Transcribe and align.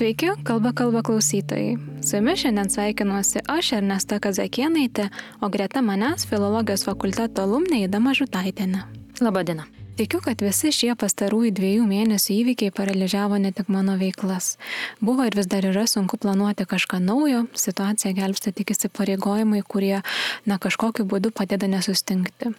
Sveiki, 0.00 0.30
kalba 0.44 0.72
kalba 0.72 1.02
klausytojai. 1.02 1.76
Su 2.02 2.16
jumis 2.16 2.40
šiandien 2.40 2.70
sveikinuosi 2.72 3.42
aš 3.52 3.74
Ernesta 3.76 4.16
Kazakienaitė, 4.24 5.10
o 5.44 5.50
greta 5.52 5.82
manęs 5.84 6.24
filologijos 6.30 6.86
fakulteto 6.88 7.44
alumnė 7.44 7.82
Įdama 7.84 8.16
Žutaitinė. 8.16 8.80
Labadiena. 9.20 9.68
Tikiu, 9.96 10.20
kad 10.24 10.40
visi 10.40 10.70
šie 10.72 10.94
pastarųjų 10.98 11.50
dviejų 11.56 11.84
mėnesių 11.88 12.32
įvykiai 12.34 12.72
paralyžiavo 12.74 13.36
ne 13.42 13.50
tik 13.56 13.68
mano 13.72 13.96
veiklas. 14.00 14.54
Buvo 15.02 15.26
ir 15.28 15.34
vis 15.36 15.48
dar 15.50 15.66
yra 15.66 15.82
sunku 15.90 16.16
planuoti 16.20 16.64
kažką 16.68 17.00
naujo, 17.02 17.42
situacija 17.58 18.14
gelbsta 18.16 18.52
tik 18.56 18.70
įsipareigojimai, 18.74 19.60
kurie, 19.66 20.00
na, 20.48 20.60
kažkokiu 20.62 21.04
būdu 21.10 21.32
padeda 21.34 21.68
nesustingti. 21.68 22.52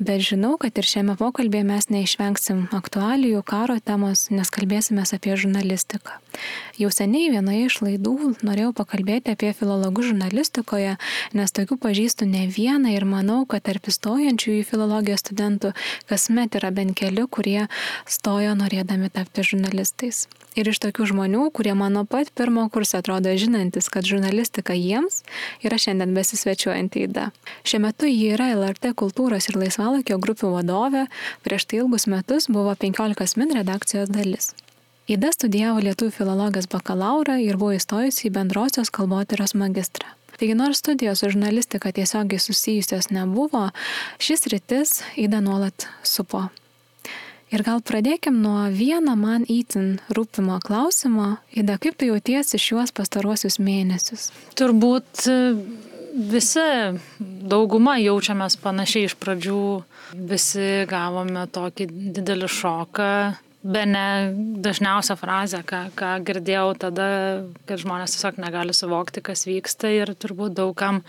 Bet 0.00 0.24
žinau, 0.24 0.54
kad 0.60 0.78
ir 0.80 0.86
šiame 0.88 1.16
pokalbėje 1.20 1.66
mes 1.68 1.90
neišvengsim 1.92 2.68
aktualijų, 2.76 3.42
karo 3.44 3.76
temos, 3.84 4.28
nes 4.32 4.48
kalbėsime 4.48 5.04
apie 5.04 5.36
žurnalistiką. 5.36 6.16
Jau 6.80 6.88
seniai 6.94 7.32
vienoje 7.34 7.66
iš 7.66 7.80
laidų 7.84 8.14
norėjau 8.46 8.70
pakalbėti 8.78 9.34
apie 9.34 9.50
filologų 9.56 10.06
žurnalistikoje, 10.12 10.96
nes 11.36 11.52
tokių 11.52 11.76
pažįstu 11.82 12.28
ne 12.30 12.46
vieną 12.48 12.94
ir 12.94 13.04
manau, 13.04 13.42
kad 13.44 13.66
tarp 13.66 13.90
įstojančių 13.90 14.60
į 14.60 14.64
filologijos 14.70 15.26
studentų 15.26 15.74
kasmet 16.08 16.56
yra 16.56 16.59
bent 16.68 16.92
keli, 17.00 17.24
kurie 17.24 17.64
stojo 18.04 18.52
norėdami 18.60 19.08
tapti 19.08 19.46
žurnalistais. 19.48 20.26
Ir 20.60 20.68
iš 20.68 20.82
tokių 20.84 21.08
žmonių, 21.14 21.46
kurie 21.56 21.72
mano 21.78 22.04
pat 22.04 22.28
pirmo 22.36 22.66
kursą 22.68 23.00
atrodo 23.00 23.32
žinantis, 23.40 23.88
kad 23.88 24.04
žurnalistika 24.04 24.76
jiems 24.76 25.22
yra 25.64 25.80
šiandien 25.80 26.12
besisvečiuojanti 26.12 27.06
įda. 27.08 27.30
Šiuo 27.64 27.80
metu 27.86 28.10
ji 28.10 28.34
yra 28.36 28.50
LRT 28.58 28.92
kultūros 29.00 29.48
ir 29.48 29.60
laisvalakio 29.62 30.20
grupių 30.20 30.52
vadovė, 30.58 31.06
prieš 31.46 31.70
tai 31.70 31.80
ilgus 31.80 32.10
metus 32.10 32.50
buvo 32.52 32.76
15 32.76 33.40
min 33.40 33.56
redakcijos 33.56 34.12
dalis. 34.12 34.52
Įda 35.10 35.32
studijavo 35.34 35.80
lietuvių 35.82 36.12
filologijos 36.14 36.68
bakalaurą 36.70 37.40
ir 37.42 37.56
buvo 37.58 37.72
įstojusi 37.74 38.28
į 38.28 38.34
bendrosios 38.36 38.92
kalbotyros 38.94 39.56
magistrą. 39.58 40.12
Taigi 40.40 40.54
nors 40.56 40.78
studijos 40.78 41.20
su 41.20 41.28
žurnalistika 41.28 41.92
tiesiogiai 41.92 42.40
susijusios 42.40 43.10
nebuvo, 43.10 43.66
šis 44.16 44.46
rytis 44.48 45.02
Įda 45.20 45.42
nuolat 45.44 45.84
supo. 46.00 46.46
Ir 47.52 47.60
gal 47.66 47.82
pradėkim 47.84 48.38
nuo 48.40 48.62
vieno 48.72 49.18
man 49.20 49.44
įtin 49.44 49.98
rūpimo 50.08 50.56
klausimo. 50.64 51.34
Ida, 51.52 51.76
kaip 51.82 51.98
tu 52.00 52.08
jautiesi 52.08 52.56
šiuos 52.56 52.94
pastaruosius 52.96 53.60
mėnesius? 53.60 54.30
Turbūt 54.56 55.26
e, 55.28 55.36
visi, 56.32 56.66
dauguma 57.20 57.98
jaučiamės 58.00 58.56
panašiai 58.64 59.10
iš 59.10 59.18
pradžių, 59.20 59.60
visi 60.32 60.70
gavome 60.88 61.44
tokį 61.52 61.90
didelį 62.16 62.48
šoką. 62.56 63.12
Be 63.60 63.82
ne 63.84 64.32
dažniausia 64.64 65.18
frazė, 65.20 65.60
ką, 65.68 65.82
ką 65.92 66.14
girdėjau 66.24 66.70
tada, 66.80 67.08
kad 67.68 67.82
žmonės 67.82 68.14
tiesiog 68.16 68.38
negali 68.40 68.72
suvokti, 68.72 69.20
kas 69.20 69.44
vyksta 69.44 69.90
ir 69.92 70.14
turbūt 70.16 70.54
daugam 70.56 71.02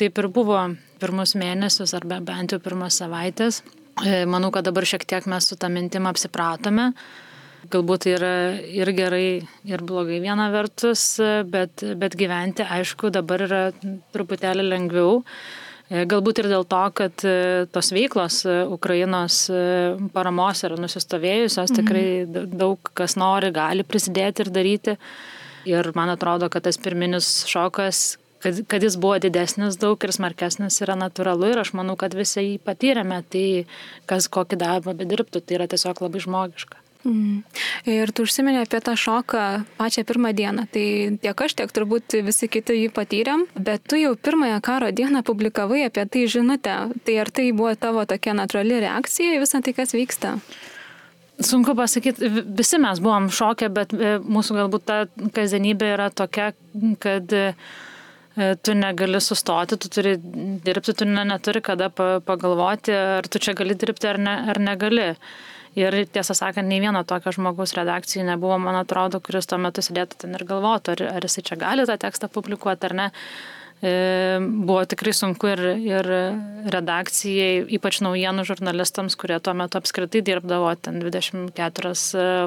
taip 0.00 0.16
ir 0.16 0.28
buvo 0.32 0.62
pirmus 1.00 1.34
mėnesius 1.36 1.92
arba 1.96 2.22
bent 2.24 2.54
jau 2.54 2.60
pirmas 2.64 2.96
savaitės. 3.02 3.60
E, 4.04 4.24
manau, 4.28 4.48
kad 4.52 4.64
dabar 4.64 4.88
šiek 4.88 5.04
tiek 5.08 5.28
mes 5.28 5.48
su 5.48 5.56
tą 5.60 5.68
mintim 5.72 6.08
apsipratome. 6.08 6.90
Galbūt 7.72 8.06
tai 8.06 8.12
yra 8.14 8.32
ir 8.56 8.92
gerai, 8.96 9.28
ir 9.68 9.84
blogai 9.84 10.22
viena 10.22 10.48
vertus, 10.54 11.16
bet, 11.50 11.84
bet 11.98 12.16
gyventi, 12.16 12.64
aišku, 12.64 13.10
dabar 13.12 13.42
yra 13.48 13.62
truputėlį 14.14 14.68
lengviau. 14.68 15.22
E, 15.86 16.02
galbūt 16.08 16.42
ir 16.42 16.50
dėl 16.50 16.66
to, 16.66 16.82
kad 16.98 17.24
e, 17.26 17.66
tos 17.70 17.92
veiklos 17.94 18.42
Ukrainos 18.74 19.44
paramos 20.14 20.62
yra 20.66 20.78
nusistovėjusios, 20.80 21.72
mhm. 21.72 21.80
tikrai 21.80 22.46
daug 22.58 22.92
kas 22.98 23.18
nori, 23.20 23.52
gali 23.54 23.86
prisidėti 23.86 24.46
ir 24.46 24.52
daryti. 24.54 24.96
Ir 25.66 25.90
man 25.98 26.12
atrodo, 26.12 26.46
kad 26.50 26.62
tas 26.62 26.78
pirminis 26.78 27.40
šokas 27.50 28.16
kad, 28.46 28.66
kad 28.66 28.82
jis 28.82 28.96
buvo 29.00 29.18
didesnis 29.18 29.78
daug 29.80 30.04
ir 30.04 30.12
smarkesnis 30.14 30.78
yra 30.84 30.96
natūralu 30.98 31.50
ir 31.52 31.62
aš 31.62 31.72
manau, 31.78 31.96
kad 31.98 32.14
visi 32.14 32.44
jį 32.44 32.58
patyrėme, 32.66 33.22
tai 33.32 33.46
kas 34.10 34.28
kokį 34.32 34.60
darbą 34.60 34.94
bedirbtų, 34.98 35.42
tai 35.42 35.58
yra 35.58 35.68
tiesiog 35.70 36.02
labai 36.04 36.22
žmogiška. 36.22 36.85
Mm. 37.06 37.42
Ir 37.86 38.10
tu 38.10 38.24
užsiminė 38.26 38.64
apie 38.64 38.80
tą 38.82 38.96
šoką 38.98 39.42
pačią 39.78 40.02
pirmą 40.08 40.32
dieną. 40.36 40.66
Tai 40.74 40.86
tiek 41.22 41.42
aš, 41.46 41.54
tiek 41.60 41.74
turbūt 41.74 42.18
visi 42.26 42.48
kiti 42.50 42.80
jį 42.80 42.90
patyrėm, 42.96 43.46
bet 43.54 43.86
tu 43.86 44.00
jau 44.00 44.16
pirmąją 44.18 44.58
karo 44.66 44.90
dieną 44.90 45.22
publikavai 45.26 45.84
apie 45.86 46.06
tai 46.10 46.26
žinutę. 46.30 46.76
Tai 47.06 47.18
ar 47.22 47.30
tai 47.30 47.52
buvo 47.54 47.74
tavo 47.78 48.02
tokia 48.10 48.34
natūrali 48.34 48.82
reakcija 48.88 49.36
į 49.36 49.42
visą 49.44 49.62
tai, 49.62 49.76
kas 49.76 49.94
vyksta? 49.94 50.36
Sunku 51.46 51.76
pasakyti, 51.76 52.30
visi 52.56 52.78
mes 52.80 53.00
buvom 53.04 53.28
šokę, 53.30 53.68
bet 53.70 53.92
e, 53.92 54.16
mūsų 54.24 54.56
galbūt 54.56 54.86
ta 54.88 55.02
kasdienybė 55.36 55.92
yra 55.98 56.08
tokia, 56.10 56.54
kad 57.02 57.34
E, 58.36 58.54
tu 58.60 58.74
negali 58.76 59.20
sustoti, 59.20 59.78
tu 59.80 59.88
turi 59.88 60.16
dirbti, 60.64 60.92
tu 60.92 61.06
ne, 61.08 61.22
neturi 61.24 61.62
kada 61.64 61.88
pagalvoti, 61.88 62.92
ar 62.92 63.28
tu 63.32 63.40
čia 63.40 63.54
gali 63.56 63.76
dirbti 63.80 64.10
ar, 64.10 64.18
ne, 64.20 64.34
ar 64.52 64.60
negali. 64.60 65.06
Ir 65.76 65.98
tiesą 66.08 66.32
sakant, 66.36 66.68
nei 66.70 66.80
vieno 66.80 67.02
tokio 67.04 67.34
žmogaus 67.36 67.74
redakcijai 67.76 68.24
nebuvo, 68.24 68.56
man 68.62 68.78
atrodo, 68.78 69.20
kuris 69.20 69.48
tuo 69.48 69.58
metu 69.60 69.84
sėdėtų 69.84 70.22
ten 70.22 70.38
ir 70.38 70.46
galvotų, 70.48 70.94
ar, 70.94 71.04
ar 71.18 71.28
jisai 71.28 71.44
čia 71.44 71.60
gali 71.60 71.84
tą 71.88 71.98
tekstą 72.00 72.30
publikuoti 72.32 72.88
ar 72.88 72.96
ne. 72.96 73.10
E, 73.84 73.92
buvo 74.40 74.80
tikrai 74.88 75.12
sunku 75.12 75.50
ir, 75.52 75.62
ir 75.84 76.08
redakcijai, 76.72 77.66
ypač 77.76 78.00
naujienų 78.06 78.46
žurnalistams, 78.48 79.18
kurie 79.20 79.36
tuo 79.36 79.52
metu 79.58 79.76
apskritai 79.76 80.24
dirbdavo 80.24 80.72
ten 80.80 80.96
24 81.04 81.92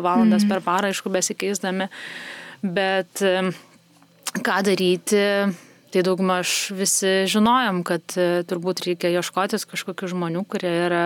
valandas 0.02 0.48
mm. 0.48 0.50
per 0.50 0.66
parą, 0.66 0.90
aišku, 0.90 1.14
besikeisdami. 1.14 1.92
Bet 2.66 3.22
e, 3.22 3.52
ką 4.42 4.62
daryti, 4.66 5.26
Tai 5.90 6.04
daugmaž 6.06 6.70
visi 6.78 7.26
žinojom, 7.30 7.80
kad 7.82 8.14
e, 8.14 8.44
turbūt 8.46 8.84
reikia 8.86 9.10
ieškotis 9.10 9.66
kažkokių 9.72 10.12
žmonių, 10.12 10.44
kurie 10.46 10.70
yra 10.86 11.06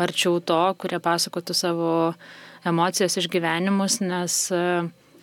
arčiau 0.00 0.40
to, 0.40 0.62
kurie 0.80 1.00
pasakotų 1.02 1.56
savo 1.56 1.92
emocijas, 2.68 3.18
išgyvenimus, 3.20 4.00
nes 4.04 4.36
e, 4.54 4.64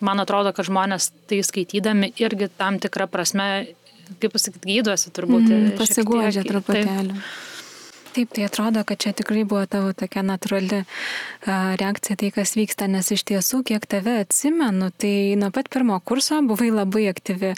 man 0.06 0.24
atrodo, 0.24 0.54
kad 0.56 0.68
žmonės 0.68 1.12
tai 1.30 1.42
skaitydami 1.46 2.12
irgi 2.20 2.50
tam 2.60 2.80
tikrą 2.84 3.08
prasme, 3.12 3.50
kaip 4.20 4.36
pasakyti, 4.36 4.80
gydosi 4.80 5.14
turbūt. 5.16 5.48
Mm, 5.48 5.70
pasiguodžia 5.80 6.44
truputėlį. 6.48 7.16
Taip. 7.16 7.49
Taip, 8.10 8.32
tai 8.34 8.44
atrodo, 8.48 8.82
kad 8.84 8.98
čia 8.98 9.12
tikrai 9.14 9.44
buvo 9.46 9.62
tavo 9.70 9.92
tokia 9.94 10.24
natūrali 10.26 10.80
reakcija 11.46 12.18
tai, 12.18 12.30
kas 12.34 12.56
vyksta, 12.58 12.88
nes 12.90 13.12
iš 13.14 13.22
tiesų, 13.30 13.60
kiek 13.68 13.86
tave 13.90 14.16
atsimenu, 14.24 14.88
tai 14.98 15.36
nuo 15.38 15.52
pat 15.54 15.70
pirmo 15.70 16.00
kurso 16.02 16.40
buvai 16.46 16.72
labai 16.74 17.04
aktyvi, 17.12 17.52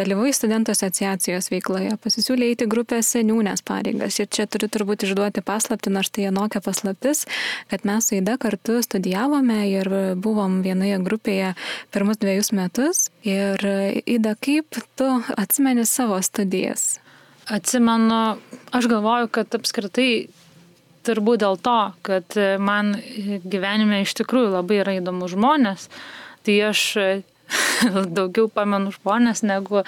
dalyvai 0.00 0.32
studentų 0.36 0.72
asociacijos 0.72 1.50
veikloje, 1.52 1.98
pasisiūlė 2.00 2.48
įti 2.54 2.70
grupės 2.70 3.12
seniūnės 3.12 3.64
pareigas. 3.68 4.16
Ir 4.22 4.30
čia 4.32 4.48
turiu 4.48 4.70
turbūt 4.72 5.04
išduoti 5.04 5.44
paslapti, 5.44 5.92
nors 5.92 6.08
tai 6.14 6.30
anokia 6.30 6.64
paslaptis, 6.64 7.26
kad 7.68 7.84
mes 7.84 8.08
su 8.08 8.16
Ida 8.16 8.38
kartu 8.40 8.80
studijavome 8.86 9.60
ir 9.68 9.92
buvom 10.16 10.62
vienoje 10.64 10.96
grupėje 11.04 11.52
pirmus 11.92 12.22
dviejus 12.24 12.54
metus. 12.56 13.04
Ir 13.26 13.68
Ida, 14.08 14.34
kaip 14.40 14.80
tu 14.96 15.12
atsimeni 15.36 15.84
savo 15.84 16.22
studijas? 16.24 16.94
Atsimenu, 17.50 18.38
aš 18.70 18.86
galvoju, 18.86 19.26
kad 19.34 19.54
apskritai 19.58 20.28
turbūt 21.06 21.42
dėl 21.42 21.56
to, 21.58 21.78
kad 22.06 22.36
man 22.62 22.94
gyvenime 23.42 24.04
iš 24.04 24.14
tikrųjų 24.20 24.52
labai 24.54 24.80
yra 24.84 24.94
įdomu 25.00 25.26
žmonės, 25.32 25.88
tai 26.46 26.58
aš 26.68 26.84
daugiau 28.18 28.46
pamenu 28.52 28.92
žmonės 28.94 29.42
negu 29.46 29.82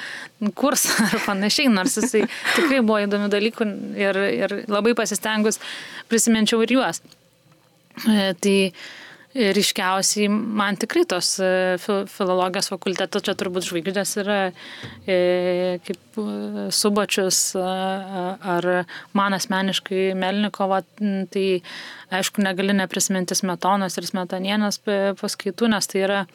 kursą 0.59 1.07
ar 1.07 1.21
panašiai, 1.27 1.71
nors 1.73 1.97
jisai 2.01 2.25
tikrai 2.57 2.81
buvo 2.81 2.99
įdomių 3.05 3.31
dalykų 3.33 3.69
ir, 4.01 4.21
ir 4.43 4.57
labai 4.73 4.97
pasistengus 4.99 5.61
prisiminčiau 6.11 6.65
ir 6.65 6.75
juos. 6.79 7.03
E, 8.09 8.33
tai 8.43 8.57
ryškiausiai 9.35 10.29
man 10.29 10.77
tikrai 10.81 11.05
tos 11.09 11.35
e, 11.41 11.79
filologijos 11.81 12.69
fakulteto, 12.73 13.21
čia 13.25 13.35
turbūt 13.39 13.67
žvaigždės 13.69 14.15
yra 14.21 14.39
e, 15.09 15.79
kaip 15.87 16.21
e, 16.21 16.67
Subačius 16.75 17.41
ar 17.57 18.69
man 19.17 19.37
asmeniškai 19.39 20.13
Melnikova, 20.19 20.83
tai 21.33 21.47
aišku 22.13 22.45
negali 22.45 22.77
neprisiminti 22.77 23.37
Smetonos 23.39 23.97
ir 23.97 24.09
Smetanienės 24.09 24.83
paskaitų, 25.21 25.73
nes 25.77 25.93
tai 25.93 26.05
yra 26.09 26.27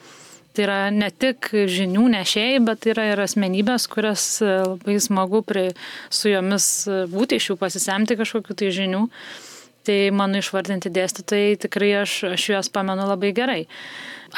Tai 0.56 0.64
yra 0.64 0.76
ne 0.90 1.06
tik 1.12 1.52
žinių 1.70 2.06
nešėjai, 2.10 2.62
bet 2.66 2.80
tai 2.82 2.90
yra 2.90 3.02
ir 3.12 3.20
asmenybės, 3.22 3.84
kurias 3.92 4.22
labai 4.42 4.96
smagu 4.98 5.44
prie, 5.46 5.68
su 6.10 6.32
jomis 6.32 6.66
būti, 7.12 7.38
iš 7.38 7.50
jų 7.52 7.56
pasisemti 7.60 8.16
kažkokiu 8.18 8.56
tai 8.58 8.72
žinių. 8.74 9.04
Uh, 9.04 9.57
tai 9.86 9.98
mano 10.14 10.40
išvardinti 10.42 10.92
dėstytojai 10.92 11.58
tikrai 11.64 11.90
aš, 12.02 12.20
aš 12.34 12.46
juos 12.52 12.70
pamenu 12.72 13.06
labai 13.08 13.32
gerai. 13.36 13.62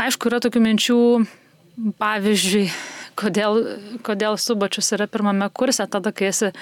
Aišku, 0.01 0.31
yra 0.31 0.39
tokių 0.43 0.63
minčių, 0.63 0.99
pavyzdžiui, 2.01 2.67
kodėl, 3.21 3.61
kodėl 4.07 4.39
subačius 4.41 4.93
yra 4.97 5.09
pirmame 5.11 5.49
kurse, 5.55 5.87
tada, 5.91 6.13
kai 6.15 6.31
esi 6.31 6.53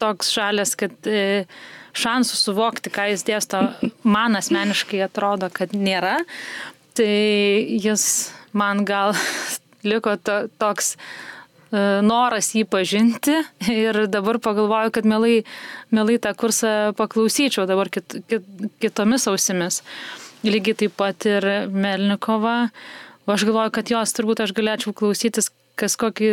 toks 0.00 0.32
šalės, 0.34 0.74
kad 0.78 1.08
e, 1.08 1.44
šansų 1.98 2.38
suvokti, 2.40 2.92
ką 2.94 3.08
jis 3.12 3.26
dėsto, 3.28 3.62
man 4.06 4.38
asmeniškai 4.38 5.02
atrodo, 5.08 5.50
kad 5.52 5.74
nėra. 5.76 6.18
Tai 6.98 7.14
jis 7.78 8.04
man 8.56 8.84
gal 8.88 9.14
liko 9.90 10.16
to, 10.16 10.46
toks 10.60 10.96
noras 11.70 12.52
jį 12.56 12.64
pažinti 12.70 13.34
ir 13.84 14.06
dabar 14.10 14.40
pagalvoju, 14.44 14.92
kad 14.94 15.08
mielai, 15.08 15.42
mielai 15.94 16.18
tą 16.22 16.32
kursą 16.38 16.94
paklausyčiau 16.98 17.66
dabar 17.68 17.90
kit, 17.92 18.20
kit, 18.30 18.46
kitomis 18.82 19.28
ausimis. 19.30 19.82
Lygiai 20.46 20.76
taip 20.84 20.94
pat 20.96 21.26
ir 21.26 21.44
Melnikova. 21.74 22.68
O 23.26 23.34
aš 23.34 23.44
galvoju, 23.44 23.74
kad 23.74 23.90
jos 23.92 24.14
turbūt 24.16 24.40
aš 24.44 24.54
galėčiau 24.56 24.94
klausytis 24.96 25.50
kas 25.78 25.96
kokį 26.00 26.30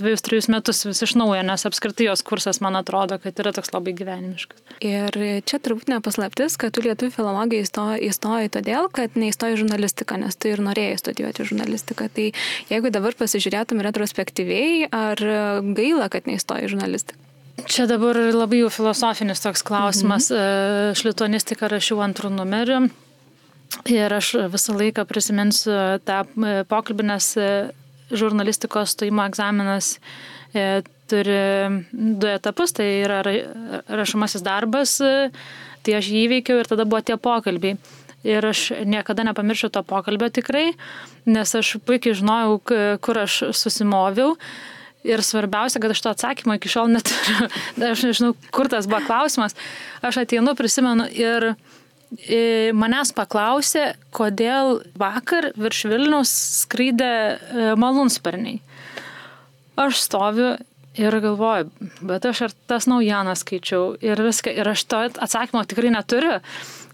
dviejus, 0.00 0.24
trijus 0.26 0.48
metus 0.52 0.84
vis 0.86 1.02
iš 1.06 1.14
naujo, 1.18 1.42
nes 1.46 1.66
apskritai 1.68 2.08
jos 2.08 2.22
kursas, 2.26 2.60
man 2.64 2.78
atrodo, 2.78 3.18
kad 3.22 3.40
yra 3.42 3.52
toks 3.56 3.72
labai 3.74 3.94
gyvenimiškas. 3.98 4.62
Ir 4.86 5.16
čia 5.48 5.60
turbūt 5.62 5.90
nepaslaptis, 5.92 6.56
kad 6.60 6.74
tu 6.76 6.84
lietuvių 6.86 7.14
filologiją 7.16 7.66
įstojai 8.10 8.52
todėl, 8.54 8.90
kad 8.94 9.18
neįstojai 9.18 9.58
žurnalistiką, 9.60 10.20
nes 10.22 10.38
tu 10.38 10.52
ir 10.52 10.62
norėjai 10.64 11.00
studijuoti 11.02 11.48
žurnalistiką. 11.50 12.10
Tai 12.14 12.28
jeigu 12.70 12.94
dabar 12.94 13.18
pasižiūrėtum 13.18 13.82
retrospektyviai, 13.86 14.86
ar 14.88 15.24
gaila, 15.76 16.10
kad 16.12 16.30
neįstojai 16.30 16.70
žurnalistiką? 16.70 17.26
Čia 17.68 17.84
dabar 17.90 18.16
labai 18.32 18.62
jau 18.62 18.70
filosofinis 18.72 19.42
toks 19.42 19.62
klausimas. 19.66 20.30
Mhm. 20.32 20.94
Aš 20.94 21.04
lituanistiką 21.04 21.68
rašiau 21.68 22.00
antrų 22.04 22.32
numerių. 22.32 22.82
Ir 23.90 24.12
aš 24.12 24.32
visą 24.50 24.74
laiką 24.74 25.04
prisiminsiu 25.06 25.74
tą 26.02 26.24
pokalbį, 26.70 27.04
nes 27.12 27.28
žurnalistikos 28.10 28.94
stojimo 28.96 29.24
egzaminas 29.28 29.96
e, 30.54 30.82
turi 31.10 31.40
du 31.92 32.30
etapus, 32.30 32.74
tai 32.76 32.88
yra 33.04 33.22
rašomasis 33.88 34.44
darbas, 34.46 34.98
e, 35.02 35.30
tai 35.86 35.96
aš 35.98 36.10
jį 36.12 36.26
įveikiau 36.26 36.60
ir 36.60 36.70
tada 36.70 36.86
buvo 36.88 37.02
tie 37.04 37.18
pokalbiai. 37.20 37.78
Ir 38.26 38.44
aš 38.44 38.66
niekada 38.84 39.24
nepamiršiu 39.24 39.70
to 39.72 39.80
pokalbio 39.86 40.28
tikrai, 40.28 40.74
nes 41.24 41.54
aš 41.56 41.78
puikiai 41.88 42.18
žinojau, 42.18 42.58
kur 43.00 43.22
aš 43.22 43.46
susimoviau. 43.56 44.34
Ir 45.00 45.22
svarbiausia, 45.24 45.80
kad 45.80 45.94
aš 45.94 46.02
to 46.04 46.10
atsakymo 46.12 46.58
iki 46.58 46.68
šiol 46.68 46.90
neturiu. 46.92 47.46
Aš 47.88 48.02
nežinau, 48.04 48.34
kur 48.52 48.68
tas 48.68 48.84
buvo 48.84 49.00
klausimas. 49.06 49.54
Aš 50.04 50.18
ateinu, 50.20 50.52
prisimenu 50.58 51.06
ir 51.08 51.54
manęs 52.74 53.12
paklausė, 53.14 53.94
kodėl 54.14 54.80
vakar 54.98 55.52
virš 55.58 55.84
Vilnius 55.90 56.32
skraidė 56.64 57.10
e, 57.10 57.68
malūnsparniai. 57.78 58.58
Aš 59.78 60.02
stoviu 60.08 60.56
ir 60.98 61.16
galvoju, 61.22 61.70
bet 62.02 62.26
aš 62.26 62.42
ar 62.48 62.56
tas 62.68 62.88
naujienas 62.90 63.44
skaičiau 63.44 63.94
ir 64.02 64.20
viską, 64.26 64.52
ir 64.58 64.72
aš 64.72 64.84
to 64.90 65.04
atsakymo 65.22 65.62
tikrai 65.70 65.92
neturiu. 65.94 66.40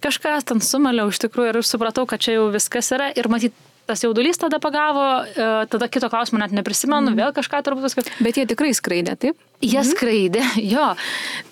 Kažkas 0.04 0.46
ten 0.46 0.60
sumaliau 0.60 1.08
iš 1.10 1.22
tikrųjų 1.24 1.54
ir 1.54 1.66
supratau, 1.66 2.04
kad 2.06 2.20
čia 2.22 2.36
jau 2.36 2.50
viskas 2.52 2.92
yra 2.94 3.08
ir 3.16 3.30
matyt, 3.32 3.56
tas 3.86 4.02
jaudulys 4.02 4.38
tada 4.40 4.58
pagavo, 4.62 5.04
e, 5.24 5.48
tada 5.70 5.88
kito 5.88 6.10
klausimo 6.10 6.40
net 6.42 6.54
neprisimenu, 6.56 7.12
mm. 7.12 7.18
vėl 7.20 7.32
kažką 7.36 7.62
turbūt 7.66 7.86
viskas. 7.86 8.10
Bet 8.22 8.38
jie 8.40 8.46
tikrai 8.50 8.72
skraidė, 8.76 9.14
taip? 9.22 9.38
Jie 9.62 9.78
mm. 9.80 9.88
skraidė, 9.92 10.42
jo. 10.74 10.88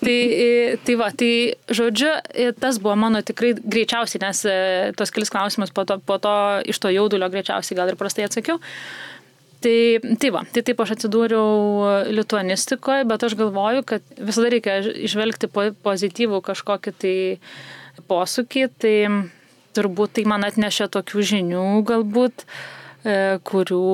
Tai, 0.01 0.17
e, 0.17 0.77
tai 0.85 0.97
va, 0.99 1.09
tai 1.15 1.31
žodžiu, 1.79 2.11
e, 2.35 2.51
tas 2.59 2.79
buvo 2.83 2.97
mano 2.99 3.23
tikrai 3.25 3.55
greičiausiai, 3.57 4.21
nes 4.25 4.43
tos 4.99 5.13
kelis 5.15 5.33
klausimus 5.33 5.73
po 5.75 5.87
to, 5.87 5.99
po 6.03 6.19
to 6.21 6.35
iš 6.67 6.81
to 6.83 6.91
jaudulio 6.93 7.31
greičiausiai 7.31 7.79
gal 7.79 7.91
ir 7.91 7.99
prastai 7.99 8.27
atsakiau. 8.27 8.59
Tai, 9.65 9.77
tai 10.21 10.29
va, 10.29 10.43
tai 10.53 10.61
taip 10.67 10.81
aš 10.83 10.91
atsidūriau 10.93 12.11
lituanistikoje, 12.13 13.07
bet 13.09 13.23
aš 13.25 13.33
galvoju, 13.39 13.85
kad 13.87 14.03
visada 14.19 14.51
reikia 14.53 14.75
išvelgti 15.07 15.49
pozityvų 15.81 16.43
kažkokį 16.45 16.93
tai 17.01 17.15
posūkį. 18.11 18.67
Tai 18.83 18.93
turbūt 19.75 20.15
tai 20.17 20.25
man 20.29 20.45
atnešė 20.47 20.89
tokių 20.93 21.25
žinių 21.31 21.65
galbūt, 21.87 22.45
e, 23.03 23.15
kurių 23.47 23.85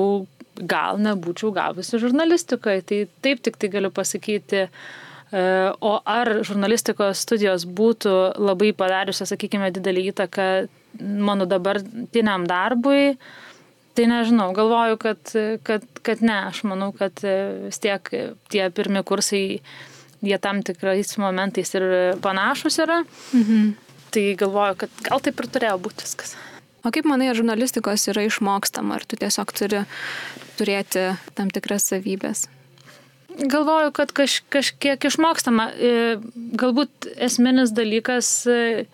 gal 0.68 1.00
nebūčiau 1.02 1.52
gavusi 1.54 2.00
žurnalistikoje. 2.02 2.82
Tai 2.88 2.98
taip 3.24 3.42
tik 3.44 3.58
tai 3.60 3.70
galiu 3.72 3.92
pasakyti. 3.94 4.66
E, 4.66 5.44
o 5.80 5.94
ar 6.04 6.42
žurnalistikos 6.44 7.24
studijos 7.24 7.64
būtų 7.64 8.16
labai 8.40 8.72
padariusios, 8.76 9.32
sakykime, 9.32 9.72
didelį 9.74 10.10
įtaką 10.12 10.48
mano 11.00 11.46
dabartiniam 11.48 12.44
darbui, 12.44 13.14
tai 13.96 14.04
nežinau, 14.08 14.50
galvoju, 14.56 14.98
kad, 15.00 15.32
kad, 15.64 15.86
kad 16.04 16.20
ne, 16.24 16.36
aš 16.50 16.62
manau, 16.68 16.90
kad 16.96 17.16
vis 17.22 17.80
tiek 17.80 18.12
tie 18.52 18.66
pirmie 18.76 19.00
kursai, 19.08 19.62
jie 20.22 20.38
tam 20.40 20.60
tikrais 20.64 21.16
momentais 21.20 21.72
ir 21.80 21.88
panašus 22.24 22.78
yra. 22.84 23.00
Mhm 23.32 23.72
tai 24.12 24.24
galvoju, 24.38 24.80
kad 24.84 25.04
gal 25.08 25.22
taip 25.24 25.40
ir 25.42 25.50
turėjo 25.54 25.78
būti 25.86 26.06
viskas. 26.06 26.34
O 26.82 26.90
kaip 26.90 27.06
manai, 27.06 27.28
ar 27.30 27.38
žurnalistikos 27.38 28.08
yra 28.10 28.24
išmokstama, 28.26 28.98
ar 28.98 29.06
tu 29.06 29.18
tiesiog 29.20 29.52
turi 29.54 29.84
turėti 30.58 31.12
tam 31.38 31.52
tikras 31.54 31.86
savybės? 31.92 32.48
Galvoju, 33.38 33.92
kad 33.96 34.10
kaž, 34.12 34.40
kažkiek 34.52 35.06
išmokstama. 35.08 35.70
E, 35.72 35.92
galbūt 36.58 37.08
esminis 37.22 37.72
dalykas, 37.72 38.32
e, 38.50 38.88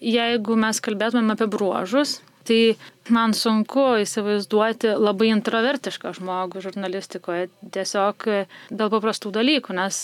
jeigu 0.00 0.56
mes 0.58 0.80
kalbėtumėm 0.82 1.34
apie 1.36 1.46
bruožus, 1.52 2.18
tai 2.48 2.74
man 3.12 3.32
sunku 3.36 3.84
įsivaizduoti 4.02 4.94
labai 4.96 5.30
introvertišką 5.32 6.12
žmogų 6.18 6.64
žurnalistikoje. 6.64 7.48
Tiesiog 7.74 8.26
dėl 8.72 8.92
paprastų 8.92 9.32
dalykų, 9.34 9.76
nes 9.76 10.00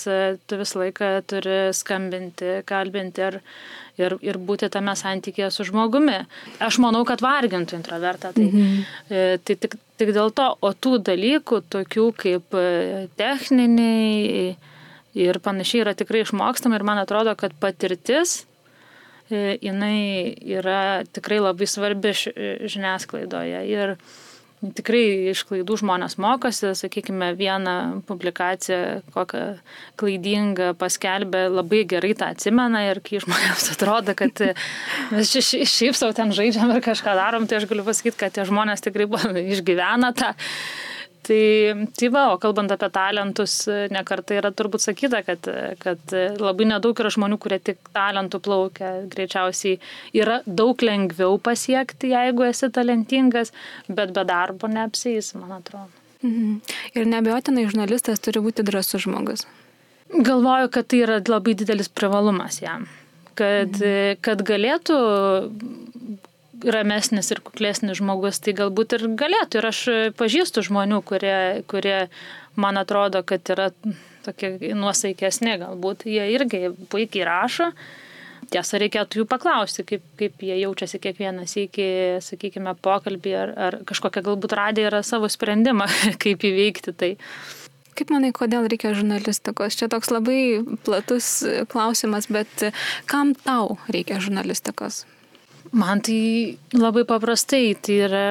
tu 0.49 0.61
visą 0.61 0.85
laiką 0.85 1.11
turi 1.31 1.59
skambinti, 1.77 2.61
kalbinti 2.69 3.27
ir, 3.29 3.41
ir, 4.06 4.17
ir 4.25 4.38
būti 4.41 4.70
tame 4.73 4.97
santykėje 4.99 5.50
su 5.55 5.67
žmogumi. 5.69 6.19
Aš 6.62 6.81
manau, 6.82 7.05
kad 7.08 7.23
vargintų 7.25 7.79
introvertą. 7.79 8.32
Tai, 8.37 8.49
mhm. 8.49 8.82
tai 9.47 9.56
tik, 9.64 9.79
tik 10.00 10.12
dėl 10.17 10.35
to, 10.35 10.50
o 10.61 10.73
tų 10.75 10.99
dalykų, 11.11 11.62
tokių 11.73 12.11
kaip 12.19 12.61
techniniai 13.20 14.55
ir 15.20 15.41
panašiai, 15.43 15.85
yra 15.85 15.97
tikrai 15.99 16.25
išmokstama 16.25 16.79
ir 16.79 16.87
man 16.87 17.02
atrodo, 17.02 17.35
kad 17.38 17.56
patirtis 17.61 18.44
E, 19.31 19.58
jinai 19.62 20.35
yra 20.58 21.05
tikrai 21.14 21.38
labai 21.38 21.69
svarbi 21.70 22.11
žiniasklaidoje. 22.19 23.61
Ir 23.70 23.94
tikrai 24.76 25.32
iš 25.32 25.42
klaidų 25.48 25.78
žmonės 25.80 26.18
mokosi, 26.20 26.72
sakykime, 26.76 27.32
vieną 27.38 27.76
publikaciją, 28.08 29.00
kokią 29.14 29.44
klaidingą 30.00 30.72
paskelbė, 30.80 31.46
labai 31.52 31.82
gerai 31.88 32.12
tą 32.18 32.30
atsimena 32.34 32.84
ir 32.90 33.00
kai 33.05 33.22
žmonėms 33.24 33.70
atrodo, 33.74 34.14
kad 34.19 34.44
mes 35.14 35.32
šiaip 35.32 35.96
savo 35.96 36.12
ten 36.17 36.34
žaidžiam 36.36 36.74
ir 36.74 36.84
kažką 36.84 37.17
darom, 37.19 37.48
tai 37.48 37.60
aš 37.60 37.69
galiu 37.70 37.86
pasakyti, 37.88 38.19
kad 38.20 38.36
tie 38.36 38.46
žmonės 38.48 38.84
tikrai 38.84 39.08
išgyvena 39.56 40.12
tą 40.17 40.34
Tai, 41.20 41.86
tai 42.00 42.08
va, 42.08 42.22
o 42.32 42.39
kalbant 42.41 42.72
apie 42.72 42.89
talentus, 42.94 43.55
nekartai 43.93 44.39
yra 44.41 44.50
turbūt 44.56 44.86
sakyta, 44.86 45.20
kad, 45.27 45.44
kad 45.82 46.15
labai 46.41 46.69
nedaug 46.70 47.03
yra 47.03 47.12
žmonių, 47.12 47.36
kurie 47.43 47.58
tik 47.60 47.91
talentų 47.93 48.41
plaukia. 48.46 48.93
Greičiausiai 49.12 49.77
yra 50.17 50.41
daug 50.46 50.81
lengviau 50.81 51.36
pasiekti, 51.44 52.15
jeigu 52.15 52.48
esi 52.48 52.70
talentingas, 52.72 53.53
bet 53.89 54.15
be 54.17 54.24
darbo 54.24 54.70
neapsės, 54.72 55.34
man 55.36 55.58
atrodo. 55.60 55.93
Mhm. 56.22 56.56
Ir 56.96 57.08
nebejotinai 57.08 57.67
žurnalistas 57.69 58.20
turi 58.24 58.43
būti 58.44 58.65
drasus 58.67 59.05
žmogus. 59.05 59.46
Galvoju, 60.10 60.72
kad 60.72 60.89
tai 60.91 61.05
yra 61.05 61.20
labai 61.20 61.55
didelis 61.55 61.89
privalumas 61.89 62.62
jam. 62.65 62.89
Kad, 63.39 63.77
mhm. 63.77 64.20
kad 64.24 64.41
galėtų 64.48 64.96
ramesnis 66.64 67.31
ir 67.32 67.40
kuklesnis 67.44 67.98
žmogus, 68.00 68.40
tai 68.43 68.55
galbūt 68.58 68.96
ir 68.98 69.06
galėtų. 69.20 69.60
Ir 69.60 69.69
aš 69.70 69.81
pažįstu 70.19 70.64
žmonių, 70.67 71.00
kurie, 71.06 71.62
kurie 71.70 71.98
man 72.60 72.81
atrodo, 72.81 73.22
kad 73.26 73.46
yra 73.52 73.70
tokie 74.24 74.74
nuosaikesni, 74.76 75.56
galbūt 75.62 76.06
jie 76.10 76.29
irgi 76.34 76.70
puikiai 76.93 77.26
rašo. 77.29 77.70
Tiesa, 78.50 78.81
reikėtų 78.82 79.20
jų 79.20 79.26
paklausti, 79.31 79.84
kaip, 79.86 80.02
kaip 80.19 80.40
jie 80.43 80.56
jaučiasi 80.58 80.98
kiekvienas 80.98 81.52
iki, 81.60 81.86
sakykime, 82.24 82.72
pokalbį 82.82 83.34
ar, 83.38 83.52
ar 83.69 83.76
kažkokia 83.86 84.24
galbūt 84.26 84.56
radė 84.58 84.88
yra 84.88 85.05
savo 85.06 85.31
sprendimą, 85.31 85.86
kaip 86.22 86.46
įveikti 86.48 86.96
tai. 86.96 87.12
Kaip 87.94 88.10
manai, 88.14 88.32
kodėl 88.34 88.67
reikia 88.70 88.94
žurnalistikos? 88.96 89.76
Čia 89.79 89.90
toks 89.93 90.10
labai 90.10 90.64
platus 90.86 91.31
klausimas, 91.70 92.31
bet 92.32 92.70
kam 93.10 93.34
tau 93.44 93.76
reikia 93.93 94.19
žurnalistikos? 94.24 95.05
Man 95.70 96.00
tai 96.03 96.58
labai 96.74 97.05
paprastai, 97.06 97.77
tai 97.79 98.00
yra 98.08 98.24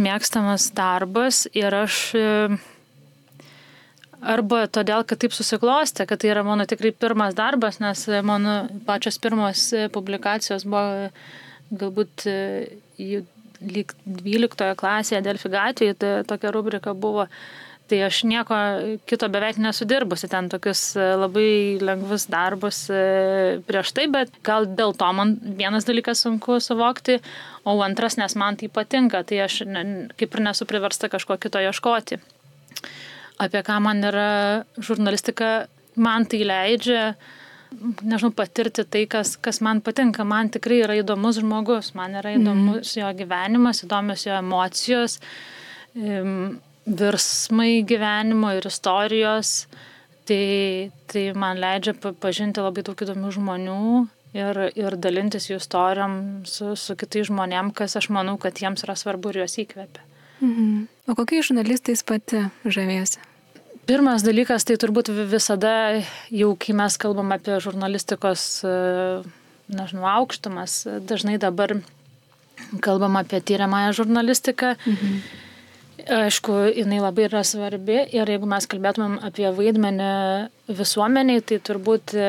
mėgstamas 0.00 0.70
darbas 0.72 1.42
ir 1.52 1.74
aš 1.76 1.98
e, 2.16 2.28
arba 4.24 4.62
todėl, 4.72 5.04
kad 5.04 5.20
taip 5.20 5.36
susiklostė, 5.36 6.06
kad 6.08 6.22
tai 6.22 6.30
yra 6.32 6.44
mano 6.46 6.64
tikrai 6.64 6.94
pirmas 6.96 7.36
darbas, 7.36 7.82
nes 7.84 8.06
mano 8.24 8.62
pačios 8.88 9.20
pirmos 9.20 9.66
publikacijos 9.92 10.64
buvo 10.64 11.10
galbūt 11.76 12.24
e, 12.32 13.20
lyg 13.60 13.92
12 14.06 14.72
klasėje 14.80 15.20
Delfi 15.28 15.52
gatvėje, 15.52 15.98
tai 16.00 16.16
tokia 16.24 16.54
rubrika 16.56 16.96
buvo 16.96 17.28
Tai 17.86 18.00
aš 18.02 18.24
nieko 18.26 18.56
kito 19.06 19.28
beveik 19.30 19.60
nesudirbusi, 19.62 20.26
ten 20.30 20.48
tokius 20.50 20.80
e, 20.98 21.04
labai 21.20 21.50
lengvus 21.78 22.24
darbus 22.32 22.80
e, 22.90 23.60
prieš 23.68 23.92
tai, 23.94 24.08
bet 24.10 24.32
gal 24.46 24.66
dėl 24.66 24.94
to 24.98 25.10
man 25.14 25.36
vienas 25.60 25.86
dalykas 25.86 26.24
sunku 26.26 26.58
suvokti, 26.62 27.20
o 27.62 27.76
antras, 27.86 28.18
nes 28.18 28.34
man 28.34 28.58
tai 28.58 28.66
patinka, 28.74 29.22
tai 29.28 29.38
aš 29.46 29.60
ne, 29.70 29.86
kaip 30.18 30.34
ir 30.34 30.44
nesu 30.48 30.66
priversta 30.66 31.12
kažko 31.12 31.38
kito 31.38 31.62
ieškoti. 31.62 32.18
Apie 33.46 33.62
ką 33.62 33.78
man 33.86 34.02
yra 34.10 34.28
žurnalistika, 34.82 35.54
man 35.94 36.26
tai 36.26 36.42
leidžia, 36.42 37.08
nežinau, 38.02 38.34
patirti 38.34 38.82
tai, 38.82 39.06
kas, 39.06 39.36
kas 39.38 39.62
man 39.62 39.78
patinka. 39.84 40.26
Man 40.26 40.50
tikrai 40.50 40.82
yra 40.88 40.98
įdomus 40.98 41.38
žmogus, 41.38 41.94
man 41.94 42.18
yra 42.18 42.34
įdomus 42.34 42.96
mm. 42.96 42.98
jo 42.98 43.16
gyvenimas, 43.22 43.86
įdomios 43.86 44.26
jo 44.26 44.34
emocijos 44.42 45.20
virsmai 46.86 47.82
gyvenimo 47.86 48.52
ir 48.56 48.66
istorijos. 48.70 49.66
Tai, 50.26 50.90
tai 51.06 51.28
man 51.38 51.60
leidžia 51.62 51.94
pažinti 52.18 52.62
labai 52.62 52.82
daug 52.86 52.98
įdomių 52.98 53.28
žmonių 53.36 53.82
ir, 54.34 54.58
ir 54.74 54.96
dalintis 54.98 55.46
jų 55.46 55.60
istorijom 55.60 56.16
su, 56.50 56.72
su 56.74 56.96
kitais 56.98 57.28
žmonėm, 57.28 57.70
kas 57.76 57.94
aš 58.00 58.08
manau, 58.14 58.34
kad 58.42 58.58
jiems 58.58 58.82
yra 58.82 58.96
svarbu 58.98 59.30
ir 59.30 59.44
juos 59.44 59.54
įkvepia. 59.62 60.02
Mhm. 60.42 60.88
O 61.06 61.14
kokiais 61.14 61.46
žurnalistais 61.46 62.02
pati 62.06 62.42
žavėsi? 62.66 63.22
Pirmas 63.86 64.26
dalykas, 64.26 64.66
tai 64.66 64.74
turbūt 64.82 65.12
visada, 65.30 66.02
jau 66.34 66.50
kai 66.58 66.74
mes 66.74 66.98
kalbam 66.98 67.30
apie 67.36 67.60
žurnalistikos, 67.62 68.42
nežinau, 69.70 70.08
aukštumas, 70.10 70.80
dažnai 71.06 71.38
dabar 71.38 71.78
kalbam 72.82 73.14
apie 73.22 73.38
tyriamąją 73.38 73.94
žurnalistiką. 74.02 74.74
Mhm 74.82 75.45
Aišku, 75.96 76.52
jinai 76.76 76.98
labai 77.00 77.24
yra 77.24 77.40
svarbi 77.46 77.96
ir 78.12 78.28
jeigu 78.28 78.48
mes 78.48 78.66
kalbėtumėm 78.68 79.16
apie 79.24 79.48
vaidmenį 79.56 80.08
visuomeniai, 80.76 81.40
tai 81.40 81.56
turbūt 81.64 82.12
e, 82.20 82.26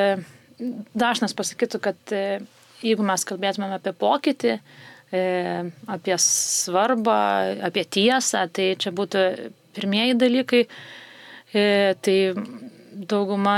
dažnas 0.95 1.35
pasakytų, 1.35 1.81
kad 1.83 2.13
e, 2.15 2.39
jeigu 2.85 3.03
mes 3.05 3.27
kalbėtumėm 3.27 3.75
apie 3.75 3.91
pokytį, 3.99 4.53
e, 5.11 5.23
apie 5.97 6.15
svarbą, 6.23 7.17
apie 7.67 7.83
tiesą, 7.97 8.45
tai 8.47 8.71
čia 8.79 8.95
būtų 8.95 9.25
pirmieji 9.77 10.17
dalykai. 10.23 10.63
Tai 11.53 12.15
dauguma 13.07 13.53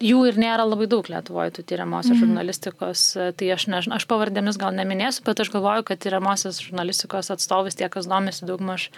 jų 0.00 0.20
ir 0.30 0.38
nėra 0.40 0.64
labai 0.64 0.88
daug 0.90 1.06
Lietuvoje, 1.12 1.52
tų 1.56 1.64
tyriamosios 1.70 2.14
mm. 2.14 2.20
žurnalistikos. 2.24 3.02
Tai 3.36 3.50
aš, 3.54 3.66
nežinau, 3.72 3.98
aš 4.00 4.06
pavardėmis 4.10 4.58
gal 4.60 4.72
neminėsiu, 4.76 5.24
bet 5.26 5.42
aš 5.44 5.52
galvoju, 5.52 5.84
kad 5.90 6.00
tyriamosios 6.02 6.60
žurnalistikos 6.64 7.32
atstovais 7.34 7.76
tie, 7.78 7.88
kas 7.92 8.08
domisi 8.10 8.48
daugmaž 8.48 8.88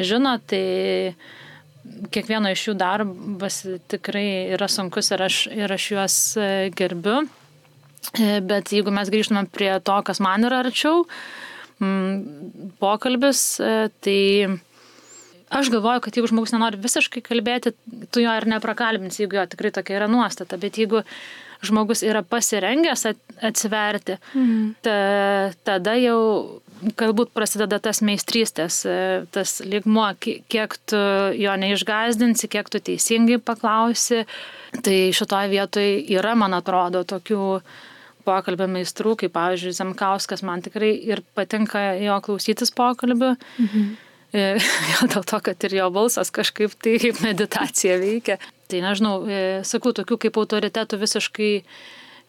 žino, 0.00 0.36
tai 0.48 1.14
kiekvieno 2.12 2.52
iš 2.52 2.66
jų 2.68 2.74
darbas 2.78 3.62
tikrai 3.90 4.54
yra 4.54 4.68
sunkus 4.70 5.10
ir 5.14 5.24
aš, 5.24 5.38
ir 5.50 5.72
aš 5.72 5.86
juos 5.94 6.18
e, 6.38 6.50
gerbiu. 6.78 7.22
E, 8.12 8.42
bet 8.44 8.74
jeigu 8.74 8.92
mes 8.94 9.10
grįžtume 9.10 9.46
prie 9.54 9.72
to, 9.84 9.96
kas 10.06 10.20
man 10.22 10.46
yra 10.46 10.62
arčiau, 10.66 11.06
pokalbis, 12.82 13.42
e, 13.58 13.88
tai 14.04 14.20
Aš 15.52 15.68
galvoju, 15.68 16.00
kad 16.00 16.16
jeigu 16.16 16.30
žmogus 16.30 16.54
nenori 16.54 16.80
visiškai 16.80 17.20
kalbėti, 17.26 17.74
tu 18.08 18.22
jo 18.22 18.32
ir 18.38 18.46
neprakalbinsi, 18.48 19.26
jeigu 19.26 19.36
jo 19.36 19.46
tikrai 19.52 19.72
tokia 19.74 19.98
yra 19.98 20.08
nuostata, 20.08 20.56
bet 20.60 20.78
jeigu 20.80 21.02
žmogus 21.62 22.00
yra 22.06 22.22
pasirengęs 22.26 23.04
atsiverti, 23.44 24.16
mhm. 24.32 24.70
ta, 24.82 24.94
tada 25.66 25.94
jau 26.00 26.18
galbūt 26.98 27.30
prasideda 27.36 27.78
tas 27.84 28.00
meistrystės, 28.02 28.80
e, 28.88 28.96
tas 29.34 29.60
ligmuo, 29.62 30.08
kiek 30.18 30.76
tu 30.90 31.00
jo 31.38 31.56
neišgazdinsi, 31.62 32.50
kiek 32.50 32.70
tu 32.72 32.80
teisingai 32.82 33.38
paklausi. 33.38 34.24
Tai 34.82 34.96
šitoje 35.14 35.50
vietoje 35.52 35.98
yra, 36.16 36.32
man 36.38 36.56
atrodo, 36.56 37.04
tokių 37.06 37.42
pokalbio 38.24 38.66
meistrų, 38.72 39.18
kaip 39.20 39.34
pavyzdžiui 39.36 39.74
Zemkauskas, 39.76 40.42
man 40.46 40.64
tikrai 40.64 40.94
ir 40.96 41.22
patinka 41.36 41.92
jo 42.00 42.16
klausytis 42.24 42.72
pokalbių. 42.74 43.36
Mhm 43.60 43.92
E, 44.32 44.56
gal 44.92 45.10
dėl 45.12 45.26
to, 45.28 45.40
kad 45.44 45.66
ir 45.68 45.76
jo 45.76 45.88
balsas 45.92 46.32
kažkaip 46.34 46.74
tai 46.80 46.96
kaip 47.02 47.20
meditacija 47.24 47.98
veikia. 48.00 48.38
Tai 48.72 48.80
nežinau, 48.84 49.16
e, 49.28 49.42
sakau, 49.68 49.92
tokių 49.96 50.18
kaip 50.24 50.38
autoritetų 50.40 51.00
visiškai, 51.02 51.52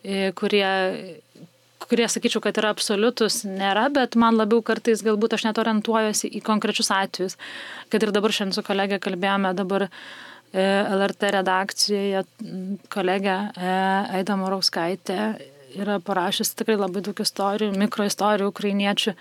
e, 0.04 0.26
kurie 0.40 0.68
kurie 1.84 2.06
sakyčiau, 2.08 2.40
kad 2.40 2.56
yra 2.58 2.70
absoliutus, 2.72 3.42
nėra, 3.44 3.90
bet 3.92 4.16
man 4.16 4.38
labiau 4.40 4.62
kartais 4.66 5.02
galbūt 5.04 5.36
aš 5.36 5.44
net 5.50 5.58
orientuojuosi 5.60 6.30
į 6.32 6.40
konkrečius 6.46 6.90
atvejus. 6.96 7.36
Kad 7.92 8.06
ir 8.06 8.14
dabar 8.16 8.32
šiandien 8.32 8.56
su 8.56 8.64
kolegė 8.64 9.02
kalbėjome, 9.04 9.52
dabar 9.58 9.90
LRT 10.54 11.34
redakcijoje 11.36 12.24
kolegė 12.94 13.36
Aida 14.16 14.38
Morauskaitė 14.40 15.18
yra 15.76 15.98
parašęs 16.00 16.54
tikrai 16.60 16.78
labai 16.80 17.04
daug 17.06 17.20
istorijų, 17.20 17.74
mikroistorijų 17.84 18.52
ukrainiečių 18.54 19.16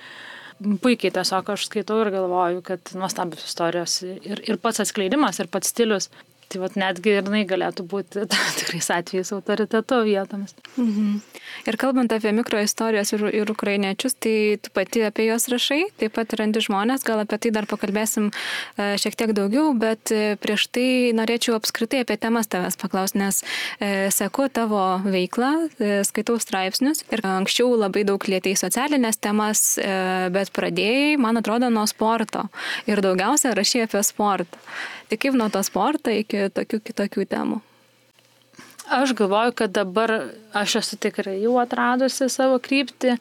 puikiai 0.83 1.15
tiesiog 1.15 1.51
aš 1.55 1.67
skaitau 1.69 2.01
ir 2.03 2.13
galvoju, 2.15 2.63
kad 2.67 2.93
nuostabios 2.99 3.45
istorijos 3.49 3.99
ir, 4.07 4.43
ir 4.47 4.61
pats 4.63 4.83
atskleidimas, 4.85 5.41
ir 5.43 5.51
pats 5.53 5.73
stilius. 5.75 6.11
Tai 6.53 6.61
vat 6.61 6.75
netgi 6.77 7.15
ir 7.17 7.23
jinai 7.25 7.47
galėtų 7.49 7.87
būti 7.89 8.27
tikrais 8.61 8.91
atvejais 8.93 9.33
autoriteto 9.33 10.03
vietomis. 10.05 10.53
Mhm. 10.77 11.21
Ir 11.69 11.79
kalbant 11.81 12.13
apie 12.13 12.33
mikroistorijos 12.35 13.13
ir, 13.15 13.25
ir 13.43 13.51
ukrainiečius, 13.53 14.17
tai 14.21 14.59
tu 14.61 14.73
pati 14.75 15.05
apie 15.07 15.29
juos 15.29 15.49
rašai, 15.53 15.81
taip 16.01 16.17
pat 16.17 16.35
randi 16.39 16.63
žmonės, 16.65 17.05
gal 17.07 17.23
apie 17.23 17.39
tai 17.43 17.53
dar 17.55 17.69
pakalbėsim 17.71 18.29
e, 18.33 18.93
šiek 19.01 19.17
tiek 19.19 19.33
daugiau, 19.37 19.71
bet 19.79 20.13
e, 20.13 20.37
prieš 20.43 20.67
tai 20.75 20.87
norėčiau 21.17 21.57
apskritai 21.57 22.03
apie 22.05 22.19
temas 22.21 22.51
tavęs 22.53 22.79
paklausti, 22.81 23.21
nes 23.23 23.43
e, 23.79 24.11
seku 24.15 24.49
tavo 24.53 24.83
veiklą, 25.07 25.53
skaitau 26.09 26.39
straipsnius 26.43 27.05
ir 27.13 27.23
anksčiau 27.27 27.77
labai 27.79 28.05
daug 28.09 28.23
lietėjai 28.23 28.61
socialinės 28.65 29.21
temas, 29.23 29.63
bet 30.35 30.51
pradėjai, 30.55 31.17
man 31.23 31.41
atrodo, 31.41 31.71
nuo 31.73 31.85
sporto 31.91 32.49
ir 32.91 33.01
daugiausia 33.05 33.55
rašai 33.57 33.87
apie 33.87 34.03
sportą. 34.07 34.61
Tai 35.13 35.19
kaip 35.21 35.35
nuo 35.37 35.51
to 35.53 35.61
sporto 35.61 36.09
iki 36.09 36.47
tokių 36.57 36.79
kitokių 36.89 37.27
temų? 37.29 37.59
Aš 38.97 39.11
galvoju, 39.13 39.53
kad 39.59 39.75
dabar 39.77 40.09
aš 40.57 40.79
esu 40.81 40.97
tikrai 41.05 41.35
jau 41.43 41.59
atradusi 41.61 42.31
savo 42.33 42.57
kryptį, 42.57 43.19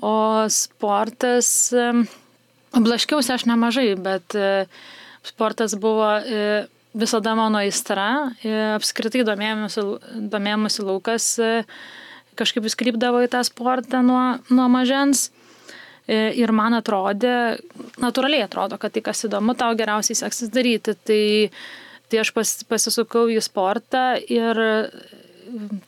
o 0.00 0.14
sportas, 0.48 1.50
blaškiausi 2.72 3.34
aš 3.36 3.44
nemažai, 3.52 3.90
bet 4.00 4.32
e, 4.32 4.64
sportas 5.28 5.76
buvo 5.76 6.08
e, 6.24 6.64
visada 6.96 7.36
mano 7.36 7.60
aistra, 7.60 8.32
e, 8.40 8.56
apskritai 8.78 9.28
domėjimusi 9.28 10.88
laukas, 10.88 11.28
kažkaip 12.40 12.64
vis 12.64 12.80
krypdavo 12.80 13.20
į 13.28 13.28
tą 13.36 13.44
sportą 13.44 14.00
nuo, 14.00 14.38
nuo 14.48 14.72
mažens. 14.72 15.28
E, 16.06 16.16
ir 16.38 16.52
man 16.54 16.76
atrodė, 16.78 17.58
natūraliai 18.02 18.44
atrodo, 18.46 18.78
kad 18.78 18.94
tai, 18.94 19.02
kas 19.08 19.26
įdomu, 19.26 19.56
tau 19.58 19.74
geriausiai 19.78 20.18
seksis 20.18 20.52
daryti. 20.54 20.94
Tai, 21.08 21.22
tai 22.06 22.20
aš 22.22 22.30
pas, 22.36 22.52
pasisukau 22.70 23.26
į 23.32 23.40
sportą 23.42 24.12
ir 24.30 24.62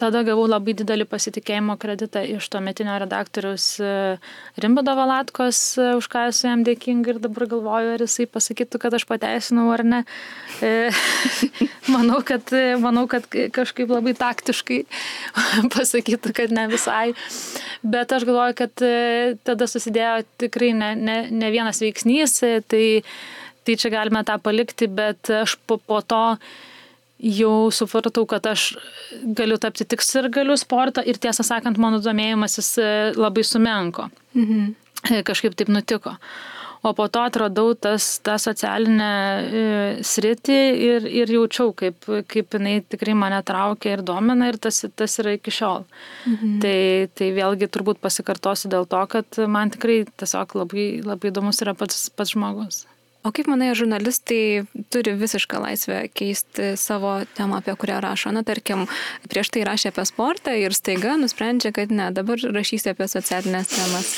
tada 0.00 0.22
gavau 0.26 0.46
labai 0.48 0.74
didelį 0.76 1.06
pasitikėjimo 1.10 1.76
kreditą 1.80 2.22
iš 2.36 2.48
tuometinio 2.52 2.96
redaktoriaus 3.02 3.66
e, 3.82 3.90
Rimbodo 4.62 4.94
Valatkos, 4.98 5.60
e, 5.80 5.88
už 5.98 6.08
ką 6.12 6.26
esu 6.30 6.48
jam 6.48 6.62
dėkinga 6.66 7.14
ir 7.14 7.20
dabar 7.24 7.48
galvoju, 7.50 7.94
ar 7.96 8.04
jisai 8.04 8.28
pasakytų, 8.30 8.80
kad 8.82 8.96
aš 8.98 9.06
pateisinau 9.08 9.68
ar 9.74 9.84
ne. 9.86 10.02
manau, 11.94 12.20
kad, 12.26 12.52
manau, 12.82 13.06
kad 13.10 13.26
kažkaip 13.54 13.90
labai 13.92 14.14
taktiškai 14.18 14.80
pasakytų, 15.76 16.34
kad 16.36 16.54
ne 16.54 16.68
visai. 16.70 17.12
Bet 17.82 18.14
aš 18.14 18.26
galvoju, 18.28 18.58
kad 18.62 18.86
e, 18.86 19.36
tada 19.46 19.68
susidėjo 19.70 20.22
tikrai 20.44 20.72
ne, 20.76 20.94
ne, 20.98 21.18
ne 21.30 21.52
vienas 21.54 21.82
veiksnys, 21.84 22.40
tai, 22.70 22.86
tai 23.66 23.78
čia 23.78 23.92
galime 23.94 24.24
tą 24.26 24.38
palikti, 24.42 24.90
bet 24.90 25.30
aš 25.42 25.58
po, 25.66 25.78
po 25.78 26.02
to 26.02 26.24
jau 27.18 27.70
supratau, 27.74 28.26
kad 28.30 28.46
aš 28.46 28.72
galiu 29.22 29.58
tapti 29.58 29.84
tik 29.84 30.02
ir 30.14 30.28
galiu 30.30 30.56
sportą 30.56 31.02
ir 31.04 31.18
tiesą 31.18 31.44
sakant, 31.46 31.78
mano 31.78 31.98
domėjimasis 31.98 32.78
e, 32.78 32.92
labai 33.16 33.44
sumenko. 33.44 34.08
Mhm. 34.34 34.70
E, 35.10 35.22
kažkaip 35.26 35.54
taip 35.54 35.68
nutiko. 35.68 36.16
O 36.86 36.92
po 36.94 37.08
to 37.10 37.24
atradau 37.26 37.72
tas, 37.74 38.20
tą 38.22 38.36
socialinę 38.38 39.10
e, 39.10 39.62
sritį 40.06 40.58
ir, 40.88 41.08
ir 41.10 41.32
jaučiau, 41.34 41.72
kaip, 41.74 42.06
kaip 42.30 42.54
jinai 42.54 42.76
tikrai 42.86 43.16
mane 43.18 43.40
traukia 43.42 43.96
ir 43.96 44.04
domina 44.06 44.46
ir 44.46 44.60
tas, 44.62 44.84
tas 44.94 45.18
yra 45.18 45.34
iki 45.34 45.50
šiol. 45.54 45.82
Mhm. 46.30 46.52
Tai, 46.62 46.78
tai 47.18 47.32
vėlgi 47.34 47.70
turbūt 47.74 47.98
pasikartosiu 48.04 48.70
dėl 48.70 48.86
to, 48.86 49.02
kad 49.10 49.40
man 49.50 49.74
tikrai 49.74 50.04
tiesiog 50.22 50.54
labai, 50.62 50.86
labai 51.02 51.32
įdomus 51.32 51.58
yra 51.66 51.74
pats, 51.78 52.06
pats 52.14 52.36
žmogus. 52.36 52.84
O 53.26 53.32
kaip 53.34 53.48
manai, 53.50 53.72
žurnalistai 53.74 54.66
turi 54.94 55.16
visišką 55.18 55.58
laisvę 55.64 56.02
keisti 56.14 56.74
savo 56.78 57.16
temą, 57.34 57.58
apie 57.58 57.74
kurią 57.74 57.98
rašo? 58.04 58.30
Na, 58.34 58.44
tarkim, 58.46 58.86
prieš 59.28 59.50
tai 59.54 59.64
rašė 59.66 59.90
apie 59.90 60.04
sportą 60.08 60.54
ir 60.54 60.76
staiga 60.76 61.16
nusprendžia, 61.18 61.74
kad 61.74 61.90
ne, 61.90 62.12
dabar 62.14 62.38
rašysi 62.38 62.92
apie 62.94 63.10
socialinės 63.10 63.74
temas. 63.74 64.12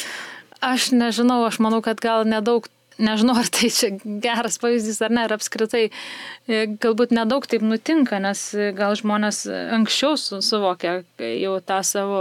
Aš 0.61 0.91
nežinau, 0.93 1.41
aš 1.49 1.63
manau, 1.65 1.81
kad 1.85 2.03
gal 2.05 2.29
nedaug 2.29 2.69
nežinau, 3.01 3.37
ar 3.41 3.49
tai 3.49 3.71
čia 3.73 3.91
geras 4.23 4.59
pavyzdys 4.61 5.01
ar 5.05 5.15
ne, 5.15 5.25
ar 5.25 5.35
apskritai 5.37 5.87
e, 5.89 6.67
galbūt 6.83 7.15
nedaug 7.17 7.47
taip 7.49 7.65
nutinka, 7.65 8.21
nes 8.23 8.43
gal 8.77 8.97
žmonės 8.99 9.47
anksčiau 9.79 10.19
suvokia 10.21 11.01
jau 11.19 11.55
tą 11.65 11.81
savo 11.87 12.21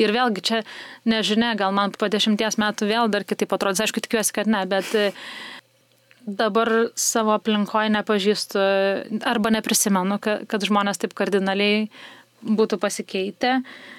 ir 0.00 0.14
vėlgi 0.14 0.44
čia 0.50 0.62
nežinia, 1.08 1.54
gal 1.58 1.74
man 1.76 1.94
po 1.94 2.10
dešimties 2.10 2.58
metų 2.60 2.90
vėl 2.90 3.12
dar 3.12 3.26
kitaip 3.28 3.54
atrodys, 3.54 3.84
aišku, 3.86 4.02
tikiuosi, 4.04 4.34
kad 4.34 4.50
ne, 4.50 4.64
bet 4.68 4.90
e, 4.98 5.12
dabar 6.28 6.70
savo 6.98 7.32
aplinkoje 7.36 7.92
nepažįstu 7.94 8.62
arba 9.26 9.52
neprisimenu, 9.54 10.18
kad 10.20 10.66
žmonės 10.68 11.00
taip 11.00 11.16
kardinaliai 11.16 11.88
būtų 12.44 12.78
pasikeitę. 12.82 13.58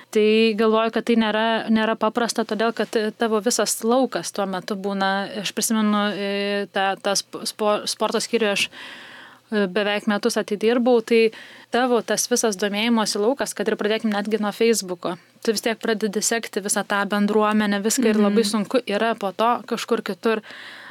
Tai 0.09 0.53
galvoju, 0.57 0.93
kad 0.95 1.05
tai 1.05 1.15
nėra, 1.21 1.45
nėra 1.69 1.93
paprasta, 1.99 2.41
todėl 2.47 2.73
kad 2.73 2.95
tavo 3.21 3.41
visas 3.45 3.75
laukas 3.85 4.31
tuo 4.33 4.47
metu 4.49 4.73
būna, 4.73 5.11
aš 5.43 5.51
prisimenu 5.53 6.01
e, 6.15 6.31
tą, 6.73 6.95
tą 6.97 7.13
sporto 7.19 8.21
skyrių, 8.23 8.47
aš 8.55 8.63
e, 8.65 9.67
beveik 9.69 10.07
metus 10.09 10.39
atidirbau, 10.41 11.03
tai 11.05 11.27
tavo 11.69 12.01
tas 12.01 12.25
visas 12.31 12.57
domėjimosi 12.57 13.21
laukas, 13.21 13.53
kad 13.53 13.69
ir 13.69 13.77
pradėkime 13.77 14.15
netgi 14.15 14.41
nuo 14.41 14.49
Facebook'o, 14.55 15.13
tu 15.45 15.53
vis 15.53 15.65
tiek 15.67 15.77
pradedi 15.77 16.25
sekti 16.25 16.65
visą 16.65 16.81
tą 16.89 17.03
bendruomenę, 17.05 17.77
viską 17.85 18.01
mm 18.01 18.09
-hmm. 18.09 18.17
ir 18.17 18.25
labai 18.25 18.43
mhm. 18.43 18.49
sunku 18.49 18.81
yra 18.87 19.13
po 19.13 19.31
to 19.31 19.61
kažkur 19.69 20.01
kitur 20.01 20.41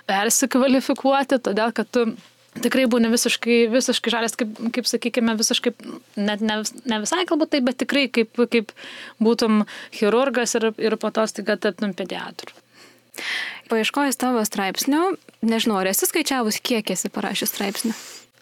persikvalifikuoti, 0.09 1.41
todėl 1.45 1.73
kad 1.77 1.91
tu 1.93 2.07
tikrai 2.63 2.87
būni 2.91 3.11
visiškai, 3.13 3.59
visiškai 3.73 4.13
žalės, 4.13 4.37
kaip, 4.39 4.55
kaip 4.75 4.89
sakykime, 4.89 5.35
visiškai, 5.39 5.75
net 6.19 6.43
ne, 6.45 6.61
ne 6.91 7.01
visai 7.05 7.27
galbūt 7.29 7.55
taip, 7.55 7.67
bet 7.69 7.81
tikrai 7.85 8.07
kaip, 8.13 8.33
kaip 8.53 8.73
būtum 9.23 9.63
chirurgas 9.95 10.57
ir, 10.59 10.71
ir 10.81 10.99
po 11.01 11.13
to 11.15 11.27
staiga 11.31 11.59
taptum 11.61 11.95
pediatru. 11.97 12.55
Paieškojus 13.69 14.19
tavo 14.21 14.45
straipsnio, 14.47 15.13
nežinau, 15.45 15.81
ar 15.83 15.91
esi 15.91 16.09
skaičiavus, 16.09 16.63
kiek 16.65 16.95
esi 16.95 17.11
parašęs 17.13 17.55
straipsnio? 17.55 17.97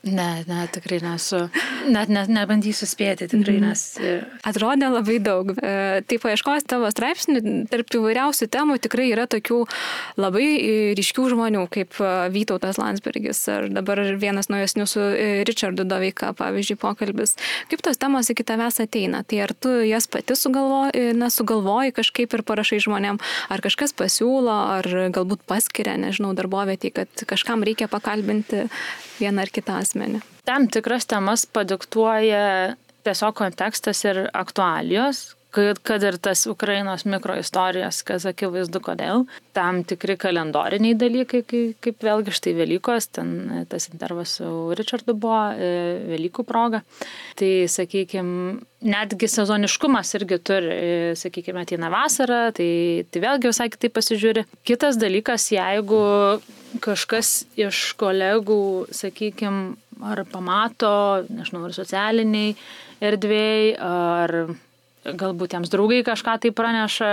Ne, 0.07 0.45
ne, 0.47 0.67
tikrai 0.71 1.01
nesu. 1.03 1.49
Net 1.91 2.11
ne, 2.13 2.23
nebandysiu 2.31 2.87
spėti, 2.87 3.27
tikrai 3.31 3.57
mhm. 3.59 3.65
nes. 3.67 3.83
E, 3.99 4.13
Atrodė 4.47 4.91
labai 4.93 5.19
daug. 5.23 5.51
E, 5.59 6.03
tai 6.07 6.19
paieškos 6.23 6.67
tavo 6.71 6.91
straipsnių, 6.93 7.67
tarp 7.73 7.91
įvairiausių 7.99 8.49
temų 8.53 8.79
tikrai 8.85 9.09
yra 9.11 9.27
tokių 9.31 9.65
labai 10.21 10.47
ryškių 10.99 11.27
žmonių, 11.35 11.65
kaip 11.75 11.99
e, 11.99 12.13
Vytautas 12.35 12.79
Landsbergis 12.79 13.41
ar 13.51 13.67
dabar 13.73 14.03
vienas 14.21 14.51
naujesnių 14.53 14.87
su 14.91 15.09
Richardu 15.49 15.87
Doveika, 15.89 16.31
pavyzdžiui, 16.39 16.79
pokalbis. 16.83 17.35
Kaip 17.73 17.83
tos 17.87 17.99
temos 17.99 18.31
iki 18.31 18.47
tavęs 18.47 18.79
ateina? 18.85 19.25
Tai 19.27 19.43
ar 19.49 19.55
tu 19.59 19.75
jas 19.87 20.07
pati 20.11 20.39
sugalvoji, 20.39 21.17
na, 21.19 21.33
sugalvoji 21.35 21.97
kažkaip 21.97 22.39
ir 22.39 22.45
parašai 22.47 22.79
žmonėm, 22.85 23.19
ar 23.51 23.65
kažkas 23.65 23.97
pasiūlo, 23.97 24.55
ar 24.79 24.91
galbūt 25.17 25.43
paskiria, 25.51 25.97
nežinau, 25.99 26.31
darbovietį, 26.39 26.95
kad 27.01 27.27
kažkam 27.27 27.67
reikia 27.67 27.91
pakalbinti 27.91 28.67
vieną 29.21 29.47
ar 29.47 29.53
kitą 29.53 29.79
asmenį. 29.83 30.23
Tam 30.47 30.69
tikras 30.73 31.09
temas 31.11 31.47
padiktuoja 31.47 32.77
tiesiog 33.07 33.37
kontekstas 33.39 34.03
ir 34.07 34.25
aktualijos, 34.35 35.36
kad, 35.57 35.81
kad 35.87 36.05
ir 36.05 36.19
tas 36.21 36.45
Ukrainos 36.51 37.07
mikroistorijos, 37.09 38.03
kas 38.07 38.27
akivaizdu 38.29 38.81
kodėl, 38.85 39.25
tam 39.57 39.83
tikri 39.89 40.19
kalendoriniai 40.21 40.97
dalykai, 40.99 41.43
kaip, 41.49 41.79
kaip 41.85 42.05
vėlgi 42.05 42.35
štai 42.37 42.55
Velykos, 42.59 43.09
ten 43.17 43.65
tas 43.71 43.89
intervas 43.93 44.37
su 44.39 44.51
Richardu 44.77 45.17
buvo 45.17 45.41
e, 45.55 45.71
Velykų 46.13 46.45
proga. 46.49 46.83
Tai, 47.39 47.51
sakykime, 47.73 48.59
netgi 48.87 49.31
sezoniškumas 49.33 50.13
irgi 50.19 50.41
turi, 50.45 50.75
e, 50.75 51.17
sakykime, 51.19 51.65
ateina 51.65 51.91
vasara, 51.93 52.51
tai, 52.57 52.69
tai 53.11 53.25
vėlgi 53.25 53.53
visai 53.53 53.71
kitaip 53.73 53.97
pasižiūri. 53.97 54.45
Kitas 54.69 55.01
dalykas, 55.01 55.49
jeigu 55.55 56.03
kažkas 56.85 57.47
iš 57.57 57.89
kolegų, 58.01 58.61
sakykime, 58.95 59.77
ar 60.05 60.27
pamato, 60.29 61.25
nežinau, 61.33 61.65
ar 61.65 61.73
socialiniai 61.73 62.53
erdvėjai, 63.01 63.75
ar 63.81 64.37
galbūt 65.15 65.55
jiems 65.55 65.71
draugai 65.73 66.01
kažką 66.07 66.37
tai 66.43 66.51
praneša, 66.57 67.11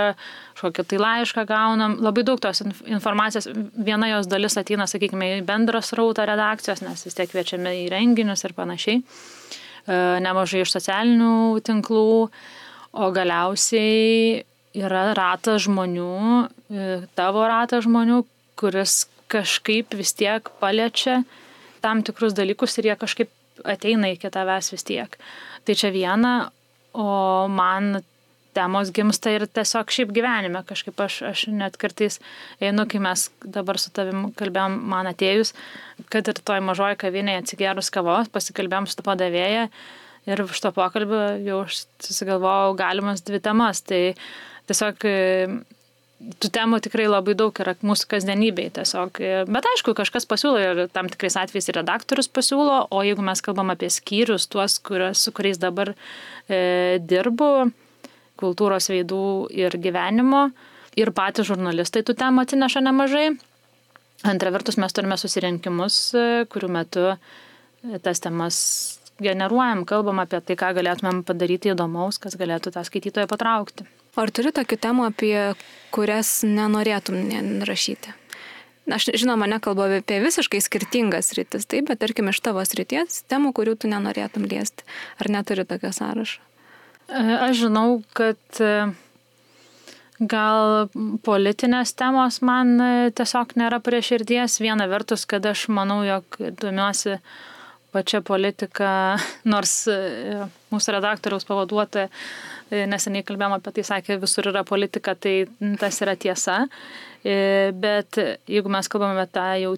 kažkokią 0.56 0.84
tai 0.90 1.00
laišką 1.02 1.44
gaunam. 1.48 1.96
Labai 2.02 2.24
daug 2.26 2.40
tos 2.42 2.62
informacijos, 2.64 3.48
viena 3.74 4.08
jos 4.10 4.28
dalis 4.30 4.58
ateina, 4.60 4.88
sakykime, 4.90 5.30
į 5.38 5.44
bendrą 5.46 5.82
srautą 5.84 6.26
redakcijos, 6.28 6.82
nes 6.86 7.06
vis 7.06 7.18
tiek 7.18 7.30
kviečiame 7.30 7.76
į 7.84 7.86
renginius 7.92 8.44
ir 8.46 8.56
panašiai. 8.56 9.00
E, 9.00 9.98
nemažai 10.24 10.64
iš 10.64 10.74
socialinių 10.74 11.62
tinklų, 11.66 12.10
o 12.94 13.08
galiausiai 13.14 14.44
yra 14.74 15.06
ratas 15.16 15.66
žmonių, 15.68 16.10
e, 16.70 16.90
tavo 17.18 17.46
ratas 17.50 17.86
žmonių, 17.86 18.22
kuris 18.58 19.04
kažkaip 19.30 19.94
vis 19.98 20.14
tiek 20.14 20.48
paliečia 20.60 21.22
tam 21.84 22.02
tikrus 22.06 22.34
dalykus 22.36 22.78
ir 22.78 22.90
jie 22.90 22.96
kažkaip 22.96 23.32
ateina 23.64 24.10
iki 24.14 24.30
tavęs 24.32 24.72
vis 24.72 24.86
tiek. 24.86 25.18
Tai 25.64 25.74
čia 25.78 25.90
viena, 25.94 26.50
o 26.94 27.46
man 27.50 28.00
temos 28.54 28.92
gimsta 28.94 29.32
ir 29.34 29.46
tiesiog 29.50 29.90
šiaip 29.90 30.12
gyvenime 30.14 30.62
kažkaip 30.68 31.00
aš, 31.02 31.18
aš 31.26 31.44
net 31.50 31.76
kartais 31.80 32.20
einu, 32.62 32.86
kai 32.90 33.00
mes 33.02 33.26
dabar 33.42 33.80
su 33.82 33.90
tavim 33.94 34.28
kalbėjom 34.38 34.78
man 34.92 35.10
atėjus, 35.10 35.52
kad 36.12 36.30
ir 36.30 36.38
toj 36.38 36.62
mažoji 36.64 37.00
kavinėje 37.02 37.42
atsigerus 37.42 37.90
kavos, 37.94 38.30
pasikalbėjom 38.34 38.86
su 38.86 38.98
to 39.00 39.06
padavėja 39.06 39.66
ir 40.30 40.42
už 40.46 40.60
to 40.62 40.72
pokalbio 40.76 41.22
jau 41.44 41.60
susigalvojau 41.68 42.76
galimas 42.78 43.24
dvi 43.26 43.42
temas. 43.44 43.82
Tai 43.84 44.02
tiesiog 44.70 45.08
tų 46.40 46.50
temų 46.54 46.80
tikrai 46.84 47.06
labai 47.08 47.34
daug 47.38 47.56
yra 47.60 47.74
mūsų 47.84 48.08
kasdienybėje 48.10 48.74
tiesiog. 48.78 49.20
Bet 49.50 49.68
aišku, 49.70 49.94
kažkas 49.96 50.26
pasiūlo 50.30 50.60
ir 50.62 50.82
tam 50.94 51.08
tikrais 51.12 51.36
atvejais 51.40 51.70
redaktorius 51.76 52.28
pasiūlo, 52.32 52.84
o 52.90 53.02
jeigu 53.06 53.24
mes 53.24 53.42
kalbam 53.44 53.72
apie 53.74 53.90
skyrius, 53.92 54.46
tuos, 54.52 54.78
kurios, 54.84 55.24
su 55.24 55.34
kuriais 55.36 55.60
dabar 55.62 55.94
e, 55.94 57.00
dirbu, 57.02 57.50
kultūros 58.40 58.90
veidų 58.92 59.24
ir 59.54 59.76
gyvenimo, 59.80 60.48
ir 61.00 61.12
patys 61.16 61.48
žurnalistai 61.50 62.04
tų 62.06 62.16
temų 62.20 62.44
atsineša 62.44 62.84
nemažai. 62.84 63.26
Antra 64.24 64.52
vertus, 64.54 64.78
mes 64.80 64.94
turime 64.96 65.18
susirinkimus, 65.20 65.98
e, 66.16 66.28
kurių 66.50 66.70
metu 66.78 67.10
e, 67.12 67.18
tas 68.04 68.22
temas 68.24 68.60
generuojam, 69.22 69.84
kalbam 69.88 70.22
apie 70.22 70.40
tai, 70.42 70.56
ką 70.58 70.72
galėtumėm 70.78 71.22
padaryti 71.26 71.74
įdomaus, 71.74 72.18
kas 72.22 72.38
galėtų 72.40 72.74
tą 72.74 72.82
skaitytoją 72.86 73.30
patraukti. 73.30 73.86
Ar 74.14 74.30
turi 74.30 74.52
tokių 74.54 74.78
temų, 74.78 75.08
apie 75.10 75.38
kurias 75.94 76.42
nenorėtum 76.46 77.64
rašyti? 77.66 78.14
Aš 78.92 79.08
žinoma, 79.16 79.46
nekalbu 79.48 79.86
apie 79.86 80.18
visiškai 80.20 80.60
skirtingas 80.60 81.32
rytis, 81.38 81.64
taip, 81.64 81.88
bet 81.88 82.02
tarkim 82.02 82.28
iš 82.28 82.42
tavo 82.44 82.60
srities 82.68 83.22
temų, 83.32 83.54
kurių 83.56 83.78
tu 83.80 83.88
nenorėtum 83.88 84.44
liesti. 84.44 84.84
Ar 85.18 85.32
neturi 85.32 85.64
tokio 85.64 85.88
sąrašo? 85.96 86.42
E, 87.08 87.22
aš 87.46 87.64
žinau, 87.64 88.02
kad 88.16 88.60
e, 88.60 88.92
gal 90.20 90.90
politinės 91.24 91.94
temos 91.96 92.42
man 92.44 92.76
e, 92.76 92.92
tiesiog 93.16 93.56
nėra 93.60 93.80
prie 93.84 94.02
širdies. 94.04 94.60
Viena 94.60 94.86
vertus, 94.90 95.24
kad 95.28 95.48
aš 95.48 95.66
manau, 95.72 96.02
jog 96.04 96.38
domiuosi 96.60 97.16
pačia 97.96 98.20
politika, 98.20 99.16
nors 99.54 99.78
mūsų 100.70 100.98
redaktoriaus 100.98 101.48
pavaduotoja 101.48 102.12
neseniai 102.70 103.24
kalbėjom 103.26 103.56
apie 103.58 103.72
tai, 103.76 103.86
sakė, 103.90 104.18
visur 104.22 104.48
yra 104.50 104.64
politika, 104.66 105.14
tai 105.14 105.44
tas 105.80 106.00
yra 106.04 106.16
tiesa. 106.16 106.64
E, 107.24 107.72
bet 107.72 108.20
jeigu 108.50 108.72
mes 108.72 108.88
kalbame 108.90 109.20
apie 109.20 109.34
tą 109.36 109.48
jau 109.62 109.74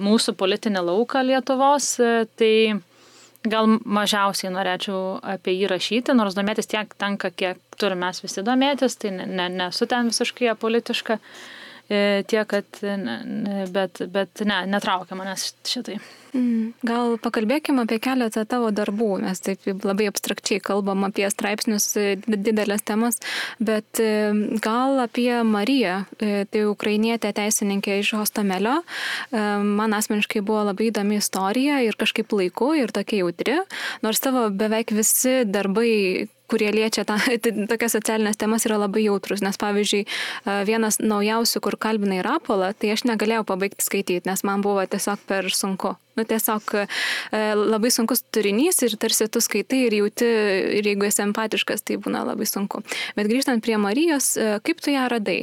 mūsų 0.00 0.36
politinį 0.38 0.84
lauką 0.86 1.24
Lietuvos, 1.26 1.92
e, 2.00 2.26
tai 2.38 2.54
gal 3.48 3.70
mažiausiai 3.84 4.52
norėčiau 4.52 5.18
apie 5.24 5.54
jį 5.56 5.70
rašyti, 5.72 6.16
nors 6.16 6.36
domėtis 6.36 6.68
tiek 6.68 6.92
tenka, 7.00 7.30
kiek 7.32 7.60
turime 7.80 8.04
mes 8.06 8.20
visi 8.20 8.44
domėtis, 8.44 8.98
tai 9.00 9.14
nesu 9.16 9.32
ne, 9.32 9.48
ne 9.56 9.70
ten 9.88 10.10
visiškai 10.12 10.50
apolitiška, 10.52 11.16
tiek, 11.90 12.46
kad, 12.50 12.80
bet, 13.74 14.02
bet 14.14 14.46
ne, 14.46 14.62
netraukia 14.70 15.18
manęs 15.18 15.50
šitai. 15.66 15.98
Mm. 16.36 16.74
Gal 16.86 17.16
pakalbėkime 17.22 17.82
apie 17.84 17.98
keletą 18.02 18.44
tavo 18.48 18.70
darbų, 18.74 19.08
mes 19.24 19.42
taip 19.42 19.66
labai 19.66 20.06
abstrakčiai 20.10 20.62
kalbam 20.62 21.02
apie 21.08 21.26
straipsnius, 21.32 21.88
e, 21.98 22.14
didelės 22.22 22.84
temas, 22.86 23.18
bet 23.58 24.00
e, 24.02 24.30
gal 24.62 25.00
apie 25.02 25.32
Mariją, 25.46 26.04
e, 26.20 26.44
tai 26.50 26.64
ukrainietė 26.70 27.32
teisininkė 27.36 28.00
iš 28.00 28.14
Hostamelio. 28.20 28.80
Man 29.30 29.94
asmeniškai 29.96 30.42
buvo 30.46 30.62
labai 30.70 30.90
įdomi 30.90 31.18
istorija 31.20 31.80
ir 31.86 31.98
kažkaip 31.98 32.30
laiku 32.34 32.72
ir 32.78 32.92
tokia 32.94 33.24
jautri, 33.24 33.56
nors 34.04 34.22
tavo 34.22 34.46
beveik 34.54 34.94
visi 34.94 35.40
darbai 35.48 36.28
kurie 36.50 36.70
liečia 36.74 37.06
tą, 37.08 37.16
tokias 37.72 37.96
socialinės 37.96 38.40
temas 38.40 38.66
yra 38.68 38.80
labai 38.80 39.04
jautrus, 39.06 39.42
nes 39.44 39.58
pavyzdžiui, 39.60 40.04
vienas 40.68 41.00
naujausių, 41.02 41.62
kur 41.64 41.78
kalbinai 41.80 42.20
Rapolą, 42.26 42.72
tai 42.74 42.94
aš 42.96 43.06
negalėjau 43.08 43.46
pabaigti 43.48 43.86
skaityti, 43.86 44.26
nes 44.28 44.44
man 44.46 44.64
buvo 44.66 44.84
tiesiog 44.90 45.22
per 45.30 45.50
sunku. 45.54 45.94
Nu, 46.18 46.26
tiesiog 46.28 46.74
labai 47.56 47.92
sunkus 47.94 48.24
turinys 48.34 48.82
ir 48.84 48.98
tarsi 49.00 49.28
tu 49.32 49.40
skaitai 49.40 49.84
ir 49.86 49.96
jauti, 50.00 50.28
ir 50.80 50.90
jeigu 50.90 51.06
esi 51.06 51.22
empatiškas, 51.24 51.86
tai 51.86 52.00
būna 52.02 52.26
labai 52.28 52.48
sunku. 52.50 52.82
Bet 53.16 53.30
grįžtant 53.30 53.64
prie 53.64 53.78
Marijos, 53.80 54.34
kaip 54.66 54.82
tu 54.82 54.92
ją 54.92 55.06
radai? 55.12 55.40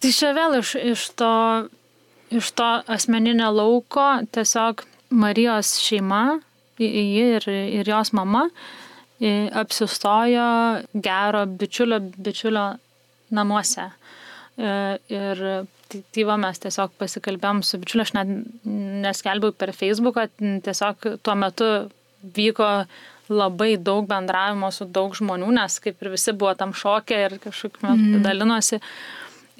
Tai 0.00 0.12
čia 0.14 0.30
vėl 0.36 0.60
iš, 0.60 0.76
iš 0.94 1.08
to 1.18 1.32
iš 2.34 2.50
to 2.50 2.82
asmeninio 2.86 3.50
lauko 3.50 4.08
tiesiog 4.34 4.82
Marijos 5.10 5.76
šeima, 5.78 6.40
ji 6.78 6.88
ir, 7.36 7.48
ir 7.48 7.88
jos 7.88 8.12
mama 8.12 8.48
apsistojo 9.22 10.48
gero 10.94 11.44
bičiulio 11.46 12.00
bičiulio 12.00 12.64
namuose. 13.34 13.88
E, 14.56 14.98
ir 15.10 15.42
tai, 15.88 16.02
tai 16.14 16.26
va 16.28 16.36
mes 16.40 16.60
tiesiog 16.62 16.94
pasikalbėjom 16.98 17.62
su 17.66 17.80
bičiuliu, 17.82 18.04
aš 18.04 18.14
net 18.18 18.30
neskelbiau 19.04 19.54
per 19.56 19.74
Facebooką, 19.74 20.28
tiesiog 20.66 21.08
tuo 21.22 21.34
metu 21.38 21.70
vyko 22.36 22.70
labai 23.32 23.74
daug 23.80 24.06
bendravimo 24.08 24.70
su 24.74 24.86
daug 24.86 25.14
žmonių, 25.16 25.50
nes 25.56 25.78
kaip 25.82 26.02
ir 26.02 26.12
visi 26.12 26.34
buvo 26.36 26.52
tam 26.58 26.74
šokė 26.76 27.20
ir 27.26 27.38
kažkaip 27.42 27.78
mm. 27.82 28.22
dalinosi. 28.24 28.80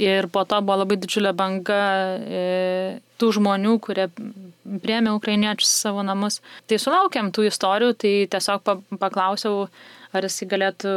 Ir 0.02 0.26
po 0.34 0.42
to 0.42 0.58
buvo 0.60 0.80
labai 0.82 0.98
didžiulė 0.98 1.30
banga 1.38 1.80
e, 2.18 2.98
tų 3.20 3.30
žmonių, 3.38 3.76
kurie 3.82 4.08
priemė 4.82 5.14
ukrainiečius 5.16 5.72
savo 5.84 6.04
namus. 6.06 6.40
Tai 6.70 6.78
sulaukėm 6.80 7.30
tų 7.34 7.48
istorijų, 7.50 7.96
tai 8.00 8.12
tiesiog 8.32 8.64
paklausiau, 9.00 9.68
ar 10.14 10.26
jis 10.26 10.40
galėtų 10.50 10.94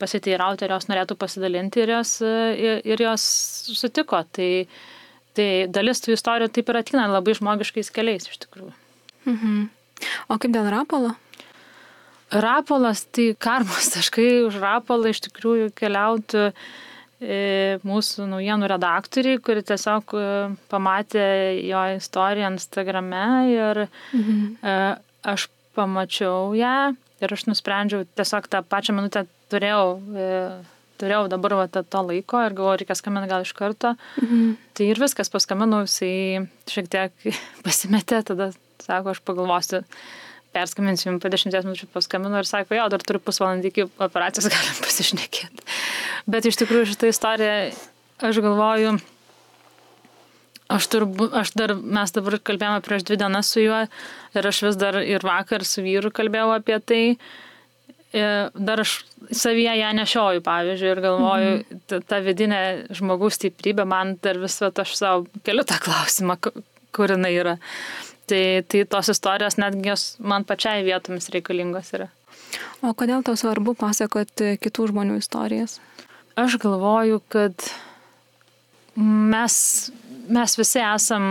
pasiteirauti, 0.00 0.66
ar 0.66 0.76
jos 0.76 0.88
norėtų 0.90 1.18
pasidalinti 1.18 1.82
ir 1.82 1.96
jos, 1.96 2.18
ir, 2.22 2.82
ir 2.86 3.04
jos 3.08 3.26
sutiko. 3.76 4.22
Tai, 4.36 4.50
tai 5.36 5.50
dalis 5.72 6.02
tų 6.04 6.16
istorijų 6.16 6.52
taip 6.54 6.72
ir 6.72 6.80
atina 6.82 7.06
labai 7.10 7.36
žmogiškais 7.38 7.92
keliais 7.94 8.28
iš 8.30 8.42
tikrųjų. 8.46 8.74
Mhm. 9.26 9.62
O 10.30 10.38
kaip 10.38 10.52
dėl 10.54 10.68
rapolo? 10.72 11.14
Rapolas, 12.30 13.04
tai 13.14 13.30
karmos 13.38 13.92
taškai 13.94 14.46
už 14.48 14.58
rapolą 14.62 15.12
iš 15.12 15.22
tikrųjų 15.28 15.70
keliautų 15.78 16.50
mūsų 17.86 18.28
naujienų 18.30 18.68
redaktoriai, 18.70 19.40
kuri 19.42 19.64
tiesiog 19.66 20.14
e, 20.14 20.28
pamatė 20.70 21.26
jo 21.66 21.82
istoriją 21.96 22.52
Instagrame 22.54 23.26
ir 23.52 23.82
mhm. 23.88 24.44
E, 24.62 24.76
aš 25.26 25.48
pamačiau 25.76 26.54
ją 26.56 26.94
ir 27.20 27.32
aš 27.32 27.46
nusprendžiau 27.48 28.06
tiesiog 28.18 28.48
tą 28.52 28.62
pačią 28.64 28.94
minutę 28.96 29.24
turėjau, 29.50 29.98
turėjau 31.00 31.24
dabar 31.32 31.54
va, 31.60 31.66
to, 31.68 32.02
laiko 32.08 32.42
ir 32.44 32.54
galvoju, 32.56 32.82
reikia 32.82 32.96
skambinti 32.98 33.30
gal 33.30 33.46
iš 33.46 33.52
karto. 33.56 33.94
Mhm. 34.22 34.54
Tai 34.76 34.86
ir 34.92 35.00
viskas 35.00 35.32
paskambinau, 35.32 35.84
jisai 35.86 36.46
šiek 36.70 36.90
tiek 36.92 37.26
pasimetė, 37.66 38.22
tada 38.30 38.52
sako, 38.84 39.16
aš 39.16 39.22
pagalvosiu 39.26 39.82
perskambinsiu 40.56 41.10
jums 41.10 41.20
po 41.20 41.30
dešimties 41.32 41.66
minučių 41.66 41.88
paskambinu 41.92 42.40
ir 42.40 42.48
sako, 42.48 42.76
jo, 42.78 42.86
dar 42.92 43.02
turiu 43.04 43.20
pusvalandį 43.24 43.72
iki 43.72 43.86
operacijos, 44.06 44.48
galim 44.54 44.78
pasišnekėti. 44.84 45.66
Bet 46.26 46.48
iš 46.48 46.58
tikrųjų 46.58 46.90
šitą 46.90 47.10
istoriją, 47.12 47.58
aš 48.26 48.40
galvoju, 48.42 48.96
aš, 50.72 50.88
turbu, 50.90 51.28
aš 51.38 51.52
dar, 51.58 51.74
mes 51.78 52.14
dabar 52.14 52.38
kalbėjome 52.42 52.82
prieš 52.84 53.06
dvi 53.06 53.18
dienas 53.20 53.50
su 53.52 53.62
juo 53.62 53.84
ir 54.34 54.48
aš 54.50 54.62
vis 54.66 54.78
dar 54.80 54.98
ir 55.02 55.22
vakar 55.26 55.64
su 55.66 55.84
vyru 55.86 56.10
kalbėjau 56.14 56.56
apie 56.56 56.80
tai. 56.82 57.02
Dar 58.16 58.80
aš 58.80 58.98
savyje 59.34 59.74
ją 59.76 59.92
nešioju, 59.98 60.42
pavyzdžiui, 60.46 60.90
ir 60.94 61.00
galvoju, 61.04 61.54
mhm. 61.58 61.80
ta, 61.90 62.00
ta 62.00 62.20
vidinė 62.24 62.60
žmogaus 62.96 63.36
stiprybė, 63.36 63.84
man 63.88 64.14
dar 64.24 64.40
visą 64.40 64.70
aš 64.72 64.94
savo 64.96 65.26
keliu 65.44 65.66
tą 65.68 65.78
klausimą, 65.84 66.38
kur 66.96 67.12
jinai 67.12 67.34
yra. 67.36 67.56
Tai, 68.26 68.42
tai 68.66 68.86
tos 68.90 69.12
istorijos 69.12 69.58
netgi 69.60 69.94
man 70.26 70.46
pačiai 70.48 70.82
vietomis 70.86 71.28
reikalingos 71.34 71.92
yra. 71.94 72.08
O 72.82 72.94
kodėl 72.96 73.22
tau 73.26 73.36
svarbu 73.38 73.76
pasakoti 73.78 74.56
kitų 74.62 74.88
žmonių 74.90 75.20
istorijas? 75.20 75.78
Aš 76.36 76.58
galvoju, 76.60 77.20
kad 77.32 77.62
mes, 78.96 79.54
mes 80.28 80.58
visi 80.58 80.80
esam 80.84 81.22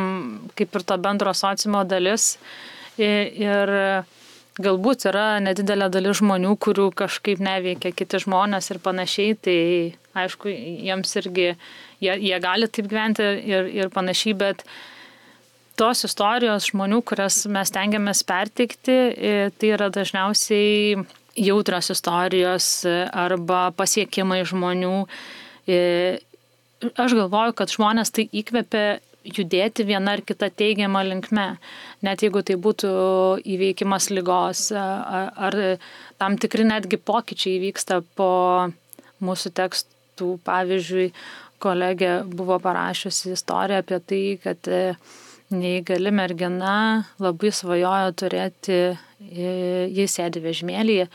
kaip 0.58 0.74
ir 0.76 0.86
to 0.90 0.98
bendro 0.98 1.34
sociumo 1.38 1.84
dalis. 1.86 2.40
Ir, 2.98 3.28
ir 3.38 3.72
galbūt 4.66 5.06
yra 5.12 5.28
nedidelė 5.46 5.92
dalis 5.94 6.24
žmonių, 6.24 6.56
kurių 6.58 6.88
kažkaip 6.98 7.44
neveikia 7.44 7.92
kiti 7.94 8.22
žmonės 8.24 8.72
ir 8.72 8.80
panašiai, 8.82 9.36
tai 9.46 9.60
aišku, 10.18 10.50
jiems 10.88 11.14
irgi, 11.22 11.52
jie, 12.02 12.16
jie 12.16 12.40
gali 12.42 12.70
taip 12.72 12.88
gyventi 12.90 13.28
ir, 13.46 13.70
ir 13.76 13.92
panašiai, 13.94 14.34
bet 14.40 14.64
tos 15.78 16.02
istorijos 16.08 16.72
žmonių, 16.72 17.04
kurias 17.06 17.44
mes 17.52 17.74
tengiamės 17.78 18.24
pertikti, 18.26 18.98
tai 19.60 19.72
yra 19.76 19.92
dažniausiai 19.94 21.06
jautrios 21.36 21.92
istorijos 21.94 22.68
arba 23.12 23.70
pasiekimai 23.76 24.44
žmonių. 24.48 24.94
Aš 27.02 27.16
galvoju, 27.18 27.56
kad 27.58 27.72
žmonės 27.74 28.14
tai 28.16 28.28
įkvepia 28.32 29.00
judėti 29.26 29.86
viena 29.88 30.14
ar 30.16 30.22
kita 30.22 30.52
teigiama 30.54 31.02
linkme, 31.06 31.48
net 32.06 32.24
jeigu 32.24 32.44
tai 32.46 32.58
būtų 32.62 32.92
įveikimas 33.56 34.12
lygos 34.14 34.68
ar 34.76 35.58
tam 36.22 36.38
tikri 36.38 36.68
netgi 36.68 37.00
pokyčiai 37.02 37.60
vyksta 37.64 38.02
po 38.18 38.30
mūsų 39.26 39.54
tekstų. 39.60 39.92
Pavyzdžiui, 40.48 41.10
kolegė 41.60 42.12
buvo 42.24 42.56
parašiusi 42.64 43.34
istoriją 43.36 43.82
apie 43.82 43.98
tai, 44.00 44.22
kad 44.40 44.70
neįgali 45.54 46.12
mergina 46.14 47.06
labai 47.22 47.52
svajojo 47.54 48.14
turėti, 48.18 48.80
jis 49.20 50.18
sėdi 50.18 50.42
vežimėlyje, 50.44 51.06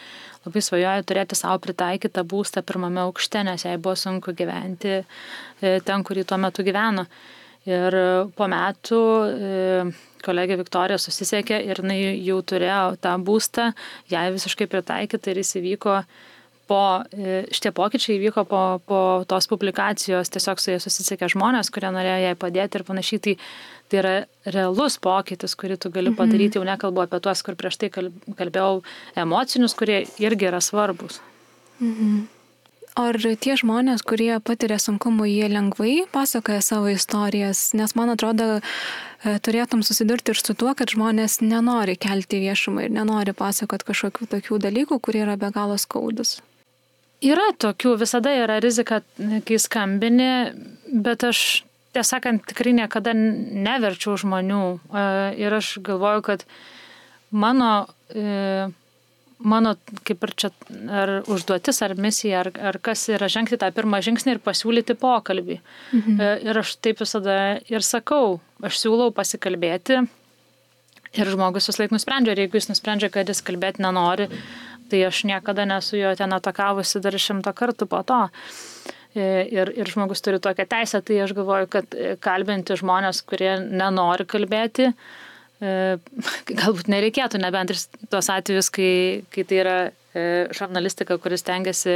labai 0.46 0.62
svajojo 0.64 1.06
turėti 1.08 1.38
savo 1.38 1.58
pritaikytą 1.64 2.24
būstą 2.28 2.62
pirmame 2.66 3.02
aukšte, 3.06 3.42
nes 3.46 3.66
jai 3.66 3.76
buvo 3.78 3.96
sunku 3.98 4.34
gyventi 4.38 5.00
ten, 5.60 6.06
kur 6.06 6.20
jį 6.20 6.26
tuo 6.30 6.40
metu 6.40 6.66
gyveno. 6.66 7.06
Ir 7.68 7.94
po 8.38 8.46
metų 8.48 9.00
kolegė 10.24 10.56
Viktorija 10.60 10.96
susisiekė 11.00 11.58
ir 11.66 11.82
jinai 11.82 11.98
jau 12.24 12.38
turėjo 12.40 12.96
tą 13.04 13.12
būstą, 13.20 13.70
jai 14.08 14.30
visiškai 14.32 14.68
pritaikyta 14.70 15.32
ir 15.32 15.42
jis 15.42 15.58
įvyko 15.60 16.00
po, 16.70 17.02
e, 17.10 17.42
šitie 17.50 17.74
pokyčiai 17.74 18.20
įvyko 18.20 18.46
po, 18.46 18.62
po 18.86 19.02
tos 19.28 19.50
publikacijos, 19.50 20.30
tiesiog 20.30 20.62
su 20.62 20.72
jais 20.74 20.86
susisiekė 20.86 21.32
žmonės, 21.34 21.72
kurie 21.74 21.90
norėjo 21.90 22.24
jai 22.28 22.38
padėti 22.38 22.80
ir 22.80 22.88
panašiai. 22.88 23.22
Tai 23.26 23.36
Tai 23.90 23.98
yra 23.98 24.10
realus 24.54 25.00
pokytis, 25.02 25.56
kurį 25.58 25.76
tu 25.82 25.90
gali 25.90 26.12
mhm. 26.12 26.18
padaryti, 26.20 26.60
jau 26.60 26.66
nekalbu 26.66 27.02
apie 27.02 27.18
tuos, 27.24 27.40
kur 27.42 27.56
prieš 27.58 27.80
tai 27.80 27.88
kalbėjau, 27.90 28.84
emocinius, 29.18 29.74
kurie 29.74 30.04
irgi 30.22 30.46
yra 30.46 30.60
svarbus. 30.62 31.18
Mhm. 31.82 32.28
Ar 33.00 33.16
tie 33.38 33.54
žmonės, 33.58 34.02
kurie 34.06 34.32
patiria 34.42 34.76
sunkumų, 34.82 35.26
jie 35.30 35.48
lengvai 35.50 35.92
pasakoja 36.10 36.58
savo 36.62 36.90
istorijas? 36.90 37.70
Nes 37.78 37.94
man 37.98 38.10
atrodo, 38.14 38.58
e, 38.58 39.36
turėtum 39.46 39.82
susidurti 39.86 40.34
ir 40.34 40.42
su 40.42 40.54
tuo, 40.58 40.74
kad 40.74 40.90
žmonės 40.90 41.38
nenori 41.42 41.94
kelti 41.94 42.42
viešumą 42.42 42.86
ir 42.86 42.94
nenori 42.94 43.34
pasakoti 43.34 43.86
kažkokių 43.90 44.30
tokių 44.34 44.58
dalykų, 44.66 45.00
kurie 45.02 45.22
yra 45.22 45.38
be 45.38 45.52
galo 45.54 45.78
skaudus. 45.78 46.40
Yra 47.20 47.50
tokių, 47.60 47.98
visada 48.00 48.32
yra 48.32 48.56
rizika, 48.64 49.02
kai 49.44 49.58
skambini, 49.60 50.30
bet 50.88 51.26
aš 51.28 51.40
tiesą 51.94 52.16
sakant, 52.16 52.44
tikrai 52.48 52.72
niekada 52.76 53.12
neverčiau 53.14 54.16
žmonių. 54.20 54.64
Ir 55.40 55.56
aš 55.56 55.74
galvoju, 55.84 56.22
kad 56.26 56.44
mano, 57.30 57.88
e, 58.14 58.70
mano 59.38 59.74
kaip 60.06 60.24
ir 60.26 60.34
čia, 60.38 60.52
ar 60.88 61.12
užduotis, 61.30 61.82
ar 61.82 61.96
misija, 61.98 62.44
ar, 62.44 62.52
ar 62.70 62.78
kas 62.82 63.08
yra 63.10 63.28
žengti 63.32 63.58
tą 63.60 63.68
pirmą 63.74 64.00
žingsnį 64.06 64.36
ir 64.36 64.42
pasiūlyti 64.44 64.96
pokalbį. 65.00 65.58
Mhm. 65.92 66.16
E, 66.20 66.32
ir 66.46 66.62
aš 66.62 66.76
taip 66.80 67.02
visada 67.02 67.36
ir 67.68 67.86
sakau, 67.86 68.38
aš 68.62 68.80
siūlau 68.84 69.10
pasikalbėti. 69.12 70.04
Ir 71.18 71.26
žmogus 71.26 71.66
vis 71.66 71.80
laik 71.80 71.90
nusprendžia, 71.90 72.36
ir 72.36 72.44
jeigu 72.44 72.54
jis 72.54 72.70
nusprendžia, 72.70 73.08
kad 73.10 73.26
jis 73.26 73.42
kalbėti 73.42 73.82
nenori, 73.82 74.28
tai 74.90 75.04
aš 75.08 75.24
niekada 75.28 75.66
nesu 75.68 75.98
jo 76.00 76.14
ten 76.18 76.32
atakavusi 76.36 77.02
dar 77.02 77.16
šimtą 77.16 77.54
kartų 77.56 77.88
po 77.90 78.02
to. 78.06 78.24
E, 79.10 79.22
ir, 79.50 79.72
ir 79.74 79.88
žmogus 79.90 80.22
turi 80.22 80.38
tokią 80.42 80.68
teisę, 80.70 81.00
tai 81.02 81.16
aš 81.24 81.34
galvoju, 81.34 81.66
kad 81.70 81.96
e, 81.98 82.12
kalbinti 82.22 82.76
žmonės, 82.78 83.24
kurie 83.26 83.56
nenori 83.66 84.26
kalbėti, 84.30 84.92
e, 84.92 85.72
galbūt 86.60 86.90
nereikėtų, 86.92 87.40
nebent 87.42 87.74
ir 87.74 87.80
tuos 88.12 88.30
atvejus, 88.30 88.70
kai, 88.74 88.92
kai 89.34 89.46
tai 89.46 89.64
yra 89.64 89.80
žurnalistika, 90.10 91.20
kuris 91.22 91.44
tengiasi 91.46 91.92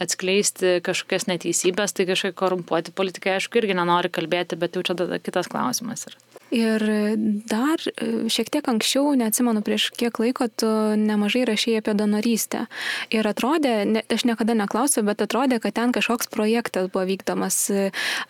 atskleisti 0.00 0.78
kažkokias 0.86 1.26
neteisybės, 1.28 1.92
tai 1.92 2.06
kažkaip 2.08 2.32
korumpuoti 2.38 2.94
politikai, 2.96 3.34
aišku, 3.36 3.60
irgi 3.60 3.76
nenori 3.76 4.08
kalbėti, 4.08 4.56
bet 4.56 4.78
jau 4.78 4.86
čia 4.88 4.96
tada 5.02 5.20
kitas 5.20 5.50
klausimas 5.52 6.06
yra. 6.08 6.29
Ir 6.50 6.82
dar 7.46 7.78
šiek 8.30 8.48
tiek 8.50 8.66
anksčiau, 8.70 9.12
neatsimenu 9.18 9.62
prieš 9.62 9.90
kiek 9.94 10.18
laiko, 10.18 10.48
tu 10.50 10.66
nemažai 10.98 11.44
rašėjai 11.46 11.82
apie 11.82 11.94
donorystę. 11.94 12.64
Ir 13.14 13.28
atrodė, 13.30 13.74
ne, 13.86 14.02
aš 14.10 14.26
niekada 14.26 14.56
neklausiau, 14.58 15.04
bet 15.06 15.22
atrodė, 15.22 15.60
kad 15.62 15.76
ten 15.78 15.94
kažkoks 15.94 16.30
projektas 16.32 16.90
buvo 16.90 17.06
vykdomas. 17.06 17.62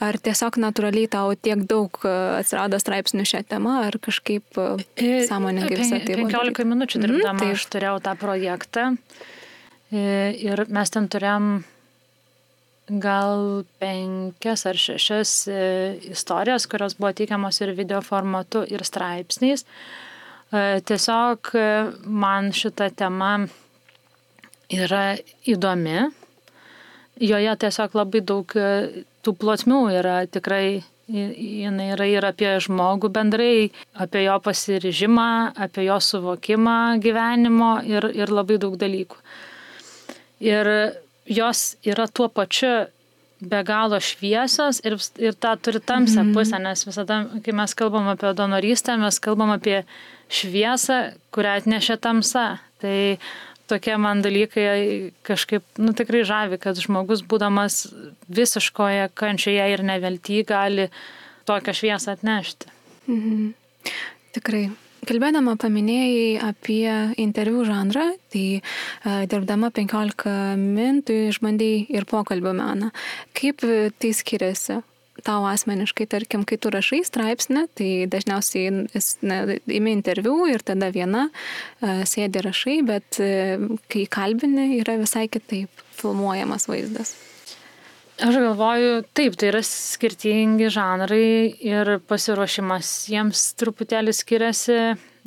Ar 0.05 0.21
tiesiog 0.21 0.61
natūraliai 0.61 1.09
tau 1.09 1.33
tiek 1.33 1.65
daug 1.65 1.97
atsirado 2.05 2.81
straipsnių 2.83 3.25
šią 3.33 3.43
temą, 3.49 3.81
ar 3.89 3.97
kažkaip 4.03 4.61
e, 4.61 5.25
sąmoningai 5.29 5.81
visą 5.81 6.01
tai? 6.05 6.21
15 6.21 6.69
minučių 6.69 7.05
dirbdama 7.07 7.39
mm, 7.39 7.43
tai... 7.45 7.53
aš 7.57 7.69
turėjau 7.73 7.99
tą 8.05 8.17
projektą. 8.21 8.89
E, 9.91 10.03
ir 10.37 10.67
mes 10.69 10.93
ten 10.93 11.09
turėjom 11.11 11.53
gal 12.99 13.65
penkias 13.79 14.67
ar 14.67 14.79
šešias 14.79 15.33
e, 15.49 15.59
istorijas, 16.11 16.67
kurios 16.67 16.97
buvo 16.99 17.13
teikiamos 17.15 17.61
ir 17.63 17.75
video 17.79 18.01
formatu, 18.03 18.65
ir 18.67 18.83
straipsniais. 18.85 19.65
E, 20.51 20.81
tiesiog 20.83 21.53
e, 21.55 21.67
man 22.05 22.51
šita 22.53 22.91
tema 22.91 23.37
yra 24.71 25.05
įdomi. 25.47 26.09
Joje 27.21 27.57
tiesiog 27.63 27.95
labai 27.95 28.23
daug 28.25 28.55
tų 29.21 29.35
plotmių 29.37 29.81
yra 29.93 30.23
tikrai 30.27 30.81
jinai 31.11 31.91
yra 31.93 32.07
ir 32.07 32.25
apie 32.25 32.53
žmogų 32.63 33.11
bendrai, 33.13 33.71
apie 33.93 34.23
jo 34.25 34.39
pasiryžimą, 34.41 35.27
apie 35.59 35.85
jo 35.89 35.99
suvokimą 36.01 37.01
gyvenimo 37.03 37.73
ir, 37.85 38.07
ir 38.15 38.33
labai 38.33 38.61
daug 38.63 38.79
dalykų. 38.81 39.19
Ir 40.41 40.71
jos 41.31 41.77
yra 41.87 42.09
tuo 42.11 42.29
pačiu 42.29 42.89
be 43.41 43.63
galo 43.65 43.97
šviesios 44.03 44.83
ir, 44.85 44.97
ir 45.21 45.37
tą 45.41 45.55
turi 45.57 45.81
tamsią 45.81 46.25
mhm. 46.25 46.33
pusę, 46.37 46.59
nes 46.61 46.85
visada, 46.85 47.23
kai 47.45 47.55
mes 47.57 47.75
kalbam 47.79 48.11
apie 48.13 48.35
donorystę, 48.37 48.99
mes 49.01 49.21
kalbam 49.23 49.55
apie 49.55 49.85
šviesą, 50.31 50.99
kurią 51.35 51.57
atnešė 51.63 51.97
tamsa. 52.05 52.45
Tai 52.81 52.99
tokie 53.71 53.97
man 54.01 54.21
dalykai 54.25 55.13
kažkaip, 55.27 55.65
nu 55.81 55.95
tikrai 55.97 56.25
žavi, 56.27 56.59
kad 56.61 56.79
žmogus 56.81 57.23
būdamas 57.25 57.87
visiškoje 58.29 59.09
kančioje 59.17 59.71
ir 59.73 59.85
nevelty 59.87 60.43
gali 60.49 60.91
tokią 61.49 61.77
šviesą 61.81 62.19
atnešti. 62.19 62.71
Mhm. 63.09 63.51
Tikrai. 64.37 64.69
Kalbėdama 65.09 65.57
paminėjai 65.61 66.41
apie 66.45 66.85
interviu 67.23 67.65
žanrą, 67.69 68.11
tai 68.33 68.61
uh, 68.61 69.25
dirbdama 69.31 69.71
15 69.77 70.61
min, 70.61 71.01
tu 71.07 71.17
išbandėjai 71.31 71.87
ir 71.97 72.07
pokalbio 72.11 72.53
meną. 72.57 72.91
Kaip 73.37 73.65
tai 73.65 74.13
skiriasi? 74.17 74.81
Tau 75.21 75.45
asmeniškai, 75.45 76.07
tarkim, 76.09 76.47
kai 76.49 76.57
tu 76.57 76.71
rašai 76.73 77.03
straipsnį, 77.05 77.67
tai 77.77 77.89
dažniausiai 78.09 78.71
ne, 79.29 79.41
imi 79.69 79.93
interviu 79.93 80.47
ir 80.49 80.65
tada 80.65 80.89
viena 80.95 81.27
uh, 81.29 82.05
sėdi 82.09 82.45
rašai, 82.45 82.79
bet 82.89 83.21
uh, 83.25 83.67
kai 83.93 84.07
kalbini 84.09 84.79
yra 84.81 84.97
visai 85.01 85.27
kitaip 85.33 85.85
filmuojamas 86.01 86.69
vaizdas. 86.71 87.17
Aš 88.21 88.37
galvoju, 88.37 89.03
taip, 89.17 89.37
tai 89.41 89.49
yra 89.49 89.61
skirtingi 89.65 90.69
žanrai 90.73 91.57
ir 91.65 91.95
pasiruošimas 92.05 92.89
jiems 93.09 93.45
truputėlį 93.57 94.13
skiriasi, 94.13 94.77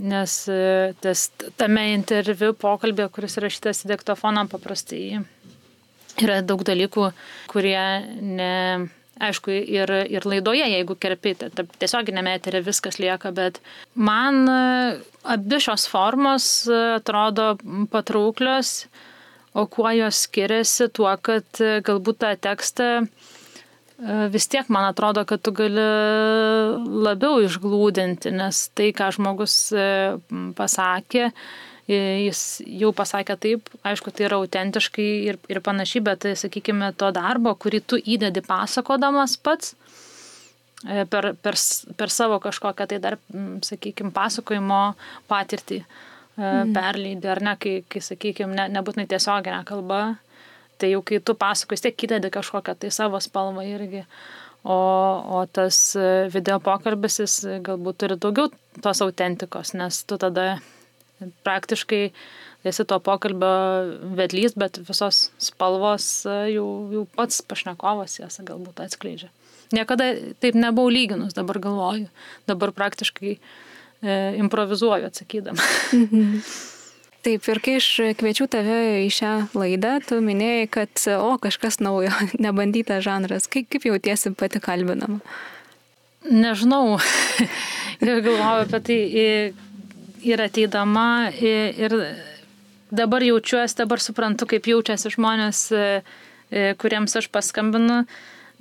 nes 0.05 0.35
e, 0.51 0.57
tas, 1.01 1.23
tame 1.57 1.87
interviu 1.95 2.51
pokalbė, 2.53 3.07
kuris 3.15 3.39
rašytas 3.41 3.81
į 3.85 3.93
diktofoną, 3.95 4.45
paprastai 4.51 5.23
yra 6.21 6.41
daug 6.45 6.61
dalykų, 6.67 7.07
kurie 7.49 7.81
ne, 8.21 8.51
aišku, 9.25 9.55
ir, 9.73 9.93
ir 10.13 10.27
laidoje, 10.29 10.67
jeigu 10.75 10.97
kerpite, 11.01 11.49
tiesioginėme 11.81 12.35
eterė 12.37 12.61
viskas 12.67 13.01
lieka, 13.01 13.33
bet 13.33 13.57
man 13.97 14.43
e, 14.45 14.59
abi 15.33 15.63
šios 15.65 15.87
formos 15.89 16.51
e, 16.69 16.77
atrodo 16.99 17.55
patrauklios 17.93 18.83
O 19.53 19.67
kuo 19.67 19.91
jos 19.93 20.23
skiriasi 20.25 20.87
tuo, 20.89 21.11
kad 21.21 21.59
e, 21.61 21.77
galbūt 21.85 22.23
tą 22.23 22.31
tekstą 22.41 22.85
e, 23.03 23.07
vis 24.33 24.47
tiek 24.49 24.69
man 24.73 24.87
atrodo, 24.87 25.21
kad 25.29 25.43
tu 25.45 25.53
gali 25.53 25.83
labiau 27.05 27.37
išglūdinti, 27.45 28.31
nes 28.33 28.63
tai, 28.73 28.89
ką 28.97 29.11
žmogus 29.13 29.57
e, 29.77 29.85
pasakė, 30.57 31.29
jis 31.85 32.41
jau 32.65 32.89
pasakė 32.95 33.35
taip, 33.43 33.69
aišku, 33.85 34.13
tai 34.15 34.25
yra 34.25 34.39
autentiškai 34.41 35.07
ir, 35.27 35.37
ir 35.51 35.59
panašiai, 35.61 36.01
bet, 36.07 36.25
sakykime, 36.39 36.93
to 36.97 37.11
darbo, 37.13 37.53
kurį 37.53 37.83
tu 37.85 37.99
įdedi 37.99 38.41
pasakodamas 38.47 39.35
pats 39.37 39.75
per, 40.81 41.33
per, 41.43 41.59
per 41.99 42.13
savo 42.15 42.39
kažkokią 42.41 42.87
tai 42.89 43.01
dar, 43.03 43.19
sakykime, 43.67 44.15
pasakojimo 44.15 44.81
patirtį 45.29 45.83
mm. 45.83 46.01
Perleidi, 46.35 47.27
ar 47.29 47.41
ne, 47.45 47.55
kai, 47.61 47.79
kai 47.89 48.01
sakykime, 48.01 48.55
ne, 48.57 48.67
nebūtinai 48.73 49.05
tiesioginė 49.09 49.63
kalba, 49.69 50.03
tai 50.81 50.93
jau 50.93 51.03
kai 51.05 51.19
tu 51.21 51.35
pasakoji, 51.37 51.85
tiek 51.87 52.07
įdedi 52.07 52.31
kažkokią 52.33 52.77
tai 52.79 52.91
savo 52.93 53.21
spalvą 53.21 53.65
irgi. 53.67 54.05
O, 54.63 54.77
o 55.35 55.41
tas 55.51 55.77
e, 55.99 56.29
video 56.31 56.55
pokalbis 56.63 57.19
jis 57.19 57.33
galbūt 57.65 57.97
turi 57.99 58.15
daugiau 58.15 58.47
tos 58.81 59.01
autentikos, 59.03 59.73
nes 59.75 59.97
tu 60.07 60.15
tada 60.15 60.61
praktiškai 61.43 62.05
esi 62.71 62.85
to 62.87 62.99
pokalbio 63.03 63.51
vedlys, 64.15 64.55
bet 64.55 64.79
visos 64.87 65.25
spalvos 65.43 66.07
e, 66.23 66.37
jau, 66.55 66.67
jau 66.95 67.03
pats 67.19 67.43
pašnekovas 67.43 68.21
jas 68.21 68.39
galbūt 68.47 68.79
atskleidžia. 68.85 69.33
Niekada 69.75 70.13
taip 70.39 70.55
nebuvau 70.55 70.87
lyginus, 70.93 71.35
dabar 71.35 71.59
galvoju. 71.59 72.07
Dabar 72.47 72.71
praktiškai 72.77 73.35
uh, 73.35 73.45
E, 74.03 74.35
improvizuoju 74.37 75.07
atsakydama. 75.07 75.63
Mhm. 75.93 76.37
Taip, 77.23 77.45
ir 77.47 77.59
kai 77.63 77.77
aš 77.79 77.85
kviečiu 78.19 78.49
tave 78.51 79.05
į 79.05 79.07
šią 79.15 79.31
laidą, 79.55 79.93
tu 80.03 80.17
minėjai, 80.19 80.65
kad, 80.67 81.03
o, 81.15 81.37
kažkas 81.39 81.79
naujo, 81.79 82.11
nebandytas 82.45 83.05
žanras. 83.05 83.47
Kaip, 83.47 83.69
kaip 83.71 83.87
jautiesi 83.87 84.33
pati 84.35 84.59
kalbinama? 84.63 85.21
Nežinau, 86.27 86.97
ir 88.03 88.19
galvoju 88.27 88.67
apie 88.67 88.81
tai 88.89 88.99
ir 90.23 90.43
ateidama 90.43 91.31
ir 91.39 91.95
dabar 92.91 93.23
jaučiuosi, 93.23 93.79
dabar 93.79 94.03
suprantu, 94.03 94.47
kaip 94.51 94.67
jaučiasi 94.67 95.11
žmonės, 95.15 95.63
e, 95.71 95.87
e, 96.51 96.67
kuriems 96.79 97.15
aš 97.19 97.31
paskambinu 97.31 98.03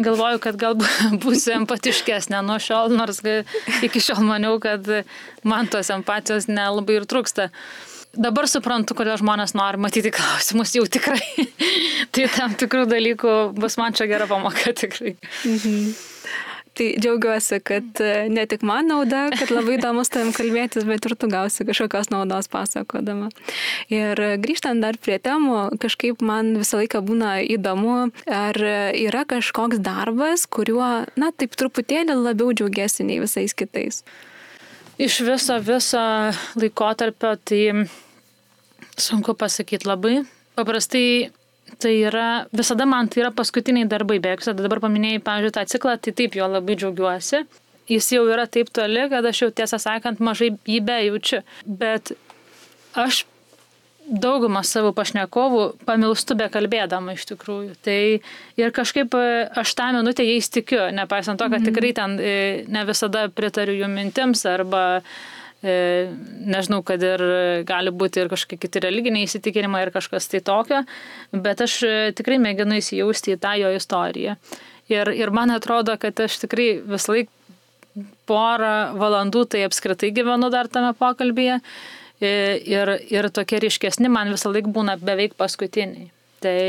galvoju, 0.00 0.40
kad 0.42 0.58
galbūt 0.60 1.06
būsiu 1.24 1.56
empatiškesnė 1.60 2.42
nuo 2.46 2.58
šiol, 2.62 2.94
nors 2.96 3.22
iki 3.84 4.02
šiol 4.02 4.22
maniau, 4.26 4.58
kad 4.62 4.86
man 5.44 5.70
tos 5.72 5.92
empatijos 5.94 6.48
nelabai 6.50 7.00
ir 7.00 7.08
trūksta. 7.08 7.50
Dabar 8.12 8.44
suprantu, 8.44 8.92
kodėl 8.96 9.16
žmonės 9.16 9.54
nori 9.56 9.80
matyti 9.80 10.10
klausimus 10.12 10.74
jau 10.76 10.84
tikrai. 10.84 11.22
tai 12.12 12.28
tam 12.34 12.52
tikrų 12.60 12.84
dalykų 12.90 13.36
bus 13.56 13.78
man 13.80 13.96
čia 13.96 14.08
gera 14.10 14.28
pamoka 14.28 14.74
tikrai. 14.76 15.16
Mhm. 15.48 15.94
Tai 16.72 16.86
džiaugiuosi, 16.96 17.58
kad 17.60 18.00
e, 18.00 18.28
ne 18.32 18.46
tik 18.48 18.62
man 18.64 18.86
nauda, 18.88 19.26
kad 19.36 19.50
labai 19.52 19.74
įdomu 19.76 20.06
su 20.06 20.14
tavim 20.14 20.30
kalbėtis, 20.32 20.86
bet 20.88 21.04
ir 21.04 21.14
tu 21.20 21.28
gausi 21.28 21.66
kažkokios 21.68 22.08
naudos 22.08 22.48
pasakodama. 22.52 23.28
Ir 23.92 24.16
grįžtant 24.40 24.80
dar 24.80 24.96
prie 24.96 25.18
temų, 25.20 25.76
kažkaip 25.82 26.24
man 26.24 26.54
visą 26.56 26.80
laiką 26.80 27.02
būna 27.04 27.34
įdomu, 27.44 27.98
ar 28.24 28.56
yra 28.96 29.26
kažkoks 29.28 29.82
darbas, 29.84 30.46
kuriuo, 30.48 31.04
na, 31.20 31.28
taip 31.36 31.58
truputėlį 31.60 32.16
labiau 32.16 32.56
džiaugiasi 32.56 33.04
nei 33.04 33.20
visais 33.20 33.52
kitais. 33.52 34.00
Iš 35.02 35.20
viso, 35.28 35.58
viso 35.60 36.00
laikotarpio 36.56 37.36
tai 37.36 37.62
sunku 38.96 39.36
pasakyti 39.36 39.88
labai. 39.88 40.22
Paprastai 40.56 41.32
tai 41.80 41.94
yra, 42.08 42.46
visada 42.52 42.86
man 42.88 43.08
tai 43.08 43.24
yra 43.24 43.32
paskutiniai 43.34 43.88
darbai, 43.88 44.20
beveik 44.22 44.42
visada 44.42 44.64
dabar 44.64 44.82
paminėjai, 44.84 45.22
pavyzdžiui, 45.24 45.56
tą 45.56 45.66
ciklą, 45.72 45.96
tai 46.02 46.14
taip 46.18 46.38
jo 46.38 46.48
labai 46.50 46.78
džiaugiuosi. 46.78 47.44
Jis 47.90 48.12
jau 48.14 48.22
yra 48.30 48.46
taip 48.46 48.70
toli, 48.74 49.08
kad 49.10 49.26
aš 49.26 49.44
jau 49.44 49.50
tiesą 49.50 49.80
sakant 49.82 50.22
mažai 50.22 50.52
jį 50.68 50.78
bejaučiu. 50.86 51.42
Bet 51.66 52.14
aš 52.98 53.24
daugumą 54.02 54.64
savo 54.66 54.90
pašnekovų 54.96 55.66
pamilstu 55.86 56.34
be 56.38 56.48
kalbėdama 56.52 57.14
iš 57.16 57.26
tikrųjų. 57.32 57.76
Tai 57.86 57.98
ir 58.58 58.72
kažkaip 58.74 59.14
e, 59.14 59.26
aš 59.62 59.74
tą 59.78 59.92
minutę 59.94 60.26
jais 60.26 60.50
tikiu, 60.50 60.88
nepaisant 60.94 61.38
to, 61.38 61.46
kad 61.46 61.60
mhm. 61.60 61.68
tikrai 61.70 61.92
ten 61.96 62.16
e, 62.18 62.34
ne 62.66 62.82
visada 62.88 63.28
pritariu 63.30 63.78
jų 63.82 63.92
mintims 63.92 64.42
arba 64.50 64.82
E, 64.92 65.31
nežinau, 65.62 66.80
kad 66.82 67.02
ir 67.06 67.22
gali 67.68 67.92
būti 67.94 68.22
ir 68.22 68.30
kažkokie 68.32 68.58
kiti 68.64 68.82
religiniai 68.82 69.28
įsitikinimai 69.28 69.84
ir 69.84 69.92
kažkas 69.94 70.26
tai 70.30 70.40
tokio, 70.42 70.82
bet 71.30 71.62
aš 71.62 71.76
e, 71.86 71.92
tikrai 72.18 72.40
mėginu 72.42 72.80
įsijausti 72.80 73.36
į 73.36 73.38
tą 73.42 73.54
jo 73.60 73.70
istoriją. 73.76 74.34
Ir, 74.90 75.12
ir 75.14 75.30
man 75.30 75.54
atrodo, 75.54 75.94
kad 76.02 76.18
aš 76.20 76.40
tikrai 76.42 76.74
vis 76.82 77.06
laik 77.06 77.30
porą 78.26 78.92
valandų 78.98 79.44
tai 79.54 79.62
apskritai 79.68 80.10
gyvenu 80.16 80.50
dar 80.50 80.66
tame 80.72 80.92
pokalbėje 80.98 81.60
e, 82.18 82.34
ir, 82.66 82.96
ir 83.12 83.30
tokie 83.30 83.62
ryškesni 83.62 84.10
man 84.10 84.34
visą 84.34 84.50
laiką 84.50 84.72
būna 84.74 84.98
beveik 84.98 85.38
paskutiniai. 85.38 86.10
Tai, 86.42 86.60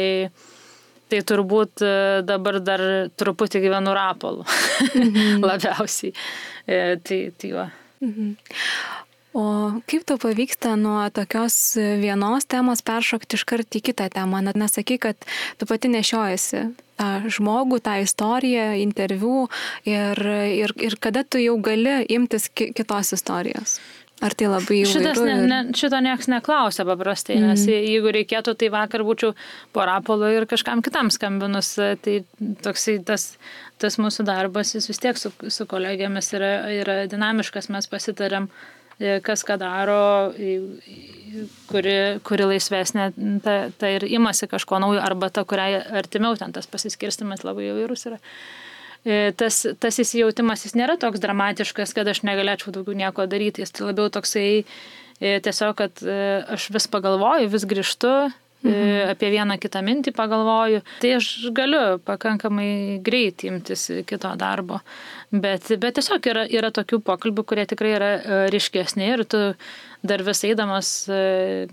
tai 1.09 1.25
turbūt 1.25 1.81
dabar 2.29 2.61
dar 2.61 2.83
truputį 3.17 3.63
gyvenu 3.63 3.97
rapolų 3.97 4.45
mhm. 4.93 5.39
labiausiai. 5.41 6.13
Tai, 6.63 7.23
tai 7.41 7.57
va. 7.57 7.71
Mhm. 8.03 8.35
O 9.33 9.43
kaip 9.89 10.03
tau 10.05 10.19
pavyksta 10.21 10.75
nuo 10.77 11.07
tokios 11.09 11.55
vienos 12.01 12.45
temos 12.45 12.83
peršokti 12.85 13.39
iškart 13.39 13.79
į 13.79 13.81
kitą 13.89 14.05
temą? 14.13 14.43
Net 14.45 14.59
nesaky, 14.61 14.99
kad 15.01 15.25
tu 15.57 15.65
pati 15.65 15.89
nešiojasi 15.89 16.61
tą 17.01 17.09
žmogų, 17.33 17.79
tą 17.81 17.97
istoriją, 18.03 18.67
interviu 18.83 19.47
ir, 19.89 20.21
ir, 20.53 20.75
ir 20.77 20.97
kada 21.01 21.25
tu 21.25 21.41
jau 21.41 21.57
gali 21.65 22.03
imtis 22.13 22.45
kitos 22.53 23.15
istorijos? 23.17 23.79
Ar 24.23 24.31
tai 24.37 24.47
labai 24.47 24.77
įvairių? 24.83 24.91
Šitas 24.93 25.19
ne, 25.25 25.35
ne, 25.49 25.57
šito 25.75 25.97
niekas 26.03 26.29
neklausia 26.31 26.85
paprastai, 26.87 27.39
mm. 27.39 27.49
nes 27.49 27.65
jeigu 27.67 28.13
reikėtų, 28.13 28.53
tai 28.59 28.69
vakar 28.71 29.03
būčiau 29.03 29.33
porapolo 29.75 30.29
ir 30.31 30.45
kažkam 30.47 30.83
kitam 30.85 31.09
skambinus. 31.11 31.73
Tai 32.05 32.19
toksai 32.63 32.99
tas, 33.03 33.33
tas 33.83 33.99
mūsų 34.01 34.25
darbas, 34.27 34.73
jis 34.75 34.87
vis 34.89 35.01
tiek 35.03 35.19
su, 35.19 35.31
su 35.51 35.67
kolegiamis 35.69 36.31
yra, 36.37 36.53
yra 36.71 36.95
dinamiškas, 37.11 37.69
mes 37.73 37.89
pasitarėm, 37.91 38.47
e, 38.97 39.19
kas 39.25 39.45
ką 39.47 39.59
daro, 39.61 39.99
kuri, 41.71 41.95
kuri 42.25 42.49
laisvesnė, 42.53 43.09
ta, 43.45 43.55
ta 43.77 43.93
ir 43.93 44.07
imasi 44.09 44.49
kažko 44.51 44.81
naujo, 44.83 45.01
arba 45.03 45.31
ta, 45.33 45.45
kuriai 45.47 45.81
artimiau 46.01 46.37
ten 46.39 46.55
tas 46.55 46.69
pasiskirstimas 46.71 47.45
labai 47.47 47.69
įvairus 47.71 48.07
yra. 48.11 48.21
E, 49.03 49.33
tas, 49.35 49.65
tas 49.83 49.99
įsijautimas 49.99 50.63
jis 50.63 50.77
nėra 50.79 50.95
toks 50.99 51.21
dramatiškas, 51.23 51.91
kad 51.95 52.07
aš 52.07 52.23
negalėčiau 52.23 52.71
daugiau 52.75 52.95
nieko 52.95 53.27
daryti, 53.27 53.65
jis 53.65 53.75
tai 53.75 53.89
labiau 53.89 54.07
toksai 54.13 54.47
e, 54.63 55.35
tiesiog, 55.43 55.75
kad 55.81 56.05
aš 56.55 56.71
vis 56.71 56.87
pagalvoju, 56.91 57.51
vis 57.51 57.67
grįžtu, 57.67 58.13
mhm. 58.63 59.13
apie 59.13 59.31
vieną 59.33 59.57
kitą 59.61 59.83
mintį 59.85 60.13
pagalvoju, 60.17 60.83
tai 61.03 61.15
aš 61.19 61.29
galiu 61.55 61.99
pakankamai 62.05 62.99
greit 63.05 63.45
imtis 63.47 63.89
kito 64.09 64.33
darbo. 64.39 64.81
Bet, 65.33 65.71
bet 65.81 65.97
tiesiog 65.97 66.29
yra, 66.29 66.45
yra 66.49 66.69
tokių 66.73 67.01
pokalbių, 67.05 67.45
kurie 67.49 67.65
tikrai 67.69 67.95
yra 67.97 68.11
ryškesni 68.53 69.09
ir 69.15 69.25
tu 69.25 69.41
dar 70.03 70.23
vis 70.25 70.43
eidamas 70.45 70.93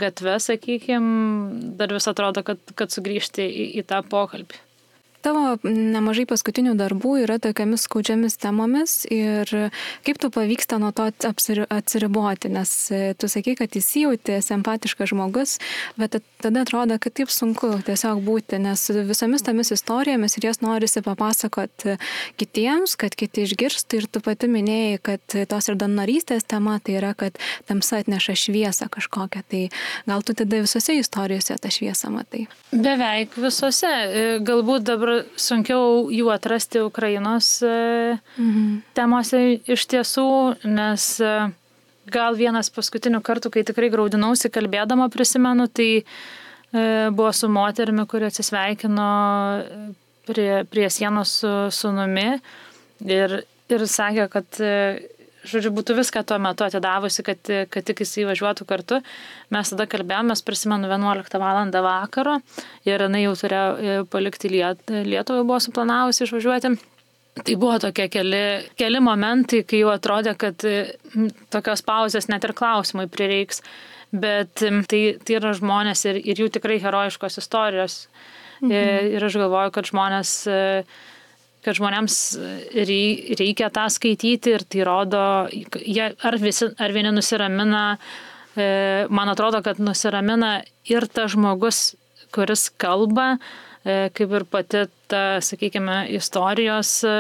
gatvę, 0.01 0.39
sakykime, 0.41 1.77
dar 1.77 1.93
vis 1.93 2.09
atrodo, 2.09 2.45
kad, 2.47 2.63
kad 2.79 2.95
sugrįžti 2.95 3.45
į, 3.45 3.71
į 3.83 3.87
tą 3.91 4.05
pokalbį. 4.07 4.70
Tavo 5.21 5.59
nemažai 5.65 6.25
paskutinių 6.29 6.73
darbų 6.81 7.19
yra 7.27 7.37
tokiamis 7.43 7.85
skaudžiamis 7.85 8.39
temomis 8.41 9.03
ir 9.13 9.51
kaip 10.07 10.21
tu 10.21 10.31
pavyksta 10.33 10.79
nuo 10.81 10.95
to 10.97 11.11
atsiriboti, 11.11 12.49
nes 12.53 12.73
tu 13.21 13.29
sakai, 13.29 13.57
kad 13.59 13.77
įsijauti, 13.77 14.39
empatiškas 14.57 15.11
žmogus, 15.13 15.59
bet 16.01 16.17
tada 16.41 16.63
atrodo, 16.65 16.97
kad 17.03 17.15
taip 17.19 17.33
sunku 17.33 17.73
tiesiog 17.85 18.23
būti, 18.25 18.59
nes 18.65 18.87
visomis 19.11 19.45
tomis 19.45 19.73
istorijomis 19.77 20.39
ir 20.39 20.49
jas 20.49 20.63
norisi 20.65 21.03
papasakoti 21.05 21.99
kitiems, 22.41 22.97
kad 23.01 23.13
kiti 23.19 23.45
išgirstų 23.45 24.01
ir 24.01 24.09
tu 24.09 24.25
pati 24.25 24.49
minėjai, 24.49 24.97
kad 25.05 25.37
tos 25.53 25.69
ir 25.69 25.77
donorystės 25.81 26.49
tema 26.49 26.79
tai 26.81 26.97
yra, 27.03 27.13
kad 27.19 27.37
tamsa 27.69 28.01
atneša 28.01 28.39
šviesą 28.47 28.89
kažkokią, 28.97 29.45
tai 29.53 29.63
gal 30.09 30.25
tu 30.25 30.37
tada 30.39 30.63
visose 30.65 30.97
istorijose 30.97 31.61
tą 31.61 31.73
šviesą 31.77 32.09
matai? 32.15 32.47
Beveik 32.73 33.37
visose, 33.37 33.93
galbūt 34.49 34.89
dabar 34.89 35.10
dabar 35.11 35.27
sunkiau 35.37 36.11
jų 36.13 36.29
atrasti 36.33 36.81
Ukrainos 36.85 37.61
e, 37.63 38.19
mhm. 38.39 38.83
temose 38.95 39.61
iš 39.67 39.87
tiesų, 39.91 40.57
nes 40.65 41.21
e, 41.21 41.51
gal 42.11 42.37
vienas 42.37 42.71
paskutinių 42.71 43.21
kartų, 43.23 43.51
kai 43.51 43.65
tikrai 43.67 43.91
graudinausi 43.91 44.51
kalbėdama, 44.51 45.11
prisimenu, 45.11 45.69
tai 45.69 46.03
e, 46.03 46.05
buvo 47.11 47.33
su 47.33 47.49
moterimi, 47.51 48.07
kuri 48.07 48.29
atsisveikino 48.31 49.11
prie, 50.29 50.65
prie 50.71 50.91
sienos 50.91 51.41
su 51.43 51.55
sunumi 51.75 52.29
ir, 53.07 53.41
ir 53.71 53.87
sakė, 53.87 54.29
kad 54.31 54.63
žodžiu, 55.49 55.73
būtų 55.75 55.97
viską 55.99 56.23
tuo 56.29 56.39
metu 56.43 56.67
atidavusi, 56.67 57.25
kad, 57.27 57.51
kad 57.73 57.87
tik 57.87 58.03
jis 58.05 58.17
įvažiuotų 58.25 58.67
kartu. 58.69 59.01
Mes 59.55 59.73
tada 59.73 59.87
kalbėjomės, 59.91 60.45
prisimenu, 60.47 60.91
11 60.91 61.41
val. 61.41 61.61
vakaro 61.87 62.39
ir 62.89 63.07
jinai 63.07 63.25
jau 63.25 63.35
turėjo 63.39 63.69
e, 63.77 63.99
palikti 64.11 64.53
Liet, 64.53 64.83
Lietuvą, 64.89 65.45
buvo 65.49 65.61
suplanavusi 65.63 66.27
išvažiuoti. 66.27 66.75
Tai 67.41 67.55
buvo 67.57 67.79
tokie 67.81 68.09
keli, 68.11 68.43
keli 68.77 69.01
momentai, 69.01 69.63
kai 69.65 69.81
jau 69.85 69.93
atrodė, 69.93 70.35
kad 70.39 70.65
tokios 71.55 71.83
pauzės 71.87 72.29
net 72.29 72.45
ir 72.45 72.53
klausimai 72.57 73.07
prireiks. 73.09 73.63
Bet 74.11 74.59
tai, 74.59 75.01
tai 75.23 75.37
yra 75.39 75.53
žmonės 75.55 76.03
ir, 76.11 76.19
ir 76.19 76.43
jų 76.43 76.49
tikrai 76.57 76.81
herojiškos 76.83 77.39
istorijos. 77.39 78.01
Mhm. 78.61 78.73
Ir, 78.75 79.07
ir 79.17 79.25
aš 79.25 79.39
galvoju, 79.41 79.73
kad 79.77 79.89
žmonės 79.89 80.33
kad 81.65 81.77
žmonėms 81.77 82.17
reikia 82.81 83.71
tą 83.75 83.87
skaityti 83.93 84.55
ir 84.57 84.65
tai 84.65 84.85
rodo, 84.89 85.23
jie, 85.51 86.11
ar, 86.17 86.37
visi, 86.41 86.71
ar 86.81 86.95
vieni 86.97 87.13
nusiramina, 87.15 87.85
e, 88.57 88.69
man 89.13 89.33
atrodo, 89.33 89.61
kad 89.65 89.81
nusiramina 89.83 90.61
ir 90.89 91.09
tas 91.13 91.35
žmogus, 91.35 91.95
kuris 92.35 92.69
kalba, 92.81 93.35
e, 93.85 94.09
kaip 94.17 94.37
ir 94.39 94.47
pati 94.49 94.87
ta, 95.11 95.25
sakykime, 95.45 96.03
istorijos 96.17 96.95
e, 97.05 97.17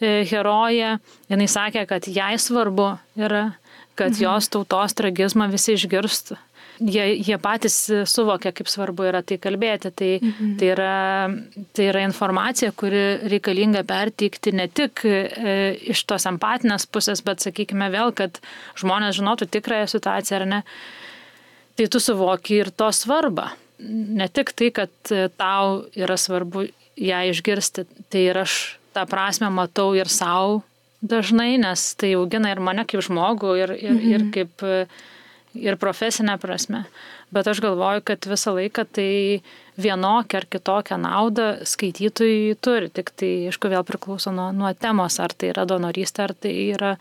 herojė, 0.00 0.96
jinai 1.32 1.50
sakė, 1.50 1.86
kad 1.90 2.06
jai 2.10 2.34
svarbu 2.38 2.92
yra, 3.18 3.46
kad 3.94 4.12
mhm. 4.12 4.22
jos 4.26 4.50
tautos 4.54 4.98
tragizmą 4.98 5.50
visi 5.52 5.74
išgirstų 5.78 6.38
jie, 6.80 7.04
jie 7.20 7.38
patys 7.42 7.76
suvokia, 8.10 8.52
kaip 8.56 8.68
svarbu 8.70 9.06
yra 9.10 9.22
tai 9.26 9.38
kalbėti. 9.42 9.92
Tai, 9.94 10.10
mhm. 10.20 10.52
tai, 10.60 10.70
yra, 10.74 10.96
tai 11.76 11.88
yra 11.92 12.04
informacija, 12.06 12.72
kuri 12.76 13.04
reikalinga 13.30 13.84
perteikti 13.88 14.54
ne 14.56 14.68
tik 14.68 15.04
e, 15.08 15.16
iš 15.94 16.04
tos 16.08 16.28
empatinės 16.30 16.88
pusės, 16.90 17.24
bet 17.26 17.44
sakykime 17.44 17.90
vėl, 17.94 18.14
kad 18.16 18.40
žmonės 18.80 19.18
žinotų 19.20 19.50
tikrąją 19.54 19.90
situaciją 19.94 20.40
ar 20.40 20.48
ne. 20.50 20.62
Tai 21.74 21.90
tu 21.90 22.00
suvoki 22.02 22.60
ir 22.62 22.70
to 22.70 22.90
svarbą. 22.94 23.50
Ne 23.84 24.28
tik 24.30 24.52
tai, 24.54 24.70
kad 24.74 25.14
tau 25.38 25.80
yra 25.98 26.16
svarbu 26.20 26.68
ją 26.94 27.24
išgirsti, 27.32 27.88
tai 28.12 28.28
ir 28.30 28.38
aš 28.44 28.78
tą 28.94 29.02
prasme 29.10 29.50
matau 29.50 29.90
ir 29.98 30.06
savo 30.12 30.62
dažnai, 31.04 31.56
nes 31.60 31.82
tai 32.00 32.14
augina 32.16 32.52
ir 32.54 32.62
mane 32.64 32.86
kaip 32.88 33.02
žmogų, 33.04 33.56
ir, 33.60 33.74
ir, 33.76 33.92
mhm. 33.92 34.12
ir 34.14 34.24
kaip 34.34 34.64
ir 35.54 35.78
profesinė 35.80 36.36
prasme. 36.42 36.84
Bet 37.34 37.48
aš 37.50 37.60
galvoju, 37.64 38.04
kad 38.06 38.26
visą 38.30 38.54
laiką 38.54 38.84
tai 38.94 39.42
vienokią 39.80 40.38
ar 40.38 40.46
kitokią 40.50 40.98
naudą 41.02 41.46
skaitytojai 41.66 42.56
turi. 42.62 42.90
Tik 42.94 43.10
tai, 43.18 43.30
aišku, 43.50 43.70
vėl 43.72 43.86
priklauso 43.86 44.32
nuo, 44.34 44.50
nuo 44.54 44.70
temos, 44.78 45.18
ar 45.22 45.34
tai 45.34 45.50
yra 45.54 45.64
donorystė, 45.68 46.28
ar 46.28 46.34
tai 46.38 46.52
yra 46.74 46.92
e, 46.94 47.00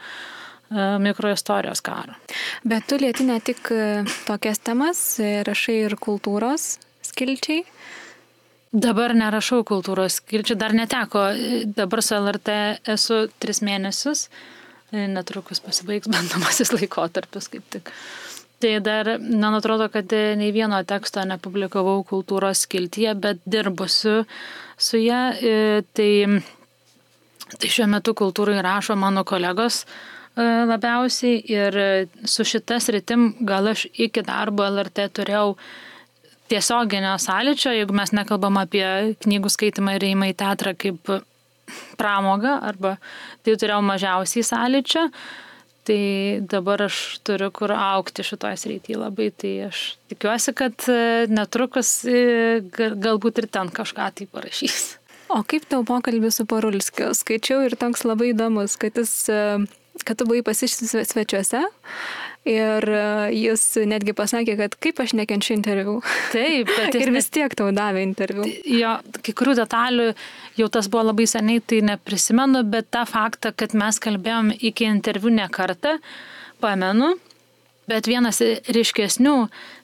mikroistorijos 1.03 1.83
karo. 1.85 2.17
Bet 2.65 2.87
tu 2.89 2.97
lieti 3.01 3.27
ne 3.27 3.37
tik 3.45 3.69
e, 3.73 3.83
tokias 4.27 4.63
temas, 4.63 5.03
e, 5.21 5.43
rašai 5.45 5.83
ir 5.83 5.97
kultūros 6.01 6.77
skilčiai. 7.05 7.61
Dabar 8.73 9.13
nerašau 9.13 9.61
kultūros 9.69 10.17
skilčių, 10.17 10.57
dar 10.57 10.73
neteko. 10.73 11.27
Dabar 11.77 12.01
su 12.01 12.17
LRT 12.17 12.57
esu 12.89 13.27
tris 13.37 13.61
mėnesius, 13.61 14.31
netrukus 14.89 15.61
pasibaigs 15.61 16.09
bandomasis 16.09 16.73
laikotarpis 16.79 17.51
kaip 17.53 17.69
tik. 17.75 17.93
Tai 18.63 18.79
dar, 18.79 19.17
man 19.19 19.57
atrodo, 19.57 19.89
kad 19.91 20.13
nei 20.39 20.53
vieno 20.55 20.77
teksto 20.87 21.19
nepublikavau 21.27 21.97
kultūros 22.07 22.61
skiltyje, 22.63 23.11
bet 23.19 23.41
dirbusiu 23.43 24.21
su 24.79 25.01
ją. 25.03 25.19
E, 25.35 25.81
tai, 25.91 26.39
tai 27.57 27.71
šiuo 27.75 27.89
metu 27.91 28.13
kultūrai 28.15 28.61
rašo 28.63 28.95
mano 28.95 29.25
kolegos 29.27 29.81
e, 29.83 30.47
labiausiai 30.69 31.41
ir 31.51 31.79
su 32.23 32.47
šitas 32.47 32.87
rytim 32.95 33.33
gal 33.43 33.67
aš 33.73 33.89
iki 33.91 34.23
darbo 34.23 34.63
LRT 34.69 35.09
turėjau 35.19 35.57
tiesioginio 36.47 37.17
sąlyčio, 37.19 37.75
jeigu 37.75 37.99
mes 37.99 38.15
nekalbam 38.15 38.63
apie 38.63 38.87
knygų 39.27 39.51
skaitimą 39.51 39.97
ir 39.97 40.07
įimą 40.13 40.31
į 40.31 40.39
teatrą 40.39 40.77
kaip 40.79 41.17
pramogą, 41.99 42.61
arba 42.63 42.95
tai 43.43 43.59
turėjau 43.59 43.83
mažiausiai 43.91 44.51
sąlyčio. 44.55 45.09
Tai 45.83 46.39
dabar 46.47 46.85
aš 46.85 46.97
turiu 47.27 47.49
kur 47.51 47.73
aukti 47.75 48.23
šitoje 48.23 48.55
srityje 48.61 48.99
labai, 49.01 49.27
tai 49.35 49.51
aš 49.67 49.81
tikiuosi, 50.11 50.53
kad 50.55 50.85
e, 50.87 51.27
netrukus 51.27 51.89
e, 52.07 52.61
galbūt 52.71 53.43
ir 53.43 53.49
ten 53.51 53.71
kažką 53.73 54.07
tai 54.15 54.27
parašys. 54.31 54.95
O 55.33 55.41
kaip 55.43 55.65
tau 55.67 55.83
pokalbis 55.87 56.39
su 56.39 56.45
Parulskiu? 56.47 57.11
Skaičiau 57.17 57.65
ir 57.67 57.75
toks 57.79 58.05
labai 58.07 58.31
įdomus, 58.31 58.77
kad, 58.79 58.95
jis, 58.95 59.11
e, 59.27 59.41
kad 60.01 60.17
tu 60.17 60.25
buvai 60.25 60.41
pasištis 60.45 60.95
svečiuose 61.11 61.61
Ir 62.43 62.83
e, 62.91 63.03
jis 63.31 63.61
netgi 63.87 64.11
pasakė, 64.15 64.57
kad 64.59 64.73
kaip 64.83 64.97
aš 64.99 65.13
nekenčiu 65.15 65.53
interviu. 65.55 65.93
Taip, 66.33 66.67
bet 66.67 66.95
ir 66.99 67.11
vis 67.15 67.29
tiek 67.31 67.53
tau 67.55 67.69
davė 67.71 68.01
interviu. 68.03 68.43
Jo, 68.67 68.97
kai 69.23 69.31
kurių 69.39 69.55
detalių 69.61 70.09
jau 70.59 70.67
tas 70.71 70.89
buvo 70.91 71.05
labai 71.07 71.27
seniai, 71.29 71.61
tai 71.63 71.79
neprisimenu, 71.87 72.65
bet 72.67 72.89
tą 72.91 73.05
faktą, 73.07 73.53
kad 73.55 73.75
mes 73.79 73.99
kalbėjom 74.03 74.51
iki 74.59 74.89
interviu 74.89 75.31
ne 75.31 75.47
kartą, 75.47 75.95
pamenu. 76.63 77.13
Bet 77.87 78.07
vienas 78.07 78.41
ryškesnių 78.43 79.37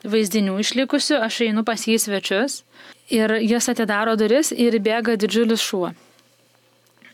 vaizdinių 0.08 0.60
išlikusių, 0.60 1.18
aš 1.24 1.42
einu 1.48 1.64
pas 1.68 1.82
jį 1.88 1.98
svečius 2.00 2.62
ir 3.12 3.38
jis 3.40 3.72
atidaro 3.72 4.14
duris 4.20 4.52
ir 4.56 4.76
bėga 4.84 5.16
didžiulis 5.20 5.64
šuo. 5.64 5.94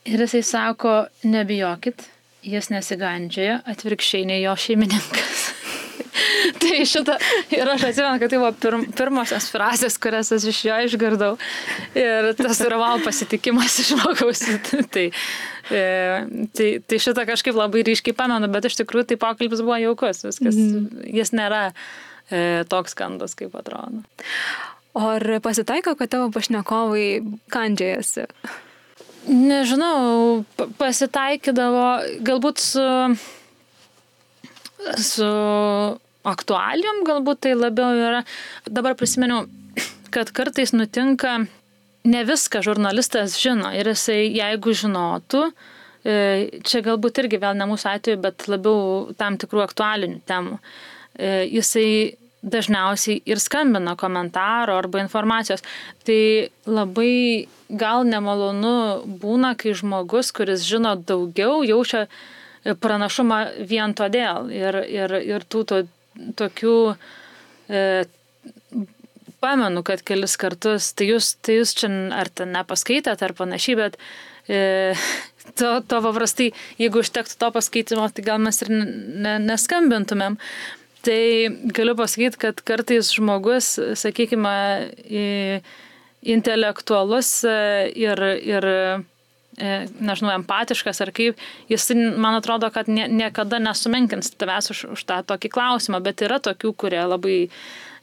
Ir 0.06 0.22
jisai 0.22 0.44
sako, 0.46 0.98
nebijokit, 1.26 2.06
jis 2.46 2.70
nesigandžioja, 2.74 3.60
atvirkščiai 3.74 4.28
nei 4.30 4.44
jo 4.44 4.56
šeimininkas. 4.60 5.46
tai 6.62 6.86
šitą, 6.88 7.16
ir 7.54 7.70
aš 7.70 7.88
atsimenu, 7.90 8.20
kad 8.22 8.32
tai 8.32 8.40
buvo 8.40 8.52
pirm, 8.62 8.86
pirmosios 8.96 9.48
frazės, 9.54 9.98
kurias 10.02 10.32
aš 10.36 10.48
iš 10.52 10.62
jo 10.68 10.78
išgirdau. 10.88 11.32
Ir 11.98 12.32
tas 12.40 12.62
yra 12.66 12.80
wow 12.82 13.02
pasitikimas 13.04 13.80
iš 13.84 13.94
žmogaus. 13.94 14.44
tai, 14.96 15.08
e, 15.70 15.84
tai, 16.56 16.70
tai 16.86 17.02
šitą 17.08 17.26
kažkaip 17.30 17.58
labai 17.58 17.86
ryškiai 17.88 18.18
pamenu, 18.18 18.50
bet 18.54 18.70
iš 18.70 18.80
tikrųjų 18.82 19.12
tai 19.12 19.20
pokalbis 19.22 19.64
buvo 19.66 19.80
jaukus, 19.82 20.24
viskas, 20.28 20.56
mm. 20.56 21.10
jis 21.18 21.34
nėra 21.36 21.66
e, 21.70 22.64
toks 22.72 22.96
skandas, 22.96 23.36
kaip 23.38 23.56
atrodo. 23.60 24.06
O 24.96 25.10
ar 25.18 25.26
pasitaiko, 25.44 25.98
kad 26.00 26.14
tavo 26.14 26.30
pašnekovai 26.32 27.08
kandžiajasi? 27.52 28.30
Nežinau, 29.26 30.44
pasitaikydavo 30.78 31.86
galbūt 32.26 32.62
su, 32.62 32.86
su 35.02 35.30
aktualijom, 36.30 37.02
galbūt 37.08 37.42
tai 37.46 37.54
labiau 37.58 37.96
yra. 37.98 38.22
Dabar 38.70 38.98
prisimenu, 39.00 39.46
kad 40.14 40.30
kartais 40.36 40.76
nutinka, 40.78 41.40
ne 42.06 42.22
viską 42.28 42.62
žurnalistas 42.66 43.40
žino 43.42 43.72
ir 43.74 43.90
jisai, 43.90 44.20
jeigu 44.36 44.76
žinotų, 44.78 45.42
e, 46.06 46.18
čia 46.66 46.84
galbūt 46.86 47.24
irgi 47.24 47.42
vėl 47.42 47.58
ne 47.58 47.68
mūsų 47.72 47.90
atveju, 47.96 48.22
bet 48.22 48.46
labiau 48.52 49.16
tam 49.18 49.40
tikrų 49.42 49.66
aktualinių 49.66 50.22
temų, 50.30 50.60
e, 51.18 51.34
jisai 51.50 51.90
dažniausiai 52.46 53.22
ir 53.26 53.42
skambina 53.42 53.96
komentaro 54.00 54.78
arba 54.78 55.02
informacijos. 55.02 55.66
Tai 56.06 56.22
labai 56.70 57.48
gal 57.70 58.06
nemalonu 58.08 59.04
būna, 59.22 59.56
kai 59.58 59.74
žmogus, 59.78 60.32
kuris 60.36 60.66
žino 60.68 60.96
daugiau, 60.96 61.64
jaučia 61.66 62.06
pranašumą 62.82 63.40
vien 63.70 63.94
todėl. 63.98 64.50
Ir, 64.54 64.82
ir, 64.90 65.18
ir 65.26 65.46
tų 65.50 65.64
to, 65.70 65.82
tokių, 66.40 66.78
e, 67.70 67.82
pamenu, 69.44 69.84
kad 69.86 70.02
kelis 70.06 70.38
kartus, 70.42 70.92
tai 70.98 71.12
jūs, 71.12 71.36
tai 71.46 71.60
jūs 71.60 71.76
čia 71.78 71.92
ar 72.16 72.32
ten 72.34 72.54
nepaskaitėt 72.56 73.22
ar 73.26 73.36
panašiai, 73.38 73.78
bet 73.82 74.00
e, 74.48 74.96
to, 75.60 75.78
to 75.86 76.02
paprastai, 76.08 76.52
jeigu 76.82 77.04
užtektų 77.04 77.40
to 77.42 77.52
paskaitimo, 77.58 78.10
tai 78.14 78.26
gal 78.26 78.42
mes 78.42 78.62
ir 78.66 78.74
ne, 78.74 79.38
neskambintumėm. 79.46 80.40
Tai 81.06 81.24
galiu 81.76 81.94
pasakyti, 81.98 82.40
kad 82.42 82.62
kartais 82.66 83.12
žmogus, 83.14 83.76
sakykime, 84.00 84.56
intelektualus 86.26 87.30
ir, 87.46 88.24
ir 88.42 88.68
nežinau, 89.56 90.34
empatiškas 90.36 91.02
ar 91.06 91.12
kaip, 91.16 91.40
jis, 91.72 91.88
man 91.94 92.40
atrodo, 92.40 92.70
kad 92.74 92.90
nie, 92.92 93.06
niekada 93.12 93.60
nesumenkins 93.62 94.34
tavęs 94.36 94.72
už, 94.74 94.86
už 94.98 95.06
tą 95.08 95.22
tokį 95.30 95.52
klausimą, 95.54 96.02
bet 96.04 96.26
yra 96.26 96.42
tokių, 96.44 96.74
kurie 96.76 97.02
labai, 97.06 97.38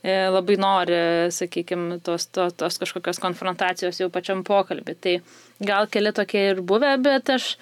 labai 0.02 0.58
nori, 0.60 1.00
sakykime, 1.34 2.00
tos, 2.06 2.28
tos, 2.32 2.56
tos 2.58 2.80
kažkokios 2.80 3.20
konfrontacijos 3.22 4.00
jau 4.00 4.08
pačiam 4.12 4.44
pokalbį. 4.46 4.96
Tai 5.02 5.16
gal 5.62 5.90
keli 5.92 6.14
tokie 6.16 6.48
ir 6.54 6.62
buvę, 6.64 6.94
bet 7.02 7.34
aš 7.36 7.56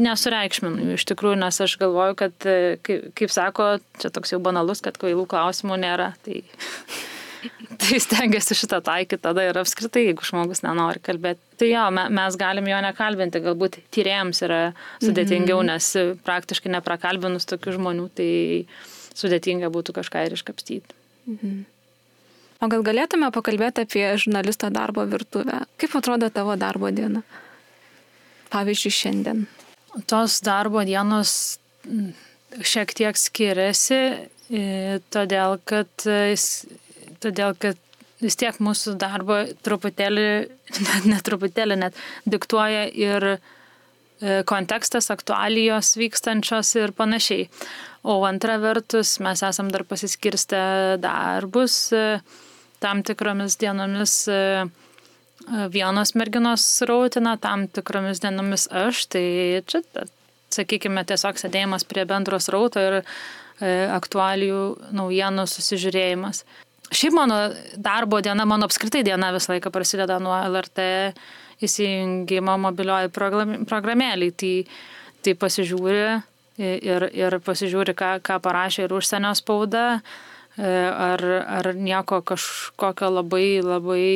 nesureikšminu 0.00 0.94
iš 0.96 1.04
tikrųjų, 1.08 1.38
nes 1.40 1.60
aš 1.64 1.76
galvoju, 1.80 2.16
kad, 2.18 2.34
e, 2.48 2.76
kaip, 2.84 3.10
kaip 3.18 3.32
sako, 3.32 3.68
čia 4.02 4.10
toks 4.14 4.34
jau 4.34 4.40
banalus, 4.42 4.82
kad 4.84 4.98
kvailų 5.00 5.26
klausimų 5.30 5.78
nėra. 5.82 6.10
Tai, 6.26 6.40
tai 7.82 8.00
stengiasi 8.02 8.56
šitą 8.58 8.80
taikyti 8.84 9.22
tada 9.22 9.44
ir 9.46 9.60
apskritai, 9.60 10.06
jeigu 10.10 10.26
žmogus 10.26 10.64
nenori 10.66 11.02
kalbėti. 11.04 11.42
Tai 11.60 11.70
jo, 11.70 11.86
mes 12.20 12.40
galim 12.40 12.68
jo 12.70 12.82
nekalbinti, 12.84 13.42
galbūt 13.44 13.80
tyrėjams 13.94 14.42
yra 14.46 14.60
sudėtingiau, 15.04 15.62
mhm. 15.62 15.72
nes 15.72 16.18
praktiškai 16.26 16.74
neprakalbinus 16.76 17.48
tokių 17.48 17.78
žmonių, 17.78 18.10
tai 18.16 18.30
sudėtinga 19.16 19.72
būtų 19.72 19.96
kažką 19.96 20.26
ir 20.26 20.36
iškapstyti. 20.36 21.00
Mhm. 21.30 21.64
O 22.64 22.70
gal 22.72 22.80
galėtume 22.80 23.28
pakalbėti 23.34 23.84
apie 23.84 24.06
žurnalisto 24.16 24.70
darbo 24.72 25.04
virtuvę? 25.04 25.66
Kaip 25.76 25.98
atrodo 25.98 26.30
tavo 26.32 26.54
darbo 26.56 26.88
diena? 26.88 27.20
Pavyzdžiui, 28.48 28.94
šiandien 28.96 29.42
tos 30.10 30.40
darbo 30.44 30.84
dienos 30.86 31.58
mm, 31.88 32.12
šiek 32.66 32.94
tiek 32.96 33.18
skiriasi, 33.18 34.00
todėl 35.12 35.56
kad, 35.66 35.90
todėl 37.20 37.56
kad 37.58 37.80
vis 38.22 38.38
tiek 38.38 38.56
mūsų 38.62 38.96
darbo 39.00 39.42
truputėlį, 39.66 40.28
net, 40.86 41.08
net 41.08 41.26
truputėlį 41.26 41.78
net 41.80 42.00
diktuoja 42.28 42.86
ir 42.88 43.28
e, 43.34 43.38
kontekstas, 44.48 45.10
aktualijos 45.14 45.94
vykstančios 46.00 46.74
ir 46.80 46.94
panašiai. 46.96 47.48
O 48.06 48.20
antra 48.28 48.56
vertus, 48.62 49.16
mes 49.24 49.42
esam 49.42 49.70
dar 49.72 49.84
pasiskirstę 49.88 50.62
darbus 51.02 51.78
e, 51.92 52.20
tam 52.82 53.02
tikromis 53.06 53.58
dienomis 53.60 54.20
e, 54.30 54.40
vienos 55.70 56.14
merginos 56.18 56.64
rautina, 56.88 57.36
tam 57.38 57.66
tikromis 57.68 58.20
dienomis 58.22 58.66
aš, 58.72 59.06
tai 59.14 59.24
čia, 59.68 59.82
sakykime, 60.54 61.04
tiesiog 61.06 61.38
sėdėjimas 61.40 61.86
prie 61.88 62.06
bendros 62.08 62.50
rauto 62.52 62.82
ir 62.82 62.98
e, 63.00 63.04
aktualijų 63.94 64.62
naujienų 64.96 65.46
susižiūrėjimas. 65.50 66.44
Šiaip 66.94 67.16
mano 67.16 67.40
darbo 67.82 68.20
diena, 68.22 68.46
mano 68.46 68.68
apskritai 68.68 69.02
diena 69.06 69.32
visą 69.34 69.56
laiką 69.56 69.72
prasideda 69.74 70.20
nuo 70.22 70.36
LRT 70.38 70.86
įsijungimo 71.66 72.54
mobilioji 72.62 73.10
programėlį. 73.10 74.30
Tai, 74.38 74.54
tai 75.26 75.34
pasižiūri 75.34 75.98
ir, 76.62 77.08
ir 77.10 77.38
pasižiūri, 77.44 77.96
ką, 77.98 78.16
ką 78.24 78.38
parašė 78.44 78.86
ir 78.86 78.94
užsienio 78.96 79.32
spauda, 79.36 79.86
e, 80.56 80.70
ar, 80.70 81.24
ar 81.58 81.72
nieko 81.74 82.20
kažkokio 82.26 83.10
labai, 83.18 83.48
labai 83.66 84.06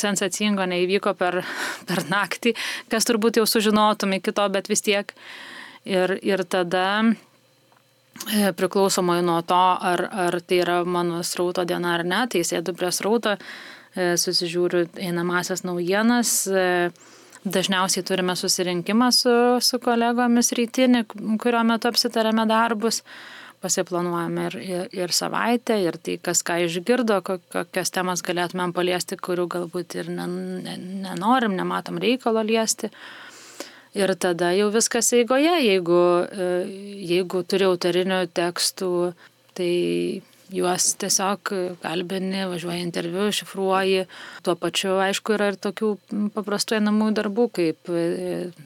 sensacingo 0.00 0.66
neįvyko 0.68 1.14
per, 1.18 1.40
per 1.88 2.02
naktį, 2.10 2.54
kas 2.92 3.08
turbūt 3.08 3.40
jau 3.40 3.46
sužinotum 3.48 4.16
iki 4.18 4.34
to, 4.36 4.48
bet 4.52 4.70
vis 4.72 4.84
tiek. 4.86 5.14
Ir, 5.86 6.16
ir 6.26 6.42
tada 6.50 6.86
e, 7.06 8.50
priklausomai 8.58 9.20
nuo 9.22 9.38
to, 9.46 9.64
ar, 9.92 10.02
ar 10.26 10.40
tai 10.42 10.58
yra 10.64 10.80
mano 10.82 11.20
srauto 11.22 11.62
diena 11.62 11.94
ar 11.94 12.02
ne, 12.02 12.24
tai 12.32 12.42
sėdu 12.42 12.74
prie 12.74 12.90
srauto, 12.90 13.36
e, 13.94 14.16
susižiūriu 14.18 14.88
einamasias 14.98 15.62
naujienas. 15.62 16.40
E, 16.50 16.66
dažniausiai 17.46 18.02
turime 18.02 18.34
susirinkimą 18.34 19.12
su, 19.14 19.32
su 19.62 19.78
kolegomis 19.78 20.50
rytinį, 20.58 21.04
kurio 21.38 21.62
metu 21.68 21.86
apsitarėme 21.92 22.42
darbus 22.50 23.04
pasiplanuojame 23.66 24.48
ir, 24.48 24.58
ir, 24.62 24.88
ir 25.02 25.14
savaitę, 25.14 25.76
ir 25.82 25.98
tai, 25.98 26.16
kas 26.22 26.42
ką 26.46 26.62
išgirdo, 26.64 27.20
kokias 27.26 27.92
temas 27.94 28.24
galėtumėm 28.26 28.72
paliesti, 28.76 29.18
kurių 29.18 29.48
galbūt 29.58 29.98
ir 30.00 30.10
nenorim, 30.14 31.58
nematom 31.58 32.00
reikalo 32.02 32.46
liesti. 32.46 32.92
Ir 33.96 34.12
tada 34.20 34.50
jau 34.52 34.68
viskas 34.74 35.08
eigoje, 35.16 35.54
jeigu, 35.64 36.00
e, 36.28 36.48
jeigu 37.08 37.40
turi 37.48 37.64
autorinių 37.64 38.26
tekstų, 38.36 38.90
tai 39.56 39.70
juos 40.56 40.88
tiesiog 41.00 41.52
kalbini, 41.82 42.44
važiuoji 42.50 42.82
interviu, 42.84 43.28
šifruoji. 43.34 44.06
Tuo 44.46 44.56
pačiu, 44.60 44.96
aišku, 45.04 45.36
yra 45.36 45.50
ir 45.52 45.58
tokių 45.62 45.92
paprastų 46.34 46.78
einamų 46.80 47.10
darbų, 47.16 47.48
kaip 47.58 47.90
e, 47.92 48.04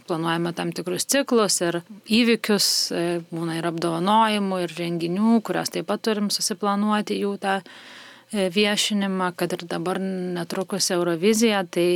planuojame 0.09 0.55
tam 0.57 0.75
tikrus 0.77 1.09
ciklus 1.11 1.61
ir 1.65 1.81
įvykius, 2.07 2.69
e, 2.91 3.07
būna 3.31 3.61
ir 3.61 3.71
apdovanojimų, 3.71 4.61
ir 4.65 4.77
renginių, 4.81 5.39
kurias 5.47 5.73
taip 5.75 5.89
pat 5.91 6.05
turim 6.07 6.31
susiplanuoti 6.35 7.21
jų 7.23 7.37
tą 7.43 7.61
e, 7.61 8.51
viešinimą, 8.55 9.33
kad 9.39 9.57
ir 9.57 9.67
dabar 9.71 10.01
netrukus 10.01 10.91
Eurovizija, 10.95 11.65
tai 11.67 11.91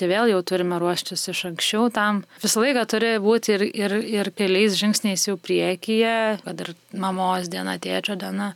tai 0.00 0.08
vėl 0.08 0.30
jau 0.32 0.40
turime 0.46 0.78
ruoštis 0.80 1.28
iš 1.32 1.42
anksčiau 1.50 1.90
tam. 1.92 2.22
Visą 2.40 2.62
laiką 2.64 2.86
turi 2.88 3.14
būti 3.22 3.56
ir, 3.56 3.64
ir, 3.68 3.96
ir 4.20 4.30
keliais 4.36 4.78
žingsniais 4.78 5.26
jau 5.28 5.36
priekyje, 5.40 6.40
kad 6.44 6.64
ir 6.64 6.72
mamos 6.96 7.50
diena, 7.52 7.76
tėčio 7.82 8.16
diena, 8.20 8.54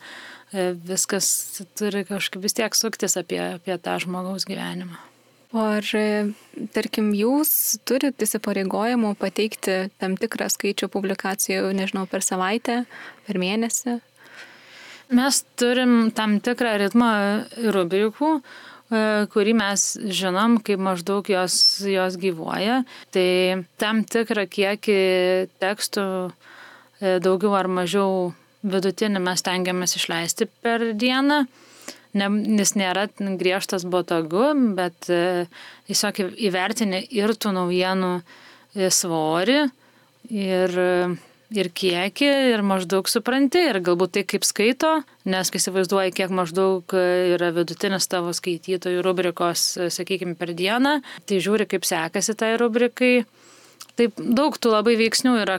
viskas 0.54 1.26
turi 1.78 2.04
kažkaip 2.06 2.42
vis 2.44 2.54
tiek 2.54 2.76
suktis 2.78 3.18
apie, 3.18 3.40
apie 3.56 3.76
tą 3.82 3.98
žmogaus 4.02 4.46
gyvenimą. 4.46 5.00
O 5.54 5.62
ar, 5.76 5.86
e, 5.94 6.32
tarkim, 6.74 7.12
jūs 7.14 7.78
turite 7.86 8.26
įsipareigojimų 8.26 9.12
pateikti 9.20 9.84
tam 10.02 10.16
tikrą 10.18 10.48
skaičių 10.50 10.88
publikacijų, 10.90 11.70
nežinau, 11.78 12.08
per 12.10 12.26
savaitę, 12.26 12.80
per 13.26 13.38
mėnesį? 13.38 14.00
Mes 15.14 15.40
turim 15.60 16.10
tam 16.16 16.40
tikrą 16.42 16.74
ritmą 16.82 17.12
rubrikų, 17.70 18.32
e, 18.40 19.04
kurį 19.30 19.54
mes 19.60 19.86
žinom, 20.02 20.58
kaip 20.58 20.82
maždaug 20.82 21.30
jos, 21.30 21.56
jos 21.86 22.18
gyvuoja. 22.18 22.82
Tai 23.14 23.28
tam 23.78 24.02
tikrą 24.02 24.48
kiekį 24.50 25.02
tekstų 25.62 26.08
daugiau 27.22 27.54
ar 27.54 27.70
mažiau 27.70 28.32
vidutinį 28.64 29.22
mes 29.22 29.44
tengiamės 29.44 29.96
išleisti 29.98 30.48
per 30.64 30.92
dieną. 30.98 31.44
Ne, 32.14 32.28
jis 32.60 32.76
nėra 32.78 33.08
griežtas 33.18 33.82
botagu, 33.90 34.52
bet 34.76 35.08
e, 35.10 35.46
tiesiog 35.88 36.20
įvertini 36.46 37.00
ir 37.10 37.32
tų 37.34 37.50
naujienų 37.56 38.10
e, 38.20 38.86
svorį 38.94 39.56
ir, 40.30 40.76
ir 41.58 41.70
kiekį, 41.80 42.28
ir 42.52 42.62
maždaug 42.66 43.10
supranti, 43.10 43.64
ir 43.66 43.80
galbūt 43.82 44.14
tai 44.14 44.22
kaip 44.30 44.46
skaito, 44.46 44.92
nes 45.26 45.50
kai 45.50 45.58
įsivaizduoji, 45.58 46.14
kiek 46.14 46.30
maždaug 46.30 46.94
yra 46.94 47.50
vidutinis 47.56 48.06
tavo 48.06 48.30
skaitytojų 48.36 49.02
rubrikos, 49.02 49.66
sakykime, 49.98 50.38
per 50.38 50.54
dieną, 50.54 51.00
tai 51.26 51.42
žiūri, 51.42 51.66
kaip 51.66 51.82
sekasi 51.88 52.38
tai 52.38 52.54
rubrikai. 52.62 53.24
Taip 53.98 54.14
daug 54.18 54.54
tų 54.54 54.70
labai 54.70 54.94
veiksnių 55.02 55.36
yra, 55.42 55.58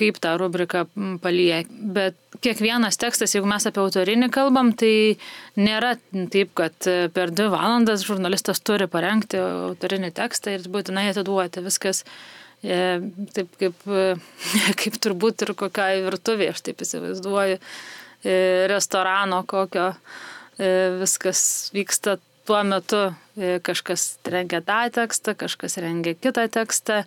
kaip 0.00 0.18
tą 0.22 0.34
rubriką 0.40 0.86
paliek. 1.22 1.68
Bet 1.68 2.18
kiekvienas 2.40 2.98
tekstas, 3.00 3.36
jeigu 3.36 3.48
mes 3.50 3.68
apie 3.68 3.82
autorinį 3.84 4.30
kalbam, 4.34 4.72
tai 4.72 5.20
nėra 5.60 5.94
taip, 6.32 6.54
kad 6.58 6.90
per 7.14 7.32
dvi 7.36 7.48
valandas 7.52 8.04
žurnalistas 8.08 8.64
turi 8.64 8.88
parengti 8.90 9.40
autorinį 9.40 10.14
tekstą 10.16 10.56
ir 10.56 10.68
būtinai 10.72 11.10
atiduoti 11.12 11.64
viskas 11.64 12.04
E, 12.60 13.00
taip 13.32 13.54
kaip, 13.60 13.84
kaip 14.80 14.96
turbūt 15.00 15.46
ir 15.46 15.54
kokiai 15.56 16.02
virtuvė, 16.04 16.50
aš 16.52 16.60
taip 16.66 16.82
įsivaizduoju, 16.84 17.56
e, 17.56 18.34
restorano 18.68 19.40
kokio 19.48 19.86
e, 19.94 20.68
viskas 21.00 21.42
vyksta 21.76 22.18
tuo 22.48 22.62
metu. 22.66 23.08
Kažkas 23.64 24.18
rengia 24.28 24.58
tą 24.60 24.82
tekstą, 24.92 25.32
kažkas 25.38 25.78
rengia 25.80 26.12
kitą 26.18 26.42
tekstą, 26.52 26.98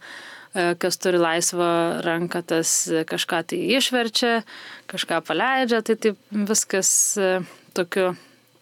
kas 0.54 0.99
turi 1.01 1.22
laisvą 1.22 1.70
ranką, 2.06 2.43
tas 2.45 2.76
kažką 3.10 3.41
tai 3.49 3.62
išverčia, 3.78 4.43
kažką 4.91 5.24
paleidžia, 5.26 5.82
tai 5.86 5.97
taip 5.97 6.22
viskas 6.32 6.93
tokiu 7.74 8.14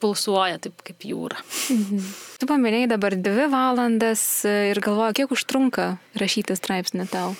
pulsuoja 0.01 0.57
taip 0.61 0.81
kaip 0.85 1.05
jūra. 1.05 1.39
Mhm. 1.71 2.01
Tu 2.41 2.47
paminėjai 2.49 2.89
dabar 2.89 3.13
dvi 3.13 3.45
valandas 3.51 4.21
ir 4.49 4.79
galvoju, 4.81 5.13
kiek 5.19 5.33
užtrunka 5.35 5.91
rašyti 6.17 6.57
straipsnį 6.57 7.05
tau. 7.11 7.35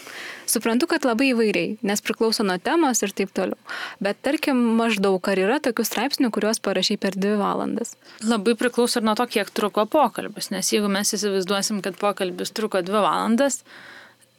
Suprantu, 0.52 0.88
kad 0.92 1.06
labai 1.08 1.32
įvairiai, 1.32 1.78
nes 1.88 2.04
priklauso 2.04 2.44
nuo 2.46 2.58
temos 2.62 3.02
ir 3.06 3.14
taip 3.16 3.32
toliau. 3.36 3.58
Bet 4.04 4.20
tarkim, 4.26 4.60
maždaug 4.78 5.30
ar 5.32 5.42
yra 5.42 5.58
tokių 5.64 5.86
straipsnių, 5.88 6.30
kuriuos 6.36 6.62
parašy 6.64 7.00
per 7.02 7.16
dvi 7.18 7.38
valandas? 7.40 7.96
Labai 8.26 8.58
priklauso 8.60 9.00
ir 9.00 9.08
nuo 9.08 9.16
to, 9.18 9.26
kiek 9.32 9.50
truko 9.56 9.88
pokalbis. 9.90 10.52
Nes 10.54 10.70
jeigu 10.74 10.92
mes 10.92 11.16
įsivaizduosim, 11.18 11.82
kad 11.86 11.98
pokalbis 12.02 12.54
truko 12.54 12.84
dvi 12.86 13.00
valandas, 13.00 13.62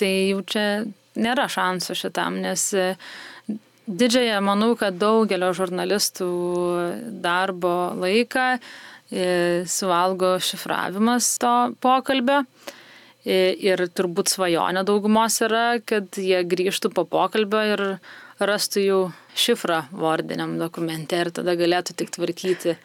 tai 0.01 0.13
jau 0.33 0.41
čia 0.47 0.67
nėra 1.19 1.49
šansų 1.53 1.99
šitam, 1.99 2.41
nes 2.45 2.71
Didžiąją, 3.83 4.39
manau, 4.47 4.77
kad 4.79 4.95
daugelio 4.95 5.49
žurnalistų 5.59 6.27
darbo 7.25 7.91
laiką 7.99 8.45
e, 8.55 8.61
suvalgo 9.67 10.37
šifravimas 10.39 11.33
to 11.43 11.55
pokalbio. 11.83 12.45
E, 13.27 13.51
ir 13.59 13.83
turbūt 13.91 14.31
svajonė 14.31 14.85
daugumos 14.87 15.41
yra, 15.43 15.81
kad 15.83 16.15
jie 16.15 16.45
grįžtų 16.47 16.93
po 16.95 17.05
pokalbio 17.11 17.65
ir 17.73 17.85
rastų 18.49 18.85
jau 18.85 19.01
šifrą 19.39 19.85
vardiniam 19.97 20.59
dokumente 20.61 21.19
ir 21.19 21.31
tada 21.35 21.55
galėtų 21.59 21.97
tik 21.99 22.13
tvarkyti 22.17 22.75
e, 22.75 22.79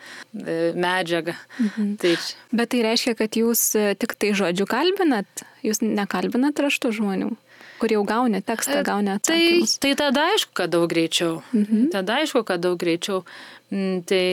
medžiagą. 0.77 1.35
Mhm. 1.59 1.89
Tai... 2.01 2.13
Bet 2.55 2.71
tai 2.73 2.85
reiškia, 2.85 3.17
kad 3.19 3.39
jūs 3.39 3.69
tik 3.99 4.15
tai 4.19 4.31
žodžiu 4.37 4.69
kalbinat, 4.69 5.45
jūs 5.65 5.83
nekalbinat 5.83 6.63
raštų 6.67 6.95
žmonių? 7.01 7.35
kur 7.77 7.93
jau 7.93 8.01
gauni 8.07 8.41
tekstą, 8.41 8.81
gauni 8.85 9.11
tai, 9.11 9.17
atsakymus. 9.19 9.75
Tai, 9.77 9.91
tai 9.93 9.97
tada 9.99 10.25
aišku, 10.33 10.53
kad 10.57 10.73
daug 10.73 10.87
greičiau. 10.89 11.39
Mhm. 11.53 11.87
Tada 11.93 12.19
aišku, 12.23 12.43
kad 12.47 12.63
daug 12.63 12.77
greičiau. 12.81 13.21
Mm, 13.67 14.03
tai, 14.07 14.27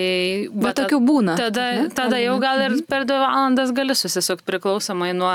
bet, 0.48 0.60
bet 0.62 0.76
tokių 0.78 1.00
būna. 1.02 1.34
Tada, 1.38 1.64
ne? 1.80 1.88
tada 1.94 2.20
jau 2.22 2.36
gal 2.42 2.60
ir 2.62 2.70
mhm. 2.76 2.84
per 2.90 3.06
dvi 3.08 3.18
valandas 3.18 3.72
gali 3.74 3.96
susisukti 3.98 4.46
priklausomai 4.46 5.10
nuo, 5.16 5.32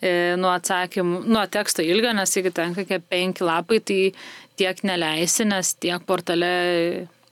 e, 0.00 0.12
nuo 0.40 0.54
atsakymų, 0.54 1.20
nuo 1.28 1.44
teksto 1.52 1.84
ilgio, 1.84 2.14
nes 2.16 2.32
jeigu 2.32 2.54
tenka 2.56 2.82
kokie 2.82 3.02
penki 3.04 3.44
lapai, 3.44 3.82
tai 3.84 4.00
tiek 4.58 4.82
neleisi, 4.86 5.46
nes 5.48 5.74
tiek 5.80 6.02
portale 6.08 6.52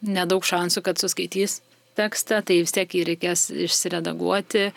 nedaug 0.05 0.45
šansų, 0.45 0.85
kad 0.85 1.01
suskaitys 1.01 1.61
tekstą, 1.99 2.43
tai 2.47 2.61
vis 2.65 2.75
tiek 2.75 2.91
jį 2.91 3.05
reikės 3.13 3.49
išsiredaguoti. 3.67 4.71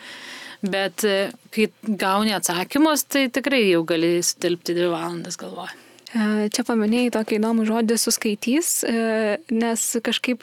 Bet 0.58 1.04
e, 1.06 1.28
kai 1.54 1.68
gauni 1.86 2.34
atsakymus, 2.34 3.04
tai 3.06 3.28
tikrai 3.30 3.68
jau 3.68 3.84
gali 3.86 4.18
sutilpti 4.26 4.74
dvi 4.74 4.88
valandas 4.90 5.38
galvoje. 5.38 5.76
Čia 6.08 6.62
paminėjai 6.64 7.10
tokį 7.12 7.36
įdomų 7.36 7.66
žodį 7.68 7.98
suskaitys, 8.00 8.70
e, 8.88 9.36
nes 9.52 9.82
kažkaip 10.02 10.40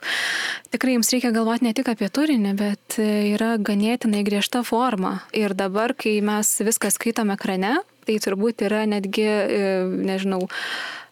tikrai 0.71 0.93
jums 0.93 1.09
reikia 1.09 1.31
galvoti 1.33 1.65
ne 1.65 1.73
tik 1.75 1.89
apie 1.89 2.07
turinį, 2.13 2.51
bet 2.59 2.99
e, 3.01 3.07
yra 3.33 3.55
ganėtinai 3.57 4.21
griežta 4.27 4.61
forma. 4.63 5.17
Ir 5.35 5.57
dabar, 5.57 5.95
kai 5.97 6.19
mes 6.23 6.53
viską 6.63 6.93
skaitom 6.93 7.33
ekrane, 7.33 7.79
tai 8.05 8.19
turbūt 8.21 8.61
yra 8.67 8.83
netgi, 8.85 9.25
nežinau, 10.05 10.45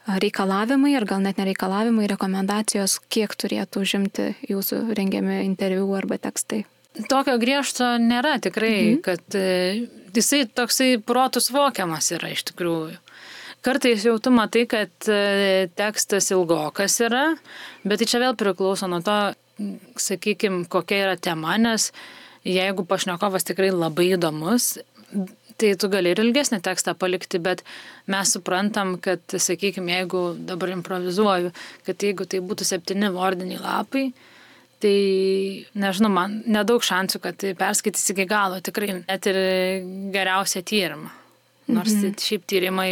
reikalavimai 0.07 0.93
ir 0.97 1.05
gal 1.07 1.23
net 1.23 1.39
nereikalavimai, 1.39 2.07
rekomendacijos, 2.11 2.99
kiek 3.13 3.33
turėtų 3.39 3.83
užimti 3.85 4.29
jūsų 4.49 4.83
rengiami 4.97 5.43
interviu 5.45 5.87
arba 5.97 6.19
tekstai. 6.21 6.63
Tokio 7.09 7.39
griežto 7.41 7.95
nėra 8.01 8.35
tikrai, 8.43 8.75
mhm. 8.93 8.99
kad 9.05 9.37
e, 9.37 9.87
jisai 10.13 10.43
toksai 10.45 10.97
protus 11.01 11.49
vokiamas 11.53 12.11
yra 12.13 12.33
iš 12.35 12.45
tikrųjų. 12.51 12.99
Kartais 13.63 14.03
jau 14.03 14.17
tu 14.19 14.33
matai, 14.35 14.65
kad 14.67 15.07
e, 15.07 15.69
tekstas 15.79 16.27
ilgokas 16.35 16.99
yra, 17.05 17.29
bet 17.87 18.01
tai 18.01 18.09
čia 18.11 18.19
vėl 18.25 18.35
priklauso 18.37 18.89
nuo 18.91 18.99
to, 19.05 19.17
sakykime, 20.03 20.65
kokia 20.69 20.99
yra 21.05 21.15
tema, 21.15 21.55
nes 21.61 21.91
jeigu 22.43 22.83
pašnekovas 22.85 23.47
tikrai 23.47 23.71
labai 23.71 24.11
įdomus, 24.17 24.75
tai 25.63 25.71
tu 25.79 25.89
gali 25.91 26.11
ir 26.11 26.21
ilgesnį 26.21 26.59
tekstą 26.65 26.93
palikti, 26.99 27.39
bet 27.43 27.63
mes 28.11 28.35
suprantam, 28.35 28.97
kad, 29.01 29.23
sakykime, 29.31 29.95
jeigu 30.01 30.27
dabar 30.51 30.75
improvizuoju, 30.75 31.55
kad 31.87 32.05
jeigu 32.05 32.27
tai 32.29 32.43
būtų 32.43 32.67
septyni 32.67 33.09
vardiniai 33.15 33.63
lapai, 33.63 34.07
Tai 34.83 34.99
nežinau, 35.79 36.09
man 36.11 36.41
nedaug 36.51 36.83
šansų, 36.83 37.21
kad 37.23 37.37
tai 37.39 37.53
perskaitys 37.55 38.09
iki 38.11 38.25
galo, 38.27 38.57
tikrai 38.59 38.97
net 38.97 39.29
ir 39.31 39.37
geriausią 40.11 40.59
tyrimą. 40.67 41.07
Nors 41.71 41.93
mhm. 41.95 42.17
šiaip 42.19 42.43
tyrimai 42.51 42.89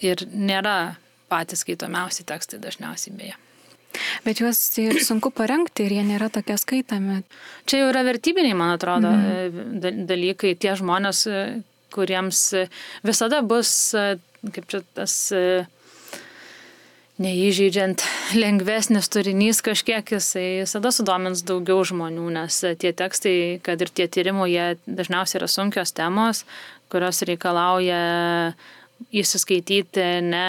ir 0.00 0.24
nėra 0.32 0.96
patys 1.28 1.66
skaitomiausi 1.66 2.24
tekstai 2.28 2.62
dažniausiai 2.62 3.12
beje. 3.18 3.36
Bet 4.26 4.42
juos 4.42 4.60
ir 4.80 5.00
sunku 5.04 5.32
parengti 5.34 5.86
ir 5.86 5.96
jie 5.98 6.04
nėra 6.06 6.30
tokie 6.32 6.58
skaitami. 6.60 7.22
Čia 7.68 7.82
jau 7.82 7.88
yra 7.92 8.04
vertybiniai, 8.06 8.56
man 8.58 8.76
atrodo, 8.76 9.10
mhm. 9.14 10.04
dalykai. 10.08 10.54
Tie 10.60 10.76
žmonės, 10.78 11.24
kuriems 11.94 12.44
visada 13.06 13.42
bus, 13.46 13.72
kaip 14.54 14.70
čia 14.70 14.84
tas 14.96 15.18
neįžeidžiant 17.18 18.02
lengvesnis 18.38 19.10
turinys 19.10 19.60
kažkiek 19.66 20.06
jisai 20.14 20.62
visada 20.62 20.92
sudomins 20.94 21.42
daugiau 21.46 21.82
žmonių, 21.86 22.28
nes 22.36 22.60
tie 22.78 22.92
tekstai, 22.94 23.58
kad 23.66 23.82
ir 23.82 23.90
tie 23.90 24.06
tyrimai, 24.06 24.50
jie 24.52 24.66
dažniausiai 24.86 25.40
yra 25.42 25.48
sunkios 25.50 25.94
temos, 25.96 26.44
kurios 26.92 27.22
reikalauja 27.26 27.98
įsiskaityti 29.14 30.06
ne, 30.26 30.46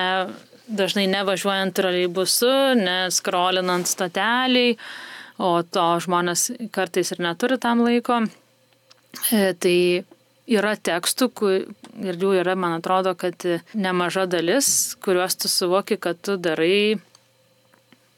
dažnai 0.70 1.08
nevažiuojant 1.10 1.76
troleibusu, 1.76 2.52
neskrolinant 2.80 3.90
stoteliai, 3.90 4.78
o 5.40 5.60
to 5.64 5.88
žmonės 6.04 6.50
kartais 6.76 7.14
ir 7.16 7.24
neturi 7.24 7.58
tam 7.62 7.84
laiko. 7.86 8.22
E, 9.34 9.54
tai 9.58 9.78
yra 10.50 10.76
tekstų 10.76 11.30
ir 12.04 12.18
jų 12.20 12.34
yra, 12.42 12.56
man 12.60 12.78
atrodo, 12.80 13.16
kad 13.18 13.46
nemaža 13.74 14.26
dalis, 14.30 14.96
kuriuos 15.04 15.38
tu 15.40 15.52
suvoki, 15.52 15.98
kad 16.02 16.20
tu 16.26 16.38
darai, 16.42 17.00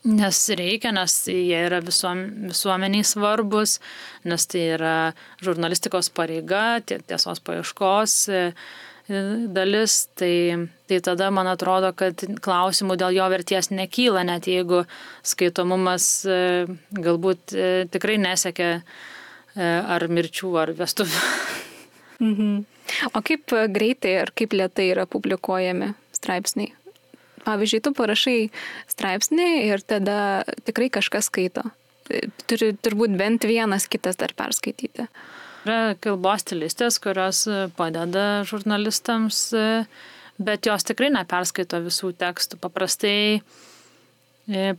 nes 0.07 0.39
reikia, 0.57 0.91
nes 0.95 1.15
jie 1.29 1.59
yra 1.67 1.81
visuom, 1.85 2.23
visuomeniai 2.49 3.05
svarbus, 3.05 3.77
nes 4.25 4.47
tai 4.49 4.63
yra 4.77 4.95
žurnalistikos 5.43 6.09
pareiga, 6.15 6.81
tiesos 6.87 7.43
paieškos 7.45 8.17
e, 8.29 8.45
dalis, 9.07 10.07
tai, 10.19 10.67
tai 10.87 10.99
tada 11.03 11.29
man 11.33 11.49
atrodo, 11.51 11.93
kad 11.97 12.21
klausimų 12.43 12.97
dėl 13.01 13.17
jo 13.17 13.29
verties 13.33 13.71
nekyla, 13.73 14.25
net 14.27 14.49
jeigu 14.49 14.83
skaitomumas 15.25 16.09
e, 16.25 16.41
galbūt 16.91 17.55
e, 17.55 17.71
tikrai 17.91 18.19
nesiekia 18.21 18.81
ar 19.51 20.05
mirčių, 20.07 20.53
ar 20.61 20.75
vestuvių. 20.77 21.25
Mhm. 22.21 22.65
O 23.17 23.21
kaip 23.25 23.49
greitai 23.73 24.11
ar 24.21 24.29
kaip 24.37 24.53
lietai 24.53 24.91
yra 24.91 25.07
publikuojami 25.09 25.87
straipsniai? 26.13 26.69
Pavyzdžiui, 27.41 27.81
tu 27.81 27.93
parašai 27.97 28.39
straipsnį 28.91 29.47
ir 29.71 29.81
tada 29.81 30.17
tikrai 30.67 30.91
kažkas 30.93 31.31
skaito. 31.31 31.63
Turi 32.45 32.75
turbūt 32.77 33.15
bent 33.17 33.47
vienas 33.49 33.87
kitas 33.89 34.19
dar 34.21 34.35
perskaityti. 34.37 35.07
Yra 35.61 35.95
kalbos 36.01 36.41
stilistės, 36.45 36.97
kurios 37.01 37.43
padeda 37.77 38.41
žurnalistams, 38.49 39.43
bet 40.41 40.65
jos 40.65 40.87
tikrai 40.87 41.11
neperskaito 41.13 41.81
visų 41.85 42.15
tekstų. 42.17 42.57
Paprastai, 42.63 43.43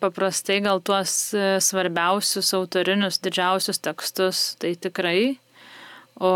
paprastai 0.03 0.59
gal 0.65 0.83
tuos 0.83 1.15
svarbiausius 1.63 2.51
autorinius 2.59 3.23
didžiausius 3.23 3.79
tekstus 3.85 4.43
tai 4.59 4.75
tikrai 4.75 5.37
O 6.21 6.33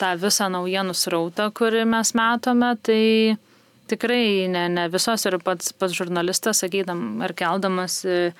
tą 0.00 0.14
visą 0.18 0.48
naujienų 0.50 0.94
srautą, 0.96 1.48
kurį 1.54 1.84
mes 1.86 2.10
matome, 2.18 2.72
tai 2.82 3.36
tikrai 3.88 4.48
ne, 4.50 4.66
ne 4.72 4.88
visos 4.90 5.22
ir 5.28 5.38
pats, 5.44 5.70
pats 5.72 5.94
žurnalistas, 5.96 6.64
sakydam, 6.64 7.22
ar 7.22 7.32
keldamas 7.38 8.00
e, 8.04 8.32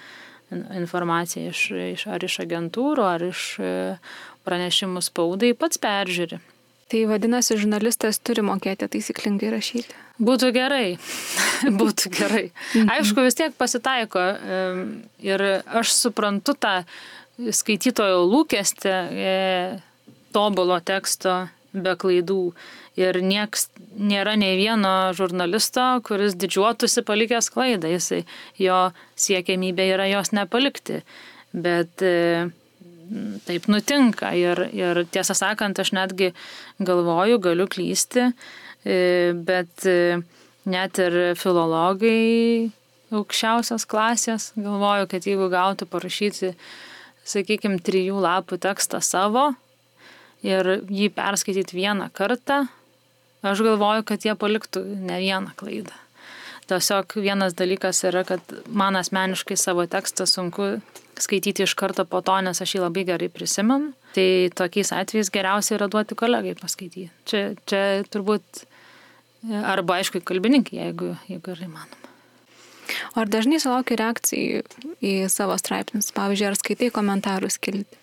informaciją 0.51 1.55
iš, 1.55 1.63
iš, 1.95 2.07
ar 2.11 2.27
iš 2.27 2.41
agentūrų, 2.43 3.07
ar 3.07 3.27
iš 3.31 3.45
pranešimų 4.49 5.05
spaudai, 5.05 5.53
pats 5.59 5.81
peržiūri. 5.83 6.41
Tai 6.89 7.03
vadinasi, 7.11 7.59
žurnalistas 7.61 8.17
turi 8.25 8.41
mokėti 8.49 8.89
taisyklingai 8.89 9.51
rašyti. 9.53 9.97
Būtų 10.25 10.49
gerai. 10.57 10.97
Būtų 11.81 12.13
gerai. 12.17 12.47
Mhm. 12.73 12.89
Aišku, 12.97 13.23
vis 13.27 13.37
tiek 13.37 13.53
pasitaiko. 13.59 14.25
Ir 15.21 15.45
aš 15.69 15.93
suprantu 15.93 16.57
tą 16.57 16.81
skaitytojo 17.39 18.25
lūkestį 18.27 18.91
e, 18.91 19.37
tobulo 20.35 20.81
teksto 20.83 21.45
be 21.73 21.95
klaidų. 22.01 22.53
Ir 22.99 23.21
nieks 23.23 23.69
nėra 23.95 24.35
nei 24.41 24.57
vieno 24.59 25.13
žurnalisto, 25.15 26.01
kuris 26.09 26.35
didžiuotųsi 26.41 27.05
palikęs 27.07 27.53
klaidą. 27.55 27.93
Jisai, 27.93 28.25
jo 28.59 28.89
siekiamybė 29.15 29.93
yra 29.93 30.09
jos 30.11 30.33
nepalikti. 30.35 31.05
Bet 31.55 32.03
e, 32.03 32.49
taip 33.47 33.69
nutinka. 33.71 34.33
Ir, 34.37 34.65
ir 34.77 35.05
tiesą 35.13 35.37
sakant, 35.39 35.79
aš 35.79 35.93
netgi 35.97 36.33
galvoju, 36.79 37.39
galiu 37.45 37.69
klysti, 37.71 38.31
e, 38.85 38.99
bet 39.35 39.87
e, 39.89 40.19
net 40.69 41.01
ir 41.03 41.19
filologai 41.39 42.71
aukščiausios 43.15 43.87
klasės 43.89 44.53
galvoju, 44.59 45.09
kad 45.09 45.25
jeigu 45.25 45.49
gautų 45.53 45.89
parašyti, 45.89 46.53
sakykime, 47.29 47.81
trijų 47.85 48.21
lapų 48.21 48.61
tekstą 48.61 49.01
savo, 49.05 49.51
ir 50.45 50.83
jį 50.87 51.11
perskaityti 51.15 51.79
vieną 51.79 52.11
kartą, 52.15 52.67
aš 53.43 53.63
galvoju, 53.65 54.05
kad 54.07 54.25
jie 54.27 54.35
paliktų 54.39 54.85
ne 55.09 55.19
vieną 55.23 55.55
klaidą. 55.59 55.95
Tiesiog 56.69 57.15
vienas 57.17 57.57
dalykas 57.57 58.03
yra, 58.05 58.25
kad 58.29 58.43
man 58.69 58.99
asmeniškai 58.99 59.57
savo 59.57 59.87
tekstą 59.89 60.27
sunku 60.29 60.77
skaityti 61.25 61.65
iš 61.67 61.75
karto 61.79 62.05
po 62.09 62.21
to, 62.25 62.37
nes 62.45 62.61
aš 62.63 62.75
jį 62.77 62.85
labai 62.87 63.05
gerai 63.09 63.31
prisimenu. 63.33 63.93
Tai 64.17 64.29
tokiais 64.57 64.93
atvejais 64.97 65.31
geriausia 65.35 65.77
yra 65.77 65.89
duoti 65.93 66.17
kolegai 66.19 66.57
paskaityti. 66.59 67.11
Čia, 67.29 67.43
čia 67.69 67.85
turbūt 68.09 68.65
arba 69.47 70.01
aišku 70.01 70.23
kalbininkai, 70.27 70.81
jeigu, 70.81 71.15
jeigu 71.31 71.55
yra 71.55 71.69
įmanoma. 71.69 72.05
O 73.13 73.21
ar 73.23 73.29
dažnai 73.29 73.61
sulaukia 73.61 73.99
reakcijų 74.01 74.63
į 75.05 75.15
savo 75.33 75.57
straipsnius? 75.61 76.11
Pavyzdžiui, 76.17 76.49
ar 76.49 76.59
skaitai 76.59 76.91
komentarus 76.95 77.59
kilti? 77.61 78.01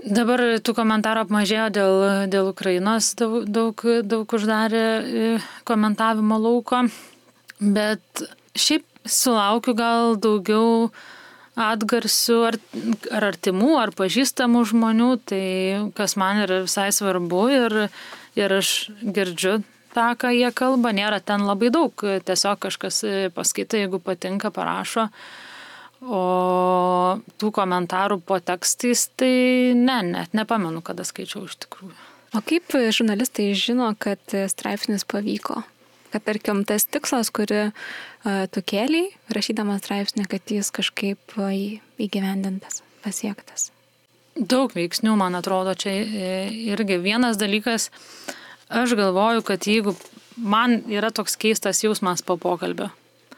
Dabar 0.00 0.40
tų 0.64 0.72
komentarų 0.78 1.26
apmažėjo 1.26 1.66
dėl, 1.76 1.94
dėl 2.32 2.46
Ukrainos, 2.54 3.10
daug, 3.20 3.42
daug, 3.44 3.82
daug 4.08 4.32
uždarė 4.32 4.80
e, 4.80 5.32
komentavimo 5.68 6.38
lauko, 6.40 6.86
bet 7.60 8.22
šiaip 8.56 8.86
sulaukiu 9.04 9.74
gal 9.76 10.16
daugiau 10.16 10.88
atgarsių 11.60 12.38
ar, 12.48 12.56
ar 13.14 13.26
artimų, 13.32 13.74
ar 13.80 13.92
pažįstamų 13.96 14.64
žmonių, 14.72 15.10
tai 15.28 15.44
kas 15.96 16.16
man 16.20 16.44
yra 16.46 16.62
visai 16.64 16.88
svarbu 16.94 17.44
ir, 17.52 17.76
ir 18.38 18.56
aš 18.56 18.90
girdžiu 19.02 19.60
tą, 19.94 20.10
ką 20.18 20.32
jie 20.34 20.50
kalba, 20.56 20.94
nėra 20.96 21.20
ten 21.22 21.44
labai 21.48 21.70
daug, 21.74 21.94
tiesiog 21.98 22.60
kažkas 22.66 23.02
paskaita, 23.36 23.80
jeigu 23.82 24.02
patinka, 24.02 24.52
parašo. 24.54 25.08
O 26.00 26.20
tų 27.36 27.50
komentarų 27.52 28.22
po 28.24 28.38
tekstais, 28.40 29.10
tai 29.20 29.74
ne, 29.76 29.98
net 30.14 30.32
nepamenu, 30.36 30.80
kada 30.80 31.04
skaičiau 31.04 31.44
iš 31.44 31.58
tikrųjų. 31.66 31.92
O 32.30 32.40
kaip 32.46 32.72
žurnalistai 32.94 33.50
žino, 33.58 33.90
kad 33.98 34.22
straipsnis 34.48 35.04
pavyko? 35.04 35.60
Kad 36.10 36.24
tarkim 36.26 36.64
tas 36.66 36.88
tikslas, 36.90 37.30
kurį 37.30 37.70
tu 38.50 38.62
kėliai, 38.66 39.12
rašydamas 39.30 39.84
straipsnį, 39.84 40.26
kad 40.30 40.50
jis 40.50 40.72
kažkaip 40.74 41.36
įgyvendintas, 42.02 42.82
pasiektas. 43.04 43.70
Daug 44.38 44.72
veiksnių, 44.74 45.16
man 45.18 45.36
atrodo, 45.36 45.74
čia 45.74 45.92
e, 46.00 46.30
irgi 46.70 47.00
vienas 47.02 47.38
dalykas, 47.40 47.90
aš 48.70 48.94
galvoju, 48.98 49.42
kad 49.46 49.66
jeigu 49.66 49.96
man 50.38 50.80
yra 50.88 51.10
toks 51.12 51.36
keistas 51.40 51.82
jausmas 51.82 52.22
po 52.24 52.38
pokalbio 52.40 52.88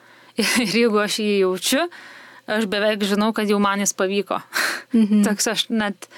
ir 0.36 0.76
jeigu 0.76 1.00
aš 1.02 1.18
jį 1.24 1.32
jaučiu, 1.42 1.86
aš 2.50 2.68
beveik 2.70 3.04
žinau, 3.08 3.32
kad 3.36 3.50
jau 3.50 3.58
man 3.62 3.82
jis 3.82 3.94
pavyko. 3.96 4.42
Mhm. 4.92 5.22
Toks 5.26 5.48
aš 5.52 5.66
net, 5.72 6.08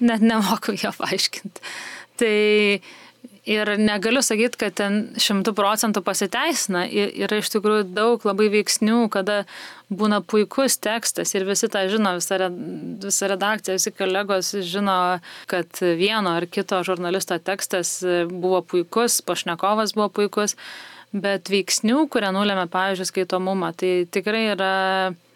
net 0.00 0.24
nemoku 0.24 0.76
jo 0.80 0.92
paaiškinti. 0.98 1.64
Tai 2.20 2.36
ir 3.46 3.68
negaliu 3.78 4.22
sakyti, 4.24 4.58
kad 4.60 4.76
ten 4.78 4.98
šimtų 5.20 5.54
procentų 5.56 6.02
pasiteisina. 6.04 6.84
Yra 6.88 7.40
iš 7.40 7.50
tikrųjų 7.54 7.86
daug 7.96 8.24
labai 8.26 8.48
veiksnių, 8.52 9.04
kada 9.12 9.42
būna 9.92 10.22
puikus 10.24 10.78
tekstas 10.82 11.34
ir 11.36 11.44
visi 11.48 11.68
tą 11.72 11.84
žino, 11.92 12.14
visa, 12.18 12.48
visa 13.04 13.28
redakcija, 13.30 13.76
visi 13.78 13.92
kolegos 13.94 14.54
žino, 14.64 14.98
kad 15.50 15.80
vieno 15.80 16.36
ar 16.38 16.48
kito 16.48 16.80
žurnalisto 16.86 17.38
tekstas 17.38 17.98
buvo 18.30 18.62
puikus, 18.64 19.20
pašnekovas 19.26 19.94
buvo 19.98 20.08
puikus, 20.20 20.56
bet 21.12 21.52
veiksnių, 21.52 22.08
kurie 22.10 22.32
nulėmė, 22.34 22.66
pavyzdžiui, 22.72 23.10
skaitomumą, 23.12 23.74
tai 23.78 23.92
tikrai 24.10 24.48
yra 24.54 24.72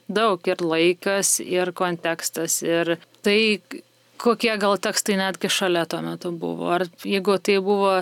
daug 0.08 0.48
ir 0.48 0.64
laikas, 0.64 1.36
ir 1.44 1.70
kontekstas, 1.76 2.62
ir 2.64 2.96
tai, 3.22 3.60
kokie 4.18 4.52
gal 4.60 4.76
tekstai 4.82 5.16
netgi 5.18 5.50
šalia 5.52 5.84
tuo 5.88 6.00
metu 6.04 6.32
buvo. 6.34 6.68
Ar 6.74 6.84
jeigu 7.06 7.38
tai 7.42 7.58
buvo 7.64 7.92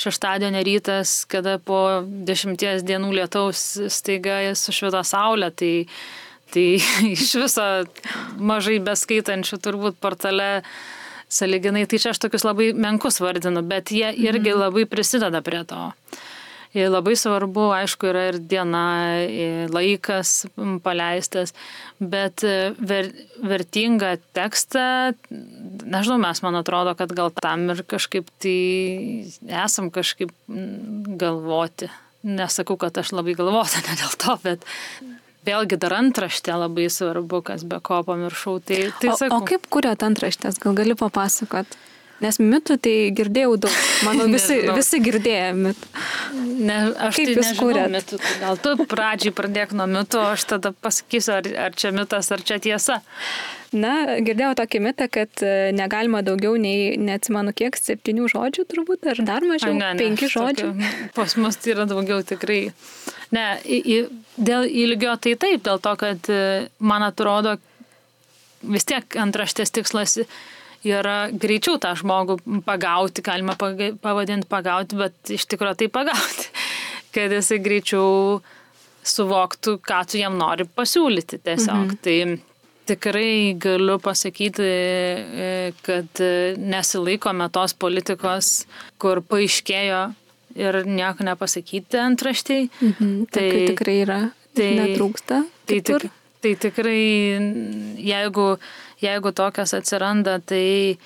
šeštadienio 0.00 0.62
rytas, 0.66 1.22
kada 1.30 1.58
po 1.58 2.04
dešimties 2.04 2.84
dienų 2.86 3.12
lietaus 3.20 3.64
staiga 3.92 4.40
sušvito 4.58 5.02
saulė, 5.06 5.50
tai, 5.50 5.72
tai 6.54 6.66
iš 7.14 7.34
viso 7.42 7.68
mažai 8.38 8.80
beskaitančių 8.84 9.60
turbūt 9.64 9.98
portale 10.02 10.64
saliginai, 11.34 11.86
tai 11.90 11.98
čia 11.98 12.14
aš 12.14 12.22
tokius 12.22 12.46
labai 12.46 12.70
menkus 12.76 13.18
vardinu, 13.22 13.64
bet 13.66 13.90
jie 13.94 14.12
irgi 14.14 14.54
mhm. 14.54 14.64
labai 14.66 14.86
prisideda 14.90 15.42
prie 15.44 15.64
to. 15.68 15.90
Ir 16.74 16.90
labai 16.90 17.14
svarbu, 17.14 17.68
aišku, 17.76 18.08
yra 18.10 18.24
ir 18.32 18.40
diena, 18.50 18.86
ir 19.30 19.70
laikas 19.70 20.48
paleistas, 20.82 21.54
bet 22.02 22.42
e, 22.42 22.72
ver, 22.82 23.12
vertingą 23.38 24.16
tekstą, 24.34 25.14
nežinau, 25.30 26.18
mes 26.24 26.42
man 26.42 26.58
atrodo, 26.58 26.96
kad 26.98 27.14
gal 27.14 27.30
tam 27.38 27.68
ir 27.70 27.84
kažkaip 27.86 28.26
tai 28.42 28.58
esam 29.64 29.92
kažkaip 29.94 30.34
galvoti. 31.22 31.92
Nesakau, 32.24 32.78
kad 32.80 32.98
aš 32.98 33.12
labai 33.14 33.36
galvota, 33.38 33.82
ne 33.86 33.98
dėl 34.00 34.18
to, 34.18 34.38
bet 34.42 34.66
vėlgi 35.46 35.78
dar 35.78 35.94
antraštė 36.00 36.58
labai 36.58 36.88
svarbu, 36.90 37.42
kas 37.46 37.62
be 37.68 37.78
ko 37.84 38.02
pamiršau. 38.06 38.58
Tai, 38.66 38.80
tai 38.98 39.12
o, 39.12 39.18
sakau. 39.20 39.42
o 39.42 39.48
kaip 39.48 39.70
kuriat 39.70 40.02
antraštės, 40.06 40.58
gal 40.62 40.74
gali 40.78 40.98
papasakot? 40.98 41.78
Nes 42.22 42.38
mitų 42.38 42.76
tai 42.78 42.94
girdėjau 43.16 43.56
daug. 43.64 43.78
Manau, 44.06 44.28
visi, 44.36 44.60
visi 44.76 45.00
girdėjo 45.02 45.48
mitų. 45.58 45.90
Ne, 46.54 46.76
aš 47.08 47.18
Kaip 47.18 47.32
tai 47.32 47.34
jūs 47.34 47.50
kūrėte 47.58 48.20
gal 48.40 48.60
tu 48.62 48.76
pradžiai 48.90 49.34
pradėk 49.34 49.74
nuo 49.74 49.88
mitų, 49.90 50.22
aš 50.36 50.46
tada 50.54 50.70
pasakysiu, 50.84 51.34
ar, 51.40 51.50
ar 51.66 51.76
čia 51.78 51.90
mitas, 51.96 52.30
ar 52.34 52.44
čia 52.46 52.60
tiesa. 52.62 53.00
Na, 53.74 54.20
girdėjau 54.22 54.52
tokį 54.60 54.80
mitą, 54.84 55.08
kad 55.10 55.42
e, 55.42 55.72
negalima 55.74 56.20
daugiau 56.22 56.54
nei, 56.60 56.94
neatsimenu 57.00 57.50
kiek, 57.58 57.74
septynių 57.74 58.28
žodžių 58.30 58.64
turbūt, 58.70 59.08
ar 59.10 59.22
dar 59.26 59.46
mažiau, 59.46 59.74
ne, 59.74 59.90
ne, 59.96 59.98
penki 59.98 60.30
žodžių. 60.30 60.70
Tokio, 60.70 60.90
pas 61.18 61.34
mus 61.42 61.58
tai 61.58 61.74
yra 61.74 61.88
daugiau 61.90 62.22
tikrai. 62.26 62.60
Ne, 63.34 63.46
į, 63.66 63.80
į, 63.82 63.98
dėl 64.38 64.68
ilgio 64.70 65.16
tai 65.18 65.34
taip, 65.42 65.64
dėl 65.66 65.82
to, 65.82 65.94
kad 65.98 66.30
e, 66.30 66.42
man 66.78 67.02
atrodo, 67.08 67.56
vis 68.62 68.86
tiek 68.86 69.18
antraštės 69.20 69.74
tikslas 69.74 70.20
yra 70.88 71.28
greičiau 71.30 71.78
tą 71.82 71.94
žmogų 71.98 72.38
pagauti, 72.66 73.24
galima 73.24 73.56
pavadinti 73.58 74.48
pagauti, 74.50 74.98
bet 75.00 75.34
iš 75.34 75.46
tikrųjų 75.52 75.84
tai 75.84 75.90
pagauti, 75.92 76.50
kad 77.14 77.34
jisai 77.34 77.60
greičiau 77.64 78.40
suvoktų, 79.04 79.78
ką 79.84 80.00
tu 80.08 80.20
jam 80.20 80.36
nori 80.40 80.66
pasiūlyti 80.68 81.40
tiesiog. 81.44 81.94
Mhm. 81.94 82.02
Tai 82.04 82.18
tikrai 82.88 83.54
galiu 83.60 83.96
pasakyti, 84.02 84.64
e, 84.64 85.72
kad 85.84 86.20
nesilaikome 86.60 87.48
tos 87.52 87.76
politikos, 87.76 88.52
kur 89.00 89.22
paaiškėjo 89.24 90.02
ir 90.60 90.80
nieko 90.86 91.26
nepasakyti 91.26 92.00
antraštiai. 92.00 92.68
Mhm. 92.80 93.14
Tai, 93.32 93.46
tai 93.48 93.62
tikrai 93.72 93.96
yra. 94.04 94.20
Tai 94.54 94.68
netrūksta. 94.78 95.40
Tai, 95.66 95.78
tik, 95.82 96.04
tai 96.44 96.54
tikrai, 96.60 97.00
jeigu 98.04 98.48
jeigu 99.04 99.32
tokios 99.32 99.74
atsiranda, 99.74 100.38
tai 100.40 100.96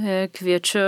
e, 0.00 0.28
kviečiu, 0.34 0.84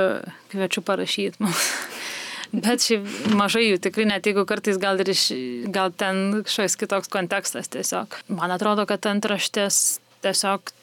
kviečiu 0.52 0.84
parašyti 0.86 1.42
mums. 1.42 1.70
Bet 2.52 2.84
šiaip 2.84 3.06
mažai 3.38 3.64
jų 3.64 3.78
tikrai, 3.80 4.04
net 4.10 4.26
jeigu 4.28 4.44
kartais 4.48 4.76
gal 4.80 5.00
ir 5.00 5.08
iš, 5.14 5.30
gal 5.72 5.92
ten 5.96 6.42
kažkoks 6.44 6.76
kitoks 6.82 7.12
kontekstas 7.12 7.72
tiesiog. 7.72 8.18
Man 8.28 8.52
atrodo, 8.52 8.84
kad 8.88 9.08
antraštės 9.08 10.02
tiesiog 10.22 10.74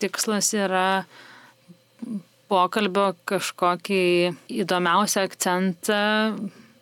tikslas 0.00 0.54
yra 0.56 1.04
pokalbio 2.48 3.10
kažkokį 3.28 4.06
įdomiausią 4.62 5.26
akcentą 5.28 6.00